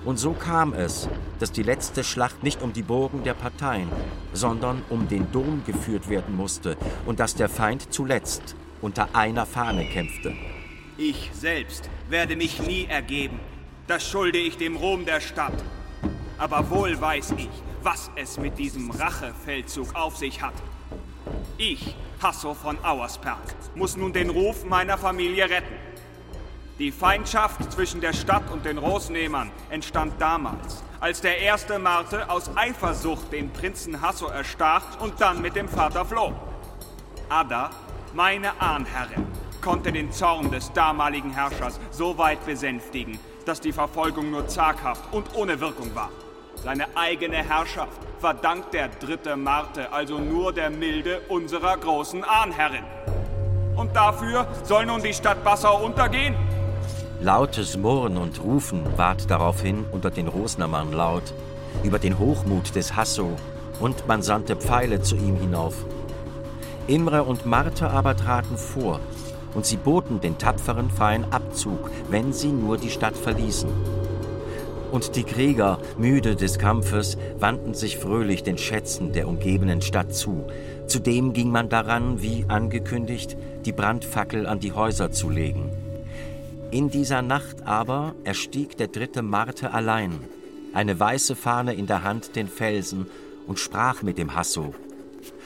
Und 0.05 0.17
so 0.17 0.31
kam 0.31 0.73
es, 0.73 1.07
dass 1.37 1.51
die 1.51 1.61
letzte 1.61 2.03
Schlacht 2.03 2.41
nicht 2.41 2.63
um 2.63 2.73
die 2.73 2.81
Burgen 2.81 3.23
der 3.23 3.35
Parteien, 3.35 3.89
sondern 4.33 4.81
um 4.89 5.07
den 5.07 5.31
Dom 5.31 5.61
geführt 5.67 6.09
werden 6.09 6.35
musste 6.35 6.77
und 7.05 7.19
dass 7.19 7.35
der 7.35 7.47
Feind 7.49 7.93
zuletzt 7.93 8.55
unter 8.81 9.09
einer 9.13 9.45
Fahne 9.45 9.85
kämpfte. 9.85 10.35
Ich 10.97 11.29
selbst 11.33 11.89
werde 12.09 12.35
mich 12.35 12.61
nie 12.61 12.85
ergeben. 12.85 13.39
Das 13.87 14.09
schulde 14.09 14.37
ich 14.37 14.57
dem 14.57 14.75
Ruhm 14.75 15.05
der 15.05 15.19
Stadt. 15.19 15.63
Aber 16.37 16.69
wohl 16.69 16.99
weiß 16.99 17.33
ich, 17.37 17.49
was 17.83 18.09
es 18.15 18.37
mit 18.39 18.57
diesem 18.57 18.91
Rachefeldzug 18.91 19.93
auf 19.93 20.17
sich 20.17 20.41
hat. 20.41 20.55
Ich, 21.57 21.95
Hasso 22.21 22.53
von 22.53 22.83
Auersperg, 22.83 23.55
muss 23.75 23.95
nun 23.95 24.11
den 24.11 24.29
Ruf 24.29 24.65
meiner 24.65 24.97
Familie 24.97 25.49
retten. 25.49 25.75
Die 26.79 26.91
Feindschaft 26.91 27.71
zwischen 27.71 28.01
der 28.01 28.11
Stadt 28.11 28.51
und 28.51 28.65
den 28.65 28.77
Rosnehmern 28.77 29.51
entstand 29.69 30.13
damals, 30.19 30.83
als 30.99 31.21
der 31.21 31.39
erste 31.39 31.79
Marte 31.79 32.29
aus 32.29 32.51
Eifersucht 32.55 33.31
den 33.31 33.49
Prinzen 33.51 34.01
Hasso 34.01 34.27
erstach 34.27 34.99
und 34.99 35.21
dann 35.21 35.41
mit 35.41 35.55
dem 35.55 35.69
Vater 35.69 36.03
floh. 36.03 36.33
Ada, 37.29 37.69
meine 38.15 38.61
Ahnherrin, 38.61 39.27
konnte 39.61 39.91
den 39.91 40.09
Zorn 40.11 40.49
des 40.49 40.71
damaligen 40.71 41.31
Herrschers 41.31 41.79
so 41.91 42.17
weit 42.17 42.45
besänftigen, 42.45 43.19
dass 43.45 43.59
die 43.59 43.73
Verfolgung 43.73 44.31
nur 44.31 44.47
zaghaft 44.47 45.13
und 45.13 45.35
ohne 45.35 45.59
Wirkung 45.59 45.93
war. 45.93 46.09
Seine 46.63 46.87
eigene 46.95 47.37
Herrschaft 47.37 47.99
verdankt 48.19 48.73
der 48.73 48.87
dritte 48.87 49.35
Marte 49.35 49.91
also 49.91 50.17
nur 50.17 50.53
der 50.53 50.69
Milde 50.69 51.21
unserer 51.27 51.75
großen 51.75 52.23
Ahnherrin. 52.23 52.85
Und 53.75 53.93
dafür 53.93 54.47
soll 54.63 54.85
nun 54.85 55.03
die 55.03 55.13
Stadt 55.13 55.43
Passau 55.43 55.85
untergehen? 55.85 56.35
Lautes 57.19 57.75
Murren 57.75 58.15
und 58.15 58.41
Rufen 58.41 58.97
ward 58.97 59.29
daraufhin 59.29 59.85
unter 59.91 60.09
den 60.09 60.29
Rosnermann 60.29 60.93
laut, 60.93 61.33
über 61.83 61.99
den 61.99 62.17
Hochmut 62.17 62.75
des 62.75 62.95
Hasso, 62.95 63.35
und 63.81 64.07
man 64.07 64.21
sandte 64.21 64.55
Pfeile 64.55 65.01
zu 65.01 65.17
ihm 65.17 65.35
hinauf. 65.35 65.75
Imre 66.87 67.23
und 67.23 67.45
Martha 67.45 67.89
aber 67.89 68.15
traten 68.15 68.57
vor, 68.57 68.99
und 69.55 69.65
sie 69.65 69.77
boten 69.77 70.21
den 70.21 70.37
tapferen 70.37 70.89
freien 70.89 71.31
Abzug, 71.31 71.89
wenn 72.09 72.31
sie 72.31 72.49
nur 72.49 72.77
die 72.77 72.89
Stadt 72.89 73.17
verließen. 73.17 73.69
Und 74.91 75.15
die 75.15 75.23
Krieger, 75.23 75.79
müde 75.97 76.35
des 76.35 76.59
Kampfes, 76.59 77.17
wandten 77.39 77.73
sich 77.73 77.97
fröhlich 77.97 78.43
den 78.43 78.57
Schätzen 78.57 79.13
der 79.13 79.27
umgebenden 79.27 79.81
Stadt 79.81 80.13
zu. 80.13 80.45
Zudem 80.85 81.33
ging 81.33 81.49
man 81.49 81.69
daran, 81.69 82.21
wie 82.21 82.45
angekündigt, 82.47 83.35
die 83.65 83.71
Brandfackel 83.71 84.45
an 84.45 84.59
die 84.59 84.71
Häuser 84.73 85.11
zu 85.11 85.29
legen. 85.29 85.71
In 86.71 86.89
dieser 86.89 87.21
Nacht 87.21 87.65
aber 87.65 88.13
erstieg 88.23 88.77
der 88.77 88.87
dritte 88.87 89.21
Marte 89.21 89.73
allein, 89.73 90.19
eine 90.73 90.99
weiße 90.99 91.35
Fahne 91.35 91.73
in 91.73 91.87
der 91.87 92.03
Hand 92.03 92.35
den 92.35 92.47
Felsen 92.47 93.07
und 93.47 93.59
sprach 93.59 94.03
mit 94.03 94.17
dem 94.17 94.35
Hasso. 94.35 94.75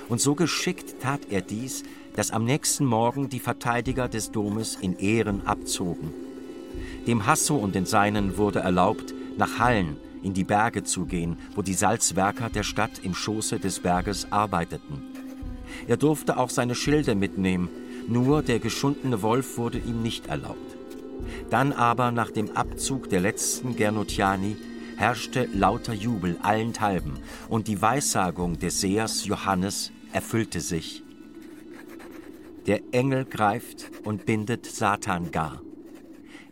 Und 0.10 0.20
so 0.20 0.36
geschickt 0.36 0.96
tat 1.02 1.22
er 1.30 1.42
dies, 1.42 1.84
dass 2.16 2.32
am 2.32 2.44
nächsten 2.44 2.84
Morgen 2.84 3.30
die 3.30 3.40
Verteidiger 3.40 4.08
des 4.10 4.32
Domes 4.32 4.76
in 4.82 4.98
Ehren 4.98 5.46
abzogen. 5.46 6.14
Dem 7.08 7.26
Hasso 7.26 7.56
und 7.56 7.76
den 7.76 7.86
Seinen 7.86 8.38
wurde 8.38 8.60
erlaubt, 8.60 9.14
nach 9.38 9.60
Hallen 9.60 9.98
in 10.22 10.34
die 10.34 10.44
Berge 10.44 10.84
zu 10.84 11.06
gehen, 11.06 11.38
wo 11.56 11.62
die 11.62 11.74
Salzwerker 11.74 12.50
der 12.50 12.64
Stadt 12.64 13.00
im 13.04 13.14
Schoße 13.14 13.60
des 13.60 13.80
Berges 13.80 14.32
arbeiteten. 14.32 15.02
Er 15.88 15.98
durfte 15.98 16.38
auch 16.38 16.50
seine 16.50 16.76
Schilde 16.76 17.16
mitnehmen, 17.16 17.70
nur 18.08 18.42
der 18.42 18.60
geschundene 18.60 19.22
Wolf 19.22 19.58
wurde 19.58 19.78
ihm 19.78 20.02
nicht 20.02 20.28
erlaubt. 20.28 20.76
Dann 21.50 21.72
aber 21.72 22.12
nach 22.12 22.32
dem 22.32 22.52
Abzug 22.56 23.10
der 23.10 23.22
letzten 23.22 23.76
Gernotiani 23.76 24.58
herrschte 24.98 25.48
lauter 25.54 25.94
Jubel 25.94 26.38
allenthalben, 26.42 27.14
und 27.48 27.68
die 27.68 27.82
Weissagung 27.82 28.60
des 28.60 28.82
Sehers 28.82 29.26
Johannes 29.26 29.92
erfüllte 30.12 30.62
sich. 30.62 31.04
Der 32.68 32.82
Engel 32.92 33.26
greift 33.26 33.90
und 34.04 34.26
bindet 34.26 34.66
Satan 34.66 35.32
gar. 35.32 35.62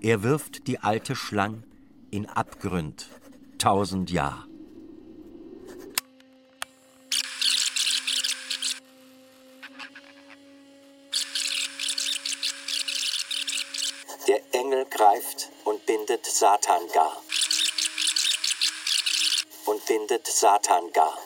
Er 0.02 0.24
wirft 0.24 0.68
die 0.68 0.80
alte 0.80 1.16
Schlang 1.16 1.64
in 2.12 2.28
Abgrund, 2.28 3.08
tausend 3.58 4.12
Jahr. 4.12 4.48
Der 14.28 14.42
Engel 14.54 14.86
greift 14.86 15.50
und 15.66 15.86
bindet 15.86 16.26
Satan 16.26 16.82
gar. 16.94 17.22
Und 19.66 19.86
bindet 19.86 20.28
Satan 20.28 20.92
gar. 20.94 21.18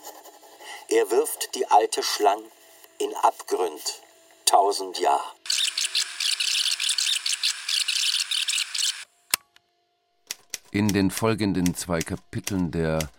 Er 0.93 1.09
wirft 1.09 1.55
die 1.55 1.65
alte 1.67 2.03
Schlang 2.03 2.41
in 2.99 3.13
Abgrund 3.23 4.01
tausend 4.45 4.99
Jahr. 4.99 5.23
In 10.71 10.89
den 10.89 11.09
folgenden 11.09 11.75
zwei 11.75 12.01
Kapiteln 12.01 12.71
der 12.71 13.09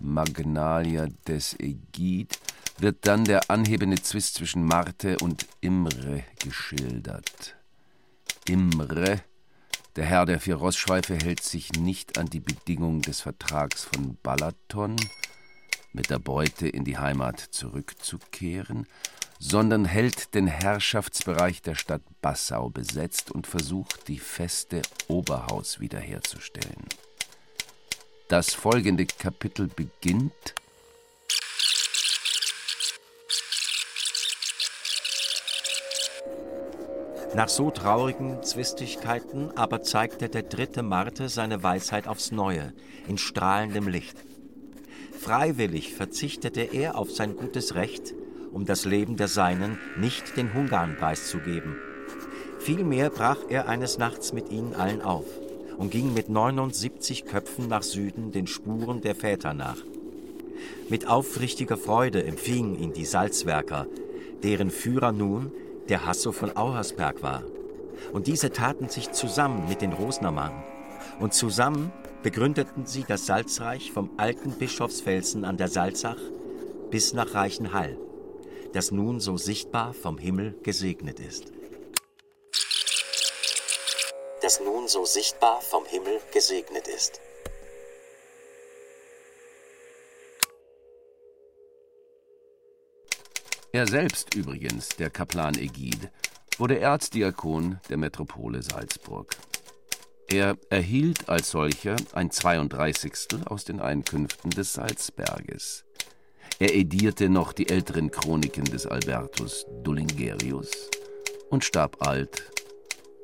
Magnalia 0.00 1.08
des 1.26 1.54
Ägid 1.60 2.38
wird 2.78 3.06
dann 3.06 3.24
der 3.24 3.50
anhebende 3.50 4.00
Zwist 4.00 4.36
zwischen 4.36 4.64
Marte 4.64 5.18
und 5.20 5.46
Imre 5.60 6.24
geschildert. 6.38 7.56
Imre, 8.46 9.20
der 9.96 10.06
Herr 10.06 10.24
der 10.24 10.40
vier 10.40 10.54
Rossschweife, 10.54 11.16
hält 11.16 11.42
sich 11.42 11.72
nicht 11.72 12.16
an 12.16 12.30
die 12.30 12.40
Bedingung 12.40 13.02
des 13.02 13.20
Vertrags 13.20 13.84
von 13.84 14.16
Balaton, 14.22 14.96
mit 15.98 16.10
der 16.10 16.20
Beute 16.20 16.68
in 16.68 16.84
die 16.84 16.96
Heimat 16.96 17.40
zurückzukehren, 17.40 18.86
sondern 19.40 19.84
hält 19.84 20.32
den 20.34 20.46
Herrschaftsbereich 20.46 21.60
der 21.60 21.74
Stadt 21.74 22.02
Passau 22.22 22.70
besetzt 22.70 23.32
und 23.32 23.48
versucht, 23.48 24.06
die 24.06 24.20
Feste 24.20 24.82
Oberhaus 25.08 25.80
wiederherzustellen. 25.80 26.84
Das 28.28 28.54
folgende 28.54 29.06
Kapitel 29.06 29.66
beginnt 29.66 30.54
Nach 37.34 37.48
so 37.48 37.70
traurigen 37.70 38.42
Zwistigkeiten 38.44 39.50
aber 39.56 39.82
zeigte 39.82 40.28
der 40.28 40.44
dritte 40.44 40.82
Marte 40.82 41.28
seine 41.28 41.62
Weisheit 41.62 42.06
aufs 42.06 42.30
Neue, 42.30 42.72
in 43.08 43.18
strahlendem 43.18 43.88
Licht. 43.88 44.27
Freiwillig 45.18 45.94
verzichtete 45.94 46.60
er 46.60 46.96
auf 46.96 47.10
sein 47.10 47.36
gutes 47.36 47.74
Recht, 47.74 48.14
um 48.52 48.66
das 48.66 48.84
Leben 48.84 49.16
der 49.16 49.26
Seinen 49.26 49.76
nicht 49.98 50.36
den 50.36 50.54
Hungern 50.54 50.96
preiszugeben. 50.96 51.76
Vielmehr 52.60 53.10
brach 53.10 53.38
er 53.48 53.68
eines 53.68 53.98
Nachts 53.98 54.32
mit 54.32 54.50
ihnen 54.50 54.74
allen 54.74 55.02
auf 55.02 55.24
und 55.76 55.90
ging 55.90 56.14
mit 56.14 56.28
79 56.28 57.26
Köpfen 57.26 57.66
nach 57.66 57.82
Süden 57.82 58.30
den 58.30 58.46
Spuren 58.46 59.00
der 59.00 59.16
Väter 59.16 59.54
nach. 59.54 59.78
Mit 60.88 61.08
aufrichtiger 61.08 61.76
Freude 61.76 62.24
empfingen 62.24 62.78
ihn 62.78 62.92
die 62.92 63.04
Salzwerker, 63.04 63.86
deren 64.44 64.70
Führer 64.70 65.10
nun 65.10 65.50
der 65.88 66.06
Hasso 66.06 66.30
von 66.30 66.56
Auersberg 66.56 67.22
war. 67.24 67.42
Und 68.12 68.28
diese 68.28 68.52
taten 68.52 68.88
sich 68.88 69.10
zusammen 69.10 69.68
mit 69.68 69.82
den 69.82 69.92
Rosnermann. 69.92 70.52
Und 71.18 71.34
zusammen 71.34 71.92
begründeten 72.28 72.84
sie 72.84 73.04
das 73.08 73.24
Salzreich 73.24 73.90
vom 73.90 74.10
alten 74.18 74.50
Bischofsfelsen 74.52 75.46
an 75.46 75.56
der 75.56 75.68
Salzach 75.68 76.20
bis 76.90 77.14
nach 77.14 77.32
Reichenhall 77.32 77.96
das 78.74 78.90
nun 78.90 79.18
so 79.18 79.38
sichtbar 79.38 79.94
vom 79.94 80.18
Himmel 80.18 80.54
gesegnet 80.62 81.20
ist. 81.20 81.52
Das 84.42 84.60
nun 84.60 84.88
so 84.88 85.06
sichtbar 85.06 85.62
vom 85.62 85.86
Himmel 85.86 86.20
gesegnet 86.30 86.86
ist. 86.86 87.18
Er 93.72 93.86
selbst 93.86 94.34
übrigens, 94.34 94.88
der 94.90 95.08
Kaplan 95.08 95.54
Egid, 95.54 96.10
wurde 96.58 96.78
Erzdiakon 96.78 97.80
der 97.88 97.96
Metropole 97.96 98.62
Salzburg. 98.62 99.34
Er 100.30 100.58
erhielt 100.68 101.30
als 101.30 101.50
solcher 101.50 101.96
ein 102.12 102.30
32. 102.30 103.46
aus 103.46 103.64
den 103.64 103.80
Einkünften 103.80 104.50
des 104.50 104.74
Salzberges. 104.74 105.86
Er 106.58 106.74
edierte 106.74 107.30
noch 107.30 107.54
die 107.54 107.70
älteren 107.70 108.10
Chroniken 108.10 108.64
des 108.64 108.86
Albertus 108.86 109.64
Dullingerius 109.82 110.90
und 111.48 111.64
starb 111.64 112.06
alt 112.06 112.50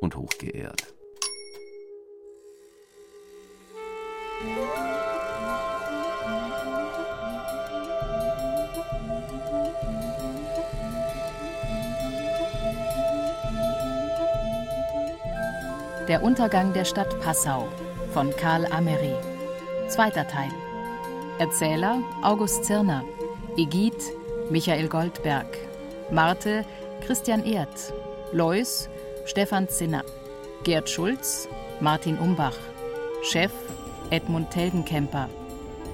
und 0.00 0.16
hochgeehrt. 0.16 0.94
Der 16.09 16.22
Untergang 16.22 16.74
der 16.74 16.84
Stadt 16.84 17.18
Passau 17.20 17.66
von 18.12 18.30
Karl 18.36 18.66
Amery. 18.66 19.14
Zweiter 19.88 20.28
Teil. 20.28 20.50
Erzähler 21.38 22.02
August 22.22 22.66
Zirner. 22.66 23.02
Egid 23.57 23.94
Michael 24.50 24.88
Goldberg, 24.88 25.46
Marte 26.11 26.66
Christian 27.07 27.42
Erd, 27.46 27.94
Lois 28.32 28.90
Stefan 29.24 29.66
Zinner, 29.68 30.05
Gerd 30.64 30.90
Schulz 30.90 31.48
Martin 31.80 32.18
Umbach, 32.18 32.59
Chef 33.22 33.52
Edmund 34.11 34.50
Teldenkemper, 34.50 35.30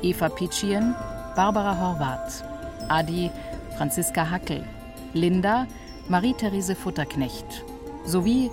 Eva 0.02 0.28
Pitschien 0.28 0.96
Barbara 1.36 1.78
Horvath, 1.78 2.42
Adi 2.88 3.30
Franziska 3.76 4.28
Hackel, 4.28 4.64
Linda 5.12 5.68
Marie-Therese 6.08 6.74
Futterknecht 6.74 7.64
sowie 8.04 8.50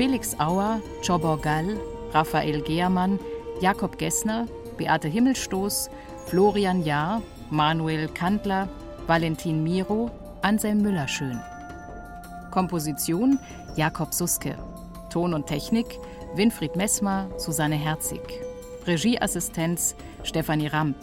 Felix 0.00 0.34
Auer, 0.40 0.80
Czobor 1.02 1.42
Gall, 1.42 1.78
Raphael 2.14 2.62
Gehrmann, 2.62 3.18
Jakob 3.60 3.98
Gessner, 3.98 4.46
Beate 4.78 5.08
Himmelstoß, 5.08 5.90
Florian 6.24 6.82
Jahr, 6.86 7.20
Manuel 7.50 8.08
Kandler, 8.08 8.66
Valentin 9.06 9.62
Miro, 9.62 10.10
Anselm 10.40 10.80
Müllerschön. 10.80 11.38
Komposition 12.50 13.38
Jakob 13.76 14.14
Suske. 14.14 14.56
Ton 15.10 15.34
und 15.34 15.48
Technik 15.48 15.98
Winfried 16.34 16.76
Messmer, 16.76 17.28
Susanne 17.36 17.76
Herzig. 17.76 18.22
Regieassistenz 18.86 19.96
Stefanie 20.22 20.68
Ramp. 20.68 20.96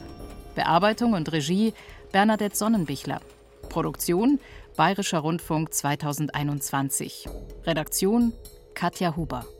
Bearbeitung 0.56 1.14
und 1.14 1.32
Regie 1.32 1.76
Bernadette 2.12 2.58
Sonnenbichler. 2.58 3.22
Produktion 3.70 4.40
Bayerischer 4.76 5.20
Rundfunk 5.20 5.72
2021. 5.72 7.30
Redaktion 7.64 8.34
Katja 8.78 9.10
Huber. 9.10 9.57